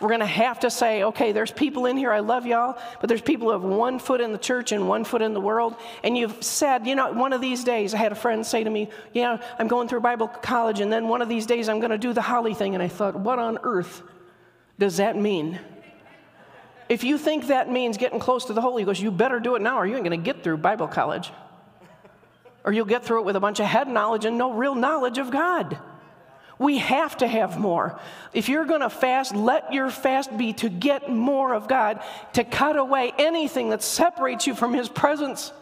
We're 0.00 0.08
going 0.08 0.20
to 0.20 0.26
have 0.26 0.60
to 0.60 0.70
say, 0.70 1.02
okay, 1.02 1.32
there's 1.32 1.50
people 1.50 1.84
in 1.84 1.96
here, 1.96 2.10
I 2.10 2.20
love 2.20 2.46
y'all, 2.46 2.78
but 3.00 3.08
there's 3.08 3.20
people 3.20 3.48
who 3.48 3.52
have 3.52 3.62
one 3.62 3.98
foot 3.98 4.20
in 4.22 4.32
the 4.32 4.38
church 4.38 4.72
and 4.72 4.88
one 4.88 5.04
foot 5.04 5.20
in 5.20 5.34
the 5.34 5.40
world. 5.40 5.76
And 6.02 6.16
you've 6.16 6.42
said, 6.42 6.86
you 6.86 6.94
know, 6.94 7.12
one 7.12 7.34
of 7.34 7.42
these 7.42 7.64
days, 7.64 7.92
I 7.92 7.98
had 7.98 8.12
a 8.12 8.14
friend 8.14 8.46
say 8.46 8.64
to 8.64 8.70
me, 8.70 8.88
yeah, 9.12 9.38
I'm 9.58 9.68
going 9.68 9.88
through 9.88 10.00
Bible 10.00 10.28
college, 10.28 10.80
and 10.80 10.90
then 10.90 11.08
one 11.08 11.20
of 11.20 11.28
these 11.28 11.44
days 11.44 11.68
I'm 11.68 11.80
going 11.80 11.90
to 11.90 11.98
do 11.98 12.14
the 12.14 12.22
Holly 12.22 12.54
thing. 12.54 12.74
And 12.74 12.82
I 12.82 12.88
thought, 12.88 13.14
what 13.14 13.38
on 13.38 13.58
earth 13.62 14.02
does 14.78 14.96
that 14.96 15.16
mean? 15.16 15.58
If 16.88 17.04
you 17.04 17.18
think 17.18 17.48
that 17.48 17.70
means 17.70 17.98
getting 17.98 18.18
close 18.18 18.46
to 18.46 18.54
the 18.54 18.62
Holy 18.62 18.84
Ghost, 18.84 19.02
you 19.02 19.10
better 19.10 19.38
do 19.38 19.54
it 19.54 19.62
now, 19.62 19.78
or 19.78 19.86
you 19.86 19.94
ain't 19.94 20.04
going 20.04 20.18
to 20.18 20.24
get 20.24 20.42
through 20.42 20.56
Bible 20.56 20.88
college. 20.88 21.30
Or 22.64 22.72
you'll 22.72 22.86
get 22.86 23.04
through 23.04 23.20
it 23.20 23.24
with 23.24 23.36
a 23.36 23.40
bunch 23.40 23.60
of 23.60 23.66
head 23.66 23.86
knowledge 23.86 24.24
and 24.24 24.38
no 24.38 24.52
real 24.52 24.74
knowledge 24.74 25.18
of 25.18 25.30
God. 25.30 25.78
We 26.60 26.76
have 26.76 27.16
to 27.16 27.26
have 27.26 27.58
more. 27.58 27.98
If 28.34 28.50
you're 28.50 28.66
going 28.66 28.82
to 28.82 28.90
fast, 28.90 29.34
let 29.34 29.72
your 29.72 29.88
fast 29.88 30.36
be 30.36 30.52
to 30.54 30.68
get 30.68 31.10
more 31.10 31.54
of 31.54 31.68
God, 31.68 32.02
to 32.34 32.44
cut 32.44 32.76
away 32.76 33.14
anything 33.18 33.70
that 33.70 33.82
separates 33.82 34.46
you 34.46 34.54
from 34.54 34.74
His 34.74 34.86
presence. 34.86 35.54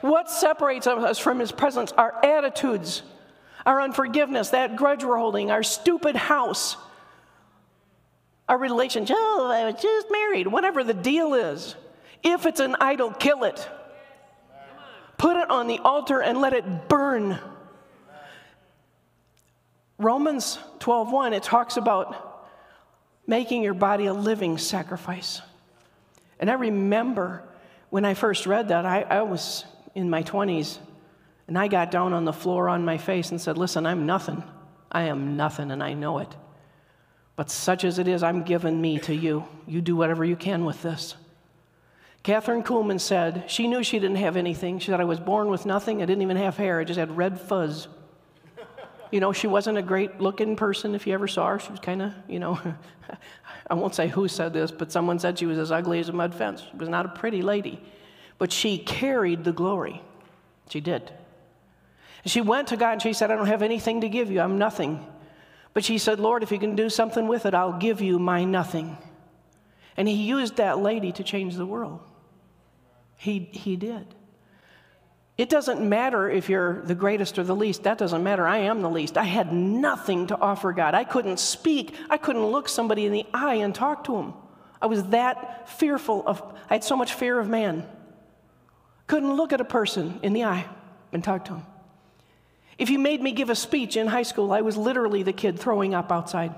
What 0.00 0.30
separates 0.30 0.86
us 0.86 1.18
from 1.18 1.40
His 1.40 1.50
presence? 1.50 1.90
Our 1.90 2.24
attitudes, 2.24 3.02
our 3.66 3.80
unforgiveness, 3.80 4.50
that 4.50 4.76
grudge 4.76 5.02
we're 5.02 5.16
holding, 5.16 5.50
our 5.50 5.64
stupid 5.64 6.14
house, 6.14 6.76
our 8.48 8.58
relationship. 8.58 9.16
Oh, 9.18 9.50
I 9.52 9.64
was 9.68 9.82
just 9.82 10.06
married, 10.08 10.46
whatever 10.46 10.84
the 10.84 10.94
deal 10.94 11.34
is. 11.34 11.74
If 12.22 12.46
it's 12.46 12.60
an 12.60 12.76
idol, 12.80 13.10
kill 13.10 13.42
it. 13.42 13.68
Put 15.16 15.36
it 15.36 15.50
on 15.50 15.66
the 15.66 15.80
altar 15.80 16.20
and 16.22 16.40
let 16.40 16.52
it 16.52 16.88
burn. 16.88 17.40
Romans 19.98 20.58
12:1 20.78 21.32
it 21.34 21.42
talks 21.42 21.76
about 21.76 22.46
making 23.26 23.62
your 23.62 23.74
body 23.74 24.06
a 24.06 24.14
living 24.14 24.56
sacrifice. 24.56 25.42
And 26.40 26.50
I 26.50 26.54
remember 26.54 27.42
when 27.90 28.04
I 28.04 28.14
first 28.14 28.46
read 28.46 28.68
that, 28.68 28.86
I, 28.86 29.02
I 29.02 29.22
was 29.22 29.64
in 29.94 30.08
my 30.08 30.22
20s, 30.22 30.78
and 31.46 31.58
I 31.58 31.68
got 31.68 31.90
down 31.90 32.12
on 32.12 32.24
the 32.24 32.32
floor 32.32 32.68
on 32.68 32.84
my 32.84 32.98
face 32.98 33.30
and 33.30 33.40
said, 33.40 33.58
Listen, 33.58 33.86
I'm 33.86 34.06
nothing. 34.06 34.42
I 34.90 35.04
am 35.04 35.36
nothing, 35.36 35.70
and 35.70 35.82
I 35.82 35.94
know 35.94 36.18
it. 36.18 36.34
But 37.36 37.50
such 37.50 37.84
as 37.84 37.98
it 37.98 38.08
is, 38.08 38.22
I'm 38.22 38.42
giving 38.42 38.80
me 38.80 38.98
to 39.00 39.14
you. 39.14 39.44
You 39.66 39.80
do 39.80 39.96
whatever 39.96 40.24
you 40.24 40.36
can 40.36 40.64
with 40.64 40.82
this. 40.82 41.14
Kathryn 42.24 42.64
Kuhlman 42.64 43.00
said 43.00 43.44
she 43.48 43.68
knew 43.68 43.82
she 43.82 43.98
didn't 43.98 44.16
have 44.16 44.36
anything. 44.36 44.78
She 44.78 44.90
said, 44.90 45.00
I 45.00 45.04
was 45.04 45.20
born 45.20 45.48
with 45.48 45.64
nothing. 45.64 46.02
I 46.02 46.06
didn't 46.06 46.22
even 46.22 46.36
have 46.36 46.56
hair. 46.56 46.80
I 46.80 46.84
just 46.84 46.98
had 46.98 47.16
red 47.16 47.40
fuzz. 47.40 47.88
You 49.10 49.20
know, 49.20 49.32
she 49.32 49.46
wasn't 49.46 49.78
a 49.78 49.82
great 49.82 50.20
looking 50.20 50.56
person 50.56 50.94
if 50.94 51.06
you 51.06 51.14
ever 51.14 51.28
saw 51.28 51.48
her. 51.48 51.58
She 51.58 51.70
was 51.70 51.80
kind 51.80 52.02
of, 52.02 52.12
you 52.28 52.38
know, 52.38 52.60
I 53.70 53.74
won't 53.74 53.94
say 53.94 54.08
who 54.08 54.28
said 54.28 54.52
this, 54.52 54.70
but 54.70 54.92
someone 54.92 55.18
said 55.18 55.38
she 55.38 55.46
was 55.46 55.58
as 55.58 55.72
ugly 55.72 55.98
as 56.00 56.08
a 56.08 56.12
mud 56.12 56.34
fence. 56.34 56.62
She 56.70 56.76
was 56.76 56.88
not 56.88 57.06
a 57.06 57.08
pretty 57.08 57.42
lady. 57.42 57.80
But 58.36 58.52
she 58.52 58.78
carried 58.78 59.44
the 59.44 59.52
glory. 59.52 60.02
She 60.68 60.80
did. 60.80 61.10
She 62.26 62.40
went 62.40 62.68
to 62.68 62.76
God 62.76 62.92
and 62.92 63.02
she 63.02 63.12
said, 63.12 63.30
I 63.30 63.36
don't 63.36 63.46
have 63.46 63.62
anything 63.62 64.02
to 64.02 64.08
give 64.08 64.30
you. 64.30 64.40
I'm 64.40 64.58
nothing. 64.58 65.04
But 65.72 65.84
she 65.84 65.98
said, 65.98 66.20
Lord, 66.20 66.42
if 66.42 66.50
you 66.50 66.58
can 66.58 66.76
do 66.76 66.90
something 66.90 67.26
with 67.26 67.46
it, 67.46 67.54
I'll 67.54 67.78
give 67.78 68.00
you 68.00 68.18
my 68.18 68.44
nothing. 68.44 68.98
And 69.96 70.06
he 70.06 70.14
used 70.14 70.56
that 70.56 70.78
lady 70.78 71.12
to 71.12 71.24
change 71.24 71.56
the 71.56 71.66
world. 71.66 72.00
He, 73.16 73.48
he 73.52 73.76
did. 73.76 74.14
It 75.38 75.48
doesn't 75.48 75.80
matter 75.80 76.28
if 76.28 76.48
you're 76.48 76.82
the 76.82 76.96
greatest 76.96 77.38
or 77.38 77.44
the 77.44 77.54
least. 77.54 77.84
That 77.84 77.96
doesn't 77.96 78.24
matter. 78.24 78.44
I 78.44 78.58
am 78.58 78.82
the 78.82 78.90
least. 78.90 79.16
I 79.16 79.22
had 79.22 79.52
nothing 79.52 80.26
to 80.26 80.36
offer 80.36 80.72
God. 80.72 80.94
I 80.94 81.04
couldn't 81.04 81.38
speak. 81.38 81.94
I 82.10 82.16
couldn't 82.16 82.44
look 82.44 82.68
somebody 82.68 83.06
in 83.06 83.12
the 83.12 83.24
eye 83.32 83.54
and 83.54 83.72
talk 83.72 84.02
to 84.04 84.16
him. 84.16 84.34
I 84.82 84.86
was 84.86 85.04
that 85.04 85.68
fearful 85.68 86.24
of, 86.26 86.42
I 86.68 86.74
had 86.74 86.84
so 86.84 86.96
much 86.96 87.14
fear 87.14 87.38
of 87.38 87.48
man. 87.48 87.86
Couldn't 89.06 89.34
look 89.34 89.52
at 89.52 89.60
a 89.60 89.64
person 89.64 90.18
in 90.24 90.32
the 90.32 90.42
eye 90.42 90.66
and 91.12 91.22
talk 91.22 91.44
to 91.46 91.54
him. 91.54 91.62
If 92.76 92.90
you 92.90 92.98
made 92.98 93.22
me 93.22 93.30
give 93.30 93.48
a 93.48 93.56
speech 93.56 93.96
in 93.96 94.08
high 94.08 94.22
school, 94.24 94.52
I 94.52 94.62
was 94.62 94.76
literally 94.76 95.22
the 95.22 95.32
kid 95.32 95.58
throwing 95.58 95.94
up 95.94 96.10
outside. 96.10 96.52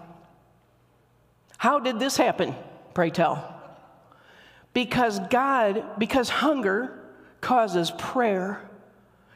How 1.59 1.81
did 1.81 1.99
this 1.99 2.17
happen, 2.17 2.55
pray 2.95 3.11
tell? 3.11 3.57
Because 4.73 5.19
God, 5.29 5.85
because 5.99 6.31
hunger 6.31 6.99
causes 7.43 7.91
prayer 7.91 8.67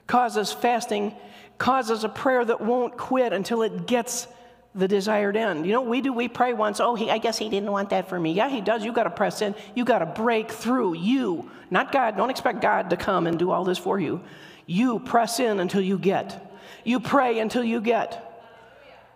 causes 0.06 0.52
fasting, 0.52 1.14
causes 1.58 2.04
a 2.04 2.08
prayer 2.08 2.44
that 2.44 2.60
won't 2.60 2.96
quit 2.96 3.32
until 3.32 3.62
it 3.62 3.86
gets 3.86 4.26
the 4.74 4.88
desired 4.88 5.36
end. 5.36 5.66
You 5.66 5.72
know 5.72 5.82
we 5.82 6.00
do? 6.00 6.12
We 6.12 6.28
pray 6.28 6.52
once, 6.52 6.80
oh, 6.80 6.94
he, 6.94 7.10
I 7.10 7.18
guess 7.18 7.38
he 7.38 7.48
didn't 7.48 7.70
want 7.70 7.90
that 7.90 8.08
for 8.08 8.18
me. 8.18 8.32
Yeah, 8.32 8.48
he 8.48 8.60
does. 8.60 8.84
You 8.84 8.92
got 8.92 9.04
to 9.04 9.10
press 9.10 9.40
in. 9.40 9.54
You 9.74 9.84
got 9.84 10.00
to 10.00 10.06
break 10.06 10.50
through. 10.50 10.94
You, 10.94 11.50
not 11.70 11.92
God. 11.92 12.16
Don't 12.16 12.30
expect 12.30 12.60
God 12.60 12.90
to 12.90 12.96
come 12.96 13.26
and 13.26 13.38
do 13.38 13.50
all 13.50 13.64
this 13.64 13.78
for 13.78 14.00
you. 14.00 14.20
You 14.66 14.98
press 14.98 15.38
in 15.38 15.60
until 15.60 15.80
you 15.80 15.98
get. 15.98 16.58
You 16.84 16.98
pray 16.98 17.38
until 17.38 17.62
you 17.62 17.80
get. 17.80 18.20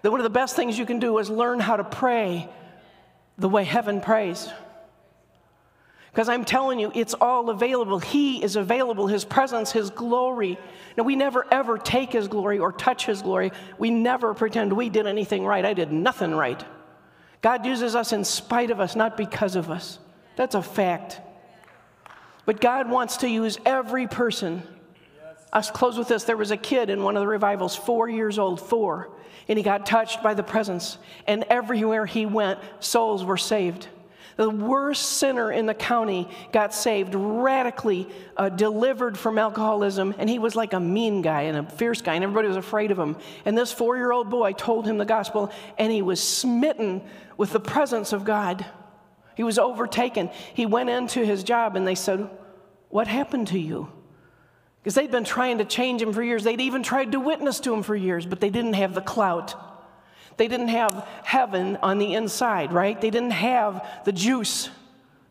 That 0.02 0.12
one 0.12 0.20
of 0.20 0.24
the 0.24 0.30
best 0.30 0.54
things 0.54 0.78
you 0.78 0.86
can 0.86 1.00
do 1.00 1.18
is 1.18 1.28
learn 1.28 1.58
how 1.58 1.76
to 1.76 1.84
pray 1.84 2.48
the 3.36 3.48
way 3.48 3.64
heaven 3.64 4.00
prays. 4.00 4.48
Because 6.12 6.28
I'm 6.28 6.44
telling 6.44 6.78
you, 6.78 6.90
it's 6.94 7.14
all 7.14 7.50
available. 7.50 7.98
He 7.98 8.42
is 8.42 8.56
available, 8.56 9.06
His 9.06 9.24
presence, 9.24 9.72
His 9.72 9.90
glory. 9.90 10.58
Now, 10.96 11.04
we 11.04 11.16
never 11.16 11.46
ever 11.50 11.78
take 11.78 12.12
His 12.12 12.28
glory 12.28 12.58
or 12.58 12.72
touch 12.72 13.06
His 13.06 13.22
glory. 13.22 13.52
We 13.78 13.90
never 13.90 14.34
pretend 14.34 14.72
we 14.72 14.88
did 14.88 15.06
anything 15.06 15.44
right. 15.44 15.64
I 15.64 15.74
did 15.74 15.92
nothing 15.92 16.34
right. 16.34 16.62
God 17.42 17.64
uses 17.64 17.94
us 17.94 18.12
in 18.12 18.24
spite 18.24 18.70
of 18.70 18.80
us, 18.80 18.96
not 18.96 19.16
because 19.16 19.54
of 19.54 19.70
us. 19.70 19.98
That's 20.36 20.54
a 20.54 20.62
fact. 20.62 21.20
But 22.46 22.60
God 22.60 22.88
wants 22.90 23.18
to 23.18 23.28
use 23.28 23.58
every 23.66 24.06
person. 24.06 24.62
I'll 25.52 25.62
close 25.62 25.98
with 25.98 26.08
this. 26.08 26.24
There 26.24 26.36
was 26.36 26.50
a 26.50 26.56
kid 26.56 26.90
in 26.90 27.02
one 27.02 27.16
of 27.16 27.20
the 27.20 27.26
revivals, 27.26 27.76
four 27.76 28.08
years 28.08 28.38
old, 28.38 28.60
four, 28.60 29.10
and 29.48 29.58
he 29.58 29.62
got 29.62 29.86
touched 29.86 30.22
by 30.22 30.34
the 30.34 30.42
presence. 30.42 30.98
And 31.26 31.44
everywhere 31.48 32.06
he 32.06 32.26
went, 32.26 32.58
souls 32.80 33.24
were 33.24 33.36
saved. 33.36 33.88
The 34.38 34.48
worst 34.48 35.18
sinner 35.18 35.50
in 35.50 35.66
the 35.66 35.74
county 35.74 36.28
got 36.52 36.72
saved, 36.72 37.12
radically 37.16 38.08
uh, 38.36 38.48
delivered 38.48 39.18
from 39.18 39.36
alcoholism, 39.36 40.14
and 40.16 40.30
he 40.30 40.38
was 40.38 40.54
like 40.54 40.74
a 40.74 40.78
mean 40.78 41.22
guy 41.22 41.42
and 41.42 41.58
a 41.58 41.68
fierce 41.68 42.00
guy, 42.02 42.14
and 42.14 42.22
everybody 42.22 42.46
was 42.46 42.56
afraid 42.56 42.92
of 42.92 42.98
him. 43.00 43.16
And 43.44 43.58
this 43.58 43.72
four 43.72 43.96
year 43.96 44.12
old 44.12 44.30
boy 44.30 44.52
told 44.52 44.86
him 44.86 44.96
the 44.96 45.04
gospel, 45.04 45.50
and 45.76 45.90
he 45.90 46.02
was 46.02 46.22
smitten 46.22 47.02
with 47.36 47.50
the 47.50 47.58
presence 47.58 48.12
of 48.12 48.24
God. 48.24 48.64
He 49.34 49.42
was 49.42 49.58
overtaken. 49.58 50.30
He 50.54 50.66
went 50.66 50.88
into 50.88 51.26
his 51.26 51.42
job, 51.42 51.74
and 51.74 51.84
they 51.84 51.96
said, 51.96 52.30
What 52.90 53.08
happened 53.08 53.48
to 53.48 53.58
you? 53.58 53.90
Because 54.80 54.94
they'd 54.94 55.10
been 55.10 55.24
trying 55.24 55.58
to 55.58 55.64
change 55.64 56.00
him 56.00 56.12
for 56.12 56.22
years. 56.22 56.44
They'd 56.44 56.60
even 56.60 56.84
tried 56.84 57.10
to 57.10 57.18
witness 57.18 57.58
to 57.60 57.74
him 57.74 57.82
for 57.82 57.96
years, 57.96 58.24
but 58.24 58.38
they 58.38 58.50
didn't 58.50 58.74
have 58.74 58.94
the 58.94 59.00
clout. 59.00 59.67
They 60.38 60.48
didn't 60.48 60.68
have 60.68 61.06
heaven 61.24 61.76
on 61.82 61.98
the 61.98 62.14
inside, 62.14 62.72
right? 62.72 62.98
They 62.98 63.10
didn't 63.10 63.32
have 63.32 63.86
the 64.04 64.12
juice 64.12 64.70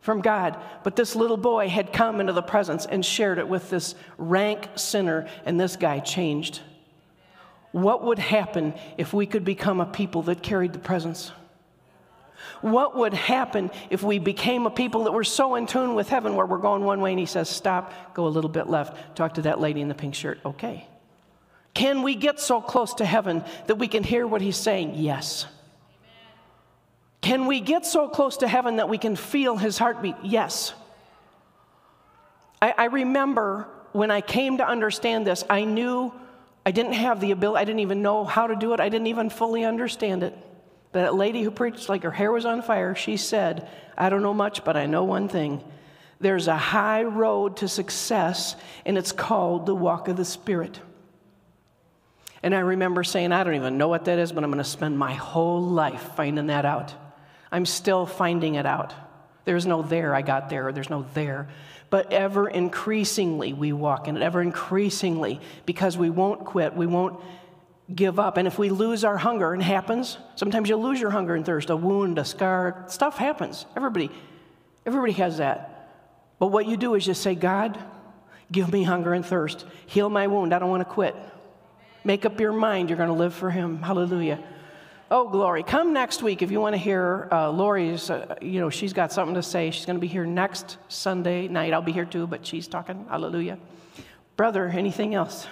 from 0.01 0.21
God. 0.21 0.57
But 0.83 0.95
this 0.95 1.15
little 1.15 1.37
boy 1.37 1.69
had 1.69 1.91
come 1.91 2.19
into 2.19 2.33
the 2.33 2.41
presence 2.41 2.85
and 2.85 3.05
shared 3.05 3.39
it 3.39 3.47
with 3.47 3.69
this 3.69 3.95
rank 4.17 4.67
sinner, 4.75 5.27
and 5.45 5.59
this 5.59 5.75
guy 5.77 5.99
changed. 5.99 6.61
What 7.71 8.03
would 8.03 8.19
happen 8.19 8.73
if 8.97 9.13
we 9.13 9.25
could 9.25 9.45
become 9.45 9.79
a 9.79 9.85
people 9.85 10.23
that 10.23 10.43
carried 10.43 10.73
the 10.73 10.79
presence? 10.79 11.31
What 12.61 12.97
would 12.97 13.13
happen 13.13 13.71
if 13.89 14.03
we 14.03 14.19
became 14.19 14.65
a 14.65 14.71
people 14.71 15.05
that 15.05 15.11
were 15.11 15.23
so 15.23 15.55
in 15.55 15.67
tune 15.67 15.95
with 15.95 16.09
heaven 16.09 16.35
where 16.35 16.45
we're 16.45 16.57
going 16.57 16.83
one 16.83 17.01
way 17.01 17.11
and 17.11 17.19
he 17.19 17.25
says, 17.25 17.49
Stop, 17.49 18.13
go 18.13 18.27
a 18.27 18.29
little 18.29 18.49
bit 18.49 18.67
left, 18.67 19.15
talk 19.15 19.35
to 19.35 19.43
that 19.43 19.59
lady 19.59 19.81
in 19.81 19.87
the 19.87 19.95
pink 19.95 20.15
shirt? 20.15 20.39
Okay. 20.45 20.87
Can 21.78 22.01
we 22.01 22.15
get 22.15 22.39
so 22.39 22.59
close 22.59 22.95
to 22.95 23.05
heaven 23.05 23.43
that 23.67 23.75
we 23.75 23.88
can 23.88 24.01
hear 24.01 24.25
what 24.25 24.41
he's 24.41 24.57
saying? 24.57 24.93
Yes. 24.95 25.45
Can 27.21 27.45
we 27.45 27.59
get 27.59 27.86
so 27.86 28.09
close 28.09 28.38
to 28.38 28.47
heaven 28.47 28.78
that 28.78 28.89
we 28.89 28.97
can 28.97 29.15
feel 29.15 29.57
his 29.57 29.78
heartbeat? 29.78 30.15
Yes. 30.23 30.73
I, 32.59 32.73
I, 32.75 32.86
remember 32.86 33.67
when 33.91 34.09
I 34.09 34.21
came 34.21 34.57
to 34.57 34.67
understand 34.67 35.28
this, 35.28 35.43
I 35.51 35.65
knew 35.65 36.11
I 36.65 36.71
didn't 36.71 36.93
have 36.93 37.19
the 37.19 37.30
ability, 37.30 37.61
I 37.61 37.65
didn't 37.65 37.82
even 37.82 38.01
know 38.01 38.25
how 38.25 38.47
to 38.47 38.55
do 38.55 38.73
it, 38.73 38.80
I 38.80 38.89
didn't 38.89 39.05
even 39.05 39.30
fully 39.30 39.63
understand 39.63 40.23
it. 40.23 40.36
But 40.93 41.01
that 41.01 41.13
lady 41.13 41.43
who 41.43 41.51
preached 41.51 41.89
like 41.89 42.01
her 42.01 42.09
hair 42.09 42.32
was 42.32 42.47
on 42.47 42.63
fire, 42.63 42.95
she 42.95 43.17
said, 43.17 43.69
I 43.95 44.09
don't 44.09 44.23
know 44.23 44.34
much, 44.34 44.63
but 44.63 44.75
I 44.75 44.88
know 44.88 45.03
one 45.03 45.30
thing. 45.30 45.63
There's 46.19 46.47
a 46.47 46.57
high 46.57 47.03
road 47.03 47.57
to 47.57 47.67
success, 47.67 48.55
and 48.84 48.97
it's 48.97 49.11
called 49.11 49.67
the 49.67 49.75
walk 49.75 50.07
of 50.07 50.17
the 50.17 50.25
Spirit. 50.25 50.80
And 52.47 52.55
I 52.55 52.59
remember 52.59 53.03
saying, 53.03 53.33
I 53.33 53.43
don't 53.43 53.55
even 53.55 53.77
know 53.77 53.89
what 53.89 54.05
that 54.05 54.19
is, 54.19 54.31
but 54.31 54.41
I'm 54.41 54.49
going 54.49 54.63
to 54.63 54.69
spend 54.69 54.97
my 54.97 55.13
whole 55.13 55.61
life 55.61 56.11
finding 56.15 56.47
that 56.47 56.63
out. 56.63 56.93
I'm 57.51 57.65
still 57.65 58.05
finding 58.05 58.55
it 58.55 58.65
out. 58.65 58.93
There's 59.43 59.65
no 59.65 59.81
there, 59.81 60.15
I 60.15 60.21
got 60.21 60.49
there, 60.49 60.69
or 60.69 60.71
there's 60.71 60.89
no 60.89 61.05
there. 61.13 61.49
But 61.89 62.13
ever 62.13 62.47
increasingly, 62.47 63.51
we 63.51 63.73
walk 63.73 64.07
in 64.07 64.15
it, 64.15 64.23
ever 64.23 64.41
increasingly, 64.41 65.41
because 65.65 65.97
we 65.97 66.09
won't 66.09 66.45
quit, 66.45 66.73
we 66.73 66.87
won't 66.87 67.19
give 67.93 68.17
up. 68.17 68.37
And 68.37 68.47
if 68.47 68.57
we 68.57 68.69
lose 68.69 69.03
our 69.03 69.17
hunger, 69.17 69.51
and 69.51 69.61
it 69.61 69.65
happens, 69.65 70.17
sometimes 70.35 70.69
you 70.69 70.77
lose 70.77 71.01
your 71.01 71.11
hunger 71.11 71.35
and 71.35 71.45
thirst, 71.45 71.69
a 71.69 71.75
wound, 71.75 72.17
a 72.17 72.23
scar, 72.23 72.85
stuff 72.87 73.17
happens. 73.17 73.65
Everybody, 73.75 74.09
everybody 74.85 75.11
has 75.11 75.39
that. 75.39 75.91
But 76.39 76.47
what 76.47 76.65
you 76.65 76.77
do 76.77 76.95
is 76.95 77.03
just 77.03 77.21
say, 77.21 77.35
God, 77.35 77.77
give 78.49 78.71
me 78.71 78.83
hunger 78.83 79.13
and 79.13 79.25
thirst. 79.25 79.65
Heal 79.85 80.09
my 80.09 80.27
wound. 80.27 80.53
I 80.53 80.59
don't 80.59 80.69
want 80.69 80.87
to 80.87 80.93
quit. 80.93 81.13
Make 82.07 82.25
up 82.25 82.39
your 82.39 82.53
mind 82.53 82.87
you're 82.87 82.97
going 82.97 83.09
to 83.09 83.13
live 83.13 83.33
for 83.33 83.51
Him. 83.51 83.81
Hallelujah. 83.81 84.39
Oh, 85.11 85.27
glory. 85.27 85.61
Come 85.61 85.91
next 85.91 86.23
week 86.23 86.41
if 86.41 86.49
you 86.49 86.61
want 86.61 86.71
to 86.71 86.77
hear 86.77 87.27
uh, 87.33 87.51
Lori's, 87.51 88.09
uh, 88.09 88.35
you 88.41 88.61
know, 88.61 88.69
she's 88.69 88.93
got 88.93 89.11
something 89.11 89.35
to 89.35 89.43
say. 89.43 89.71
She's 89.71 89.85
going 89.85 89.97
to 89.97 89.99
be 89.99 90.07
here 90.07 90.25
next 90.25 90.77
Sunday 90.87 91.49
night. 91.49 91.73
I'll 91.73 91.81
be 91.81 91.91
here 91.91 92.05
too, 92.05 92.25
but 92.25 92.45
she's 92.45 92.65
talking. 92.65 93.05
Hallelujah. 93.09 93.59
Brother, 94.37 94.69
anything 94.69 95.15
else? 95.15 95.47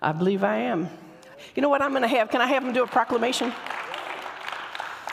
I 0.00 0.12
believe 0.12 0.42
I 0.42 0.56
am. 0.56 0.88
You 1.54 1.60
know 1.60 1.68
what 1.68 1.82
I'm 1.82 1.90
going 1.90 2.00
to 2.00 2.08
have? 2.08 2.30
Can 2.30 2.40
I 2.40 2.46
have 2.46 2.64
him 2.64 2.72
do 2.72 2.82
a 2.82 2.86
proclamation? 2.86 3.52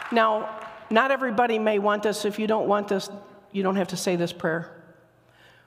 Now, 0.09 0.57
not 0.89 1.11
everybody 1.11 1.59
may 1.59 1.79
want 1.79 2.03
this. 2.03 2.23
If 2.23 2.39
you 2.39 2.47
don't 2.47 2.69
want 2.69 2.87
this, 2.87 3.09
you 3.51 3.61
don't 3.61 3.75
have 3.75 3.89
to 3.89 3.97
say 3.97 4.15
this 4.15 4.31
prayer. 4.31 4.80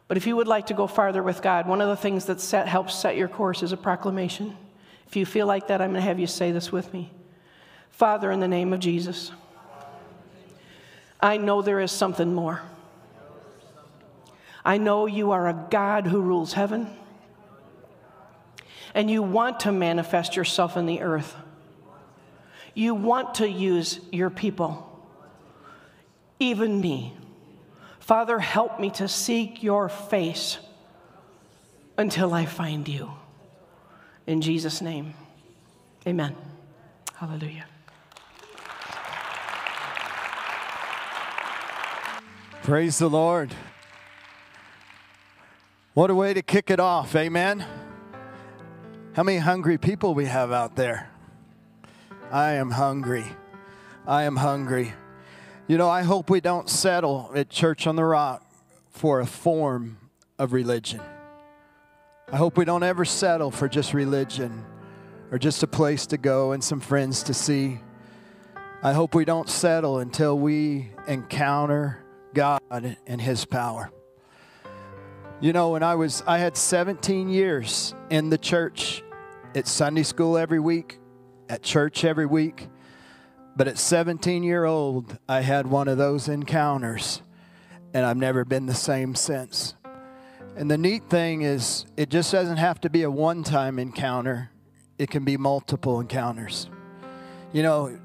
But 0.06 0.16
if 0.16 0.26
you 0.26 0.36
would 0.36 0.48
like 0.48 0.66
to 0.66 0.74
go 0.74 0.86
farther 0.86 1.22
with 1.22 1.40
God, 1.40 1.66
one 1.66 1.80
of 1.80 1.88
the 1.88 1.96
things 1.96 2.26
that 2.26 2.40
set, 2.40 2.68
helps 2.68 2.94
set 2.94 3.16
your 3.16 3.28
course 3.28 3.62
is 3.62 3.72
a 3.72 3.76
proclamation. 3.76 4.56
If 5.06 5.16
you 5.16 5.24
feel 5.24 5.46
like 5.46 5.68
that, 5.68 5.80
I'm 5.80 5.90
going 5.90 6.02
to 6.02 6.08
have 6.08 6.18
you 6.18 6.26
say 6.26 6.52
this 6.52 6.70
with 6.70 6.92
me. 6.92 7.10
Father, 7.90 8.30
in 8.30 8.40
the 8.40 8.48
name 8.48 8.72
of 8.72 8.80
Jesus, 8.80 9.30
I 11.20 11.36
know 11.36 11.62
there 11.62 11.80
is 11.80 11.92
something 11.92 12.34
more. 12.34 12.60
I 14.64 14.78
know 14.78 15.06
you 15.06 15.30
are 15.30 15.48
a 15.48 15.66
God 15.70 16.06
who 16.06 16.20
rules 16.20 16.52
heaven, 16.54 16.88
and 18.94 19.10
you 19.10 19.22
want 19.22 19.60
to 19.60 19.72
manifest 19.72 20.36
yourself 20.36 20.76
in 20.76 20.86
the 20.86 21.00
earth. 21.00 21.34
You 22.74 22.94
want 22.94 23.36
to 23.36 23.48
use 23.48 24.00
your 24.10 24.30
people, 24.30 25.00
even 26.40 26.80
me. 26.80 27.14
Father, 28.04 28.38
help 28.38 28.78
me 28.78 28.90
to 28.90 29.08
seek 29.08 29.62
your 29.62 29.88
face 29.88 30.58
until 31.96 32.34
I 32.34 32.44
find 32.44 32.86
you. 32.86 33.10
In 34.26 34.42
Jesus' 34.42 34.82
name, 34.82 35.14
amen. 36.06 36.36
Hallelujah. 37.14 37.64
Praise 42.62 42.98
the 42.98 43.08
Lord. 43.08 43.54
What 45.94 46.10
a 46.10 46.14
way 46.14 46.34
to 46.34 46.42
kick 46.42 46.68
it 46.70 46.80
off, 46.80 47.16
amen. 47.16 47.64
How 49.14 49.22
many 49.22 49.38
hungry 49.38 49.78
people 49.78 50.12
we 50.12 50.26
have 50.26 50.52
out 50.52 50.76
there? 50.76 51.08
I 52.30 52.52
am 52.52 52.72
hungry. 52.72 53.24
I 54.06 54.24
am 54.24 54.36
hungry. 54.36 54.92
You 55.66 55.78
know, 55.78 55.88
I 55.88 56.02
hope 56.02 56.28
we 56.28 56.42
don't 56.42 56.68
settle 56.68 57.32
at 57.34 57.48
Church 57.48 57.86
on 57.86 57.96
the 57.96 58.04
Rock 58.04 58.44
for 58.90 59.20
a 59.20 59.26
form 59.26 59.96
of 60.38 60.52
religion. 60.52 61.00
I 62.30 62.36
hope 62.36 62.58
we 62.58 62.66
don't 62.66 62.82
ever 62.82 63.06
settle 63.06 63.50
for 63.50 63.66
just 63.66 63.94
religion 63.94 64.62
or 65.30 65.38
just 65.38 65.62
a 65.62 65.66
place 65.66 66.04
to 66.08 66.18
go 66.18 66.52
and 66.52 66.62
some 66.62 66.80
friends 66.80 67.22
to 67.22 67.34
see. 67.34 67.78
I 68.82 68.92
hope 68.92 69.14
we 69.14 69.24
don't 69.24 69.48
settle 69.48 70.00
until 70.00 70.38
we 70.38 70.90
encounter 71.08 72.04
God 72.34 72.60
and 72.70 73.18
His 73.18 73.46
power. 73.46 73.90
You 75.40 75.54
know, 75.54 75.70
when 75.70 75.82
I 75.82 75.94
was, 75.94 76.22
I 76.26 76.36
had 76.36 76.58
17 76.58 77.30
years 77.30 77.94
in 78.10 78.28
the 78.28 78.36
church 78.36 79.02
at 79.54 79.66
Sunday 79.66 80.02
school 80.02 80.36
every 80.36 80.60
week, 80.60 80.98
at 81.48 81.62
church 81.62 82.04
every 82.04 82.26
week. 82.26 82.68
But 83.56 83.68
at 83.68 83.78
17 83.78 84.42
year 84.42 84.64
old, 84.64 85.18
I 85.28 85.42
had 85.42 85.66
one 85.66 85.86
of 85.86 85.96
those 85.96 86.28
encounters, 86.28 87.22
and 87.92 88.04
I've 88.04 88.16
never 88.16 88.44
been 88.44 88.66
the 88.66 88.74
same 88.74 89.14
since. 89.14 89.74
And 90.56 90.70
the 90.70 90.78
neat 90.78 91.08
thing 91.08 91.42
is, 91.42 91.86
it 91.96 92.08
just 92.08 92.32
doesn't 92.32 92.56
have 92.56 92.80
to 92.82 92.90
be 92.90 93.02
a 93.02 93.10
one 93.10 93.44
time 93.44 93.78
encounter, 93.78 94.50
it 94.98 95.10
can 95.10 95.24
be 95.24 95.36
multiple 95.36 96.00
encounters. 96.00 96.68
You 97.52 97.62
know, 97.62 97.98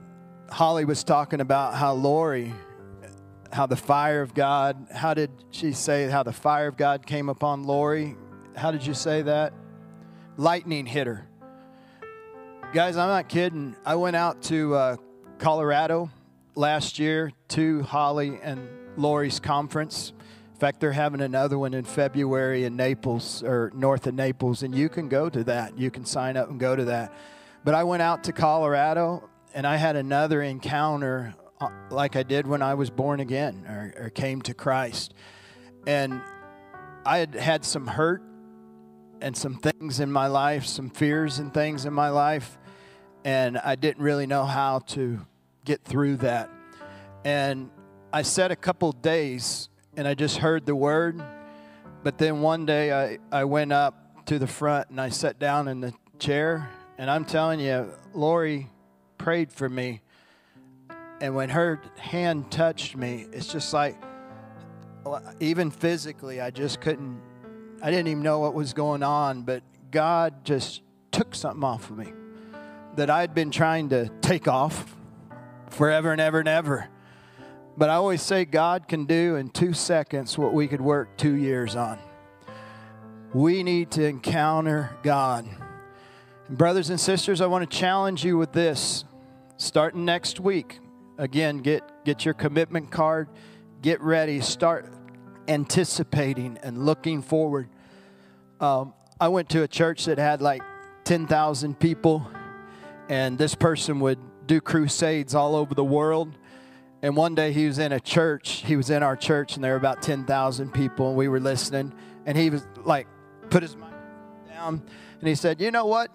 Holly 0.51 0.85
was 0.85 1.03
talking 1.03 1.41
about 1.41 1.73
how 1.73 1.93
Lori, 1.93 2.53
how 3.51 3.65
the 3.65 3.75
fire 3.75 4.21
of 4.21 4.35
God, 4.35 4.87
how 4.93 5.15
did 5.15 5.31
she 5.49 5.73
say 5.73 6.07
how 6.07 6.21
the 6.21 6.33
fire 6.33 6.67
of 6.67 6.77
God 6.77 7.05
came 7.05 7.29
upon 7.29 7.63
Lori? 7.63 8.15
How 8.55 8.71
did 8.71 8.85
you 8.85 8.93
say 8.93 9.23
that? 9.23 9.53
Lightning 10.37 10.85
hit 10.85 11.07
her. 11.07 11.27
Guys, 12.73 12.97
I'm 12.97 13.09
not 13.09 13.29
kidding. 13.29 13.75
I 13.83 13.95
went 13.95 14.15
out 14.15 14.43
to 14.43 14.75
uh, 14.75 14.97
Colorado 15.39 16.11
last 16.55 16.99
year 16.99 17.31
to 17.47 17.81
Holly 17.83 18.39
and 18.43 18.67
Lori's 18.97 19.39
conference. 19.39 20.11
In 20.53 20.59
fact, 20.59 20.81
they're 20.81 20.91
having 20.91 21.21
another 21.21 21.57
one 21.57 21.73
in 21.73 21.85
February 21.85 22.65
in 22.65 22.75
Naples 22.75 23.41
or 23.41 23.71
north 23.73 24.05
of 24.05 24.13
Naples, 24.13 24.61
and 24.61 24.75
you 24.75 24.89
can 24.89 25.07
go 25.07 25.29
to 25.29 25.45
that. 25.45 25.77
You 25.77 25.89
can 25.89 26.03
sign 26.03 26.35
up 26.35 26.49
and 26.49 26.59
go 26.59 26.75
to 26.75 26.85
that. 26.85 27.13
But 27.63 27.73
I 27.73 27.85
went 27.85 28.01
out 28.01 28.25
to 28.25 28.33
Colorado 28.33 29.29
and 29.53 29.65
I 29.65 29.77
had 29.77 29.95
another 29.95 30.41
encounter 30.41 31.33
uh, 31.61 31.69
like 31.89 32.17
I 32.17 32.23
did 32.23 32.45
when 32.45 32.61
I 32.61 32.73
was 32.73 32.89
born 32.89 33.21
again 33.21 33.65
or, 33.67 34.05
or 34.05 34.09
came 34.09 34.41
to 34.43 34.53
Christ. 34.53 35.13
And 35.87 36.21
I 37.05 37.19
had 37.19 37.33
had 37.33 37.63
some 37.63 37.87
hurt 37.87 38.21
and 39.21 39.35
some 39.35 39.55
things 39.55 40.01
in 40.01 40.11
my 40.11 40.27
life, 40.27 40.65
some 40.65 40.89
fears 40.89 41.39
and 41.39 41.53
things 41.53 41.85
in 41.85 41.93
my 41.93 42.09
life, 42.09 42.57
and 43.23 43.57
I 43.57 43.75
didn't 43.75 44.03
really 44.03 44.27
know 44.27 44.45
how 44.45 44.79
to 44.79 45.25
get 45.65 45.83
through 45.83 46.17
that. 46.17 46.49
And 47.25 47.69
I 48.13 48.21
said 48.21 48.51
a 48.51 48.55
couple 48.55 48.91
days 48.91 49.69
and 49.97 50.07
I 50.07 50.13
just 50.13 50.37
heard 50.37 50.65
the 50.65 50.75
word, 50.75 51.21
but 52.03 52.17
then 52.17 52.41
one 52.41 52.65
day 52.65 52.91
I, 52.91 53.19
I 53.31 53.43
went 53.43 53.73
up 53.73 54.25
to 54.27 54.39
the 54.39 54.47
front 54.47 54.89
and 54.89 55.01
I 55.01 55.09
sat 55.09 55.39
down 55.39 55.67
in 55.67 55.81
the 55.81 55.93
chair, 56.19 56.69
and 56.97 57.09
I'm 57.09 57.25
telling 57.25 57.59
you, 57.59 57.91
Lori 58.13 58.69
prayed 59.17 59.51
for 59.51 59.67
me. 59.67 60.01
And 61.21 61.35
when 61.35 61.49
her 61.49 61.81
hand 61.97 62.51
touched 62.51 62.95
me, 62.95 63.25
it's 63.31 63.51
just 63.51 63.73
like, 63.73 63.97
even 65.39 65.71
physically, 65.71 66.39
I 66.39 66.51
just 66.51 66.81
couldn't, 66.81 67.21
I 67.81 67.89
didn't 67.89 68.07
even 68.07 68.23
know 68.23 68.39
what 68.39 68.53
was 68.53 68.73
going 68.73 69.03
on, 69.03 69.41
but 69.41 69.63
God 69.91 70.45
just 70.45 70.81
took 71.11 71.33
something 71.33 71.63
off 71.63 71.89
of 71.89 71.97
me 71.97 72.13
that 72.99 73.09
I'd 73.09 73.33
been 73.33 73.49
trying 73.49 73.89
to 73.89 74.09
take 74.19 74.49
off 74.49 74.95
forever 75.69 76.11
and 76.11 76.19
ever 76.19 76.39
and 76.39 76.49
ever. 76.49 76.89
But 77.77 77.89
I 77.89 77.93
always 77.93 78.21
say 78.21 78.43
God 78.43 78.89
can 78.89 79.05
do 79.05 79.37
in 79.37 79.51
two 79.51 79.71
seconds 79.71 80.37
what 80.37 80.53
we 80.53 80.67
could 80.67 80.81
work 80.81 81.15
two 81.15 81.35
years 81.35 81.77
on. 81.77 81.97
We 83.33 83.63
need 83.63 83.91
to 83.91 84.03
encounter 84.05 84.97
God. 85.01 85.47
And 86.49 86.57
brothers 86.57 86.89
and 86.89 86.99
sisters, 86.99 87.39
I 87.39 87.45
want 87.45 87.69
to 87.69 87.77
challenge 87.77 88.25
you 88.25 88.37
with 88.37 88.51
this. 88.51 89.05
Starting 89.55 90.03
next 90.03 90.41
week, 90.41 90.79
again, 91.17 91.59
get, 91.59 92.03
get 92.03 92.25
your 92.25 92.33
commitment 92.33 92.91
card, 92.91 93.29
get 93.81 94.01
ready, 94.01 94.41
start 94.41 94.91
anticipating 95.47 96.57
and 96.63 96.85
looking 96.85 97.21
forward. 97.21 97.69
Um, 98.59 98.93
I 99.21 99.29
went 99.29 99.47
to 99.51 99.63
a 99.63 99.69
church 99.69 100.03
that 100.05 100.17
had 100.17 100.41
like 100.41 100.63
10,000 101.05 101.79
people, 101.79 102.29
and 103.09 103.37
this 103.37 103.55
person 103.55 103.99
would 103.99 104.19
do 104.45 104.61
crusades 104.61 105.35
all 105.35 105.55
over 105.55 105.73
the 105.73 105.83
world. 105.83 106.37
And 107.01 107.15
one 107.15 107.33
day 107.33 107.51
he 107.51 107.65
was 107.65 107.79
in 107.79 107.91
a 107.91 107.99
church, 107.99 108.63
he 108.65 108.75
was 108.75 108.89
in 108.89 109.03
our 109.03 109.15
church, 109.15 109.55
and 109.55 109.63
there 109.63 109.71
were 109.71 109.77
about 109.77 110.01
10,000 110.01 110.73
people, 110.73 111.09
and 111.09 111.17
we 111.17 111.27
were 111.27 111.39
listening. 111.39 111.93
And 112.25 112.37
he 112.37 112.49
was 112.49 112.65
like, 112.83 113.07
put 113.49 113.63
his 113.63 113.75
mic 113.75 113.89
down, 114.47 114.81
and 115.19 115.27
he 115.27 115.35
said, 115.35 115.59
You 115.59 115.71
know 115.71 115.85
what? 115.85 116.11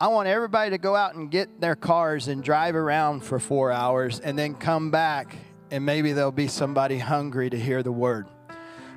I 0.00 0.08
want 0.08 0.28
everybody 0.28 0.70
to 0.70 0.78
go 0.78 0.94
out 0.94 1.14
and 1.14 1.30
get 1.30 1.60
their 1.60 1.76
cars 1.76 2.28
and 2.28 2.42
drive 2.42 2.74
around 2.74 3.24
for 3.24 3.38
four 3.38 3.72
hours 3.72 4.20
and 4.20 4.38
then 4.38 4.54
come 4.54 4.90
back, 4.90 5.34
and 5.70 5.86
maybe 5.86 6.12
there'll 6.12 6.32
be 6.32 6.48
somebody 6.48 6.98
hungry 6.98 7.48
to 7.48 7.58
hear 7.58 7.82
the 7.82 7.92
word. 7.92 8.26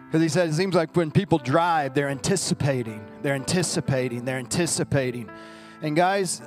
Because 0.08 0.22
he 0.22 0.30
said 0.30 0.50
it 0.50 0.54
seems 0.54 0.76
like 0.76 0.96
when 0.96 1.12
people 1.12 1.38
drive, 1.38 1.94
they're 1.94 2.10
anticipating, 2.10 3.06
they're 3.22 3.36
anticipating, 3.36 4.26
they're 4.26 4.38
anticipating. 4.38 5.30
And 5.82 5.96
guys, 5.96 6.42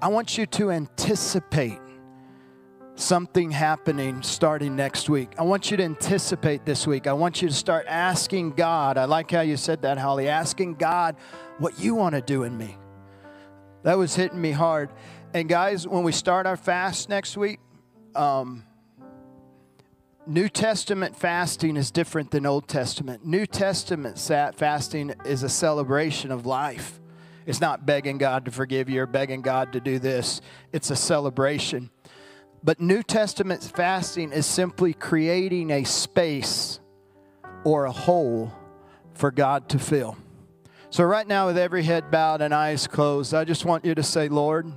I 0.00 0.08
want 0.08 0.36
you 0.36 0.44
to 0.46 0.70
anticipate 0.70 1.78
something 2.96 3.50
happening 3.50 4.22
starting 4.22 4.76
next 4.76 5.08
week. 5.08 5.32
I 5.38 5.42
want 5.42 5.70
you 5.70 5.76
to 5.78 5.82
anticipate 5.82 6.66
this 6.66 6.86
week. 6.86 7.06
I 7.06 7.14
want 7.14 7.40
you 7.40 7.48
to 7.48 7.54
start 7.54 7.86
asking 7.88 8.52
God. 8.52 8.98
I 8.98 9.06
like 9.06 9.30
how 9.30 9.40
you 9.40 9.56
said 9.56 9.82
that, 9.82 9.96
Holly. 9.96 10.28
Asking 10.28 10.74
God 10.74 11.16
what 11.58 11.78
you 11.78 11.94
want 11.94 12.14
to 12.14 12.20
do 12.20 12.42
in 12.42 12.56
me. 12.56 12.76
That 13.84 13.96
was 13.96 14.14
hitting 14.14 14.40
me 14.40 14.50
hard. 14.50 14.90
And 15.32 15.48
guys, 15.48 15.86
when 15.86 16.02
we 16.02 16.12
start 16.12 16.46
our 16.46 16.56
fast 16.56 17.08
next 17.08 17.36
week, 17.36 17.60
um, 18.14 18.64
New 20.26 20.48
Testament 20.48 21.16
fasting 21.16 21.76
is 21.76 21.90
different 21.90 22.32
than 22.32 22.44
Old 22.44 22.68
Testament. 22.68 23.24
New 23.24 23.46
Testament 23.46 24.18
fasting 24.18 25.14
is 25.24 25.42
a 25.42 25.48
celebration 25.48 26.30
of 26.30 26.44
life. 26.44 27.00
It's 27.46 27.60
not 27.60 27.86
begging 27.86 28.18
God 28.18 28.44
to 28.46 28.50
forgive 28.50 28.90
you 28.90 29.02
or 29.02 29.06
begging 29.06 29.40
God 29.40 29.72
to 29.72 29.80
do 29.80 29.98
this, 29.98 30.40
it's 30.72 30.90
a 30.90 30.96
celebration. 30.96 31.90
But 32.62 32.80
New 32.80 33.04
Testament 33.04 33.62
fasting 33.62 34.32
is 34.32 34.44
simply 34.44 34.92
creating 34.92 35.70
a 35.70 35.84
space 35.84 36.80
or 37.64 37.84
a 37.84 37.92
hole 37.92 38.52
for 39.14 39.30
God 39.30 39.68
to 39.68 39.78
fill. 39.78 40.16
So, 40.90 41.04
right 41.04 41.26
now, 41.26 41.46
with 41.46 41.58
every 41.58 41.82
head 41.82 42.10
bowed 42.10 42.40
and 42.40 42.52
eyes 42.52 42.86
closed, 42.86 43.34
I 43.34 43.44
just 43.44 43.64
want 43.64 43.84
you 43.84 43.94
to 43.94 44.02
say, 44.02 44.28
Lord, 44.28 44.72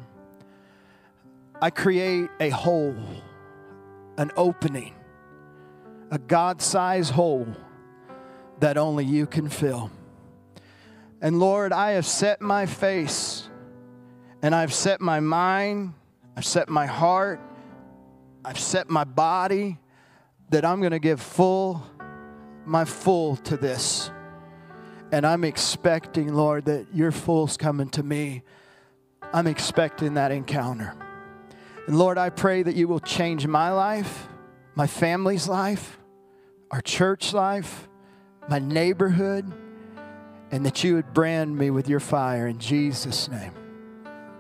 I 1.62 1.70
create 1.70 2.30
a 2.40 2.50
hole, 2.50 2.96
an 4.18 4.32
opening, 4.38 4.94
a 6.12 6.20
God 6.20 6.62
sized 6.62 7.12
hole 7.12 7.48
that 8.60 8.78
only 8.78 9.06
you 9.06 9.26
can 9.26 9.50
fill. 9.50 9.92
And 11.22 11.40
Lord, 11.40 11.74
I 11.74 11.92
have 11.92 12.06
set 12.06 12.42
my 12.42 12.66
face 12.66 13.50
and 14.42 14.56
I've 14.56 14.74
set 14.74 15.02
my 15.02 15.20
mind, 15.20 15.94
I've 16.38 16.46
set 16.46 16.70
my 16.70 16.86
heart, 16.86 17.42
I've 18.46 18.60
set 18.60 18.90
my 18.90 19.04
body 19.04 19.78
that 20.50 20.64
I'm 20.64 20.80
going 20.80 20.92
to 20.92 21.00
give 21.00 21.22
full, 21.22 21.84
my 22.66 22.86
full 22.86 23.36
to 23.38 23.58
this. 23.58 24.12
And 25.12 25.26
I'm 25.26 25.44
expecting, 25.44 26.34
Lord, 26.34 26.66
that 26.66 26.88
your 26.94 27.12
full's 27.12 27.58
coming 27.58 27.90
to 27.90 28.04
me. 28.04 28.44
I'm 29.34 29.48
expecting 29.48 30.14
that 30.14 30.32
encounter. 30.32 30.96
And 31.88 31.98
Lord, 31.98 32.18
I 32.18 32.30
pray 32.30 32.64
that 32.64 32.76
you 32.76 32.88
will 32.88 33.00
change 33.00 33.46
my 33.46 33.72
life, 33.72 34.28
my 34.76 34.88
family's 34.88 35.50
life, 35.50 35.98
our 36.72 36.82
church 36.82 37.34
life, 37.34 37.90
my 38.48 38.60
neighborhood, 38.60 39.52
and 40.52 40.66
that 40.66 40.84
you 40.84 40.96
would 40.96 41.14
brand 41.14 41.58
me 41.58 41.70
with 41.70 41.88
your 41.88 42.00
fire 42.00 42.48
in 42.48 42.60
Jesus' 42.60 43.30
name. 43.30 43.54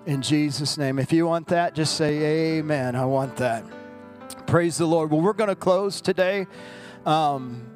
In 0.06 0.22
Jesus' 0.22 0.78
name. 0.78 0.98
If 0.98 1.14
you 1.14 1.28
want 1.28 1.48
that, 1.48 1.76
just 1.76 1.96
say, 1.96 2.58
Amen. 2.58 2.96
I 2.96 3.06
want 3.06 3.36
that. 3.38 3.64
Praise 4.48 4.78
the 4.78 4.86
Lord. 4.86 5.12
Well, 5.12 5.22
we're 5.22 5.34
going 5.34 5.50
to 5.50 5.56
close 5.56 6.02
today. 6.02 6.48
Um, 7.06 7.70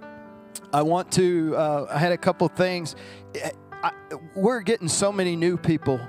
I 0.72 0.82
want 0.82 1.12
to, 1.14 1.56
uh, 1.56 1.86
I 1.90 2.00
had 2.00 2.12
a 2.12 2.18
couple 2.18 2.48
things. 2.48 2.96
I, 3.84 3.92
we're 4.36 4.62
getting 4.62 4.88
so 4.88 5.12
many 5.12 5.36
new 5.36 5.58
people. 5.58 6.00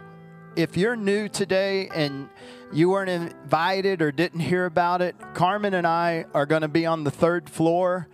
If 0.57 0.77
you're 0.77 0.97
new 0.97 1.29
today 1.29 1.89
and 1.95 2.31
you 2.73 2.89
weren't 2.89 3.11
invited 3.11 4.01
or 4.01 4.13
didn't 4.13 4.41
hear 4.41 4.65
about 4.65 5.03
it, 5.03 5.17
Carmen 5.35 5.75
and 5.75 5.87
I 5.87 6.25
are 6.33 6.47
going 6.47 6.63
to 6.63 6.69
be 6.69 6.87
on 6.87 7.05
the 7.05 7.11
third 7.11 7.51
floor. 7.51 8.09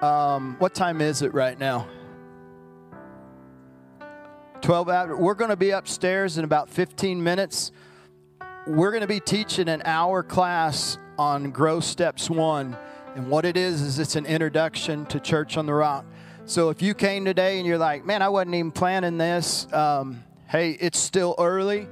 Um, 0.00 0.56
what 0.58 0.74
time 0.74 1.00
is 1.00 1.22
it 1.22 1.34
right 1.34 1.58
now? 1.58 1.88
12 4.66 4.88
hours. 4.88 5.16
We're 5.16 5.34
going 5.34 5.50
to 5.50 5.56
be 5.56 5.70
upstairs 5.70 6.38
in 6.38 6.44
about 6.44 6.68
15 6.68 7.22
minutes. 7.22 7.70
We're 8.66 8.90
going 8.90 9.02
to 9.02 9.06
be 9.06 9.20
teaching 9.20 9.68
an 9.68 9.80
hour 9.84 10.24
class 10.24 10.98
on 11.16 11.52
Grow 11.52 11.78
Steps 11.78 12.28
1 12.28 12.76
and 13.14 13.30
what 13.30 13.44
it 13.44 13.56
is, 13.56 13.80
is 13.80 14.00
it's 14.00 14.16
an 14.16 14.26
introduction 14.26 15.06
to 15.06 15.20
Church 15.20 15.56
on 15.56 15.66
the 15.66 15.72
Rock. 15.72 16.04
So 16.46 16.70
if 16.70 16.82
you 16.82 16.94
came 16.94 17.24
today 17.24 17.58
and 17.58 17.66
you're 17.66 17.78
like, 17.78 18.04
man, 18.04 18.22
I 18.22 18.28
wasn't 18.28 18.56
even 18.56 18.72
planning 18.72 19.18
this, 19.18 19.72
um, 19.72 20.24
hey, 20.48 20.72
it's 20.80 20.98
still 20.98 21.36
early. 21.38 21.86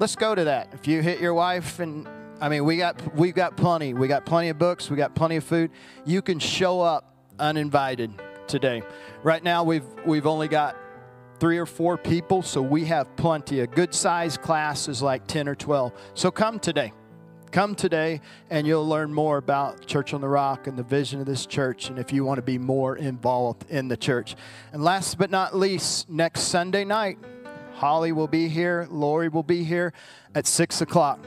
Let's 0.00 0.16
go 0.16 0.34
to 0.34 0.42
that. 0.42 0.70
If 0.72 0.88
you 0.88 1.02
hit 1.02 1.20
your 1.20 1.34
wife 1.34 1.78
and 1.78 2.08
I 2.40 2.48
mean, 2.48 2.64
we 2.64 2.76
got 2.76 3.14
we've 3.14 3.36
got 3.36 3.56
plenty. 3.56 3.94
We 3.94 4.08
got 4.08 4.26
plenty 4.26 4.48
of 4.48 4.58
books. 4.58 4.90
We 4.90 4.96
got 4.96 5.14
plenty 5.14 5.36
of 5.36 5.44
food. 5.44 5.70
You 6.04 6.22
can 6.22 6.40
show 6.40 6.80
up 6.80 7.14
uninvited 7.38 8.10
today. 8.48 8.82
Right 9.22 9.44
now, 9.44 9.62
we've 9.62 9.86
we've 10.04 10.26
only 10.26 10.48
got 10.48 10.74
three 11.40 11.58
or 11.58 11.66
four 11.66 11.96
people, 11.96 12.42
so 12.42 12.60
we 12.60 12.84
have 12.84 13.16
plenty. 13.16 13.60
A 13.60 13.66
good 13.66 13.94
sized 13.94 14.42
class 14.42 14.86
is 14.88 15.02
like 15.02 15.26
ten 15.26 15.48
or 15.48 15.54
twelve. 15.54 15.92
So 16.14 16.30
come 16.30 16.60
today. 16.60 16.92
Come 17.50 17.74
today 17.74 18.20
and 18.48 18.64
you'll 18.64 18.86
learn 18.86 19.12
more 19.12 19.38
about 19.38 19.84
Church 19.84 20.14
on 20.14 20.20
the 20.20 20.28
Rock 20.28 20.68
and 20.68 20.78
the 20.78 20.84
vision 20.84 21.18
of 21.18 21.26
this 21.26 21.46
church, 21.46 21.88
and 21.88 21.98
if 21.98 22.12
you 22.12 22.24
want 22.24 22.38
to 22.38 22.42
be 22.42 22.58
more 22.58 22.96
involved 22.96 23.64
in 23.68 23.88
the 23.88 23.96
church. 23.96 24.36
And 24.72 24.84
last 24.84 25.18
but 25.18 25.32
not 25.32 25.56
least, 25.56 26.08
next 26.08 26.42
Sunday 26.42 26.84
night, 26.84 27.18
Holly 27.74 28.12
will 28.12 28.28
be 28.28 28.48
here, 28.48 28.86
Lori 28.88 29.28
will 29.28 29.42
be 29.42 29.64
here 29.64 29.92
at 30.34 30.46
six 30.46 30.80
o'clock. 30.80 31.18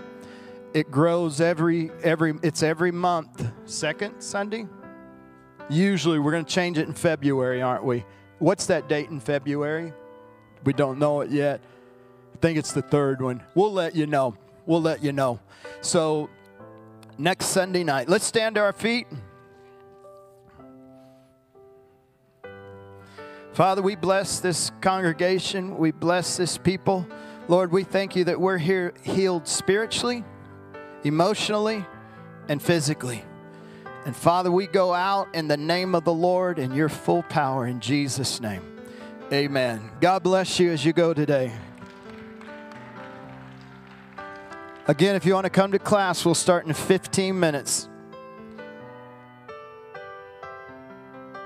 It 0.74 0.89
grows 0.89 1.41
every 1.41 1.91
every 2.03 2.36
it's 2.41 2.64
every 2.64 2.91
month. 2.91 3.51
Second 3.66 4.22
Sunday? 4.22 4.68
Usually 5.70 6.20
we're 6.20 6.32
gonna 6.32 6.43
change 6.45 6.78
it 6.78 6.88
in 6.88 6.93
February, 6.93 7.61
aren't 7.61 7.84
we? 7.84 8.05
What's 8.39 8.66
that 8.68 8.88
date 8.88 9.09
in 9.09 9.20
February? 9.20 9.93
We 10.66 10.74
don't 10.74 10.99
know 10.99 11.22
it 11.22 11.30
yet 11.30 11.61
I 12.34 12.38
think 12.38 12.57
it's 12.57 12.74
the 12.74 12.82
third 12.82 13.22
one. 13.22 13.41
We'll 13.55 13.72
let 13.72 13.95
you 13.95 14.07
know. 14.07 14.36
We'll 14.66 14.82
let 14.82 15.03
you 15.03 15.11
know. 15.11 15.39
So, 15.82 16.30
next 17.18 17.47
Sunday 17.47 17.84
night, 17.84 18.09
let's 18.09 18.26
stand 18.26 18.55
to 18.55 18.61
our 18.61 18.74
feet. 18.74 19.07
Father, 23.53 23.82
we 23.82 23.95
bless 23.95 24.39
this 24.39 24.72
congregation. 24.82 25.78
We 25.78 25.91
bless 25.91 26.38
this 26.38 26.57
people. 26.57 27.07
Lord, 27.47 27.72
we 27.72 27.84
thank 27.84 28.16
you 28.16 28.24
that 28.24 28.39
we're 28.39 28.57
here 28.57 28.93
healed 29.03 29.47
spiritually, 29.47 30.24
emotionally, 31.03 31.86
and 32.47 32.61
physically. 32.61 33.24
And 34.05 34.16
Father, 34.16 34.51
we 34.51 34.66
go 34.66 34.93
out 34.93 35.34
in 35.36 35.47
the 35.47 35.57
name 35.57 35.93
of 35.93 36.03
the 36.03 36.14
Lord 36.14 36.57
in 36.57 36.74
your 36.74 36.89
full 36.89 37.24
power 37.24 37.68
in 37.68 37.80
Jesus' 37.80 38.41
name. 38.41 38.72
Amen. 39.34 39.89
God 39.99 40.21
bless 40.21 40.59
you 40.59 40.69
as 40.69 40.86
you 40.86 40.93
go 40.93 41.11
today. 41.11 41.51
Again, 44.88 45.15
if 45.15 45.25
you 45.25 45.34
want 45.34 45.45
to 45.45 45.49
come 45.49 45.71
to 45.71 45.79
class, 45.79 46.23
we'll 46.23 46.36
start 46.36 46.67
in 46.67 46.73
15 46.73 47.39
minutes. 47.39 47.89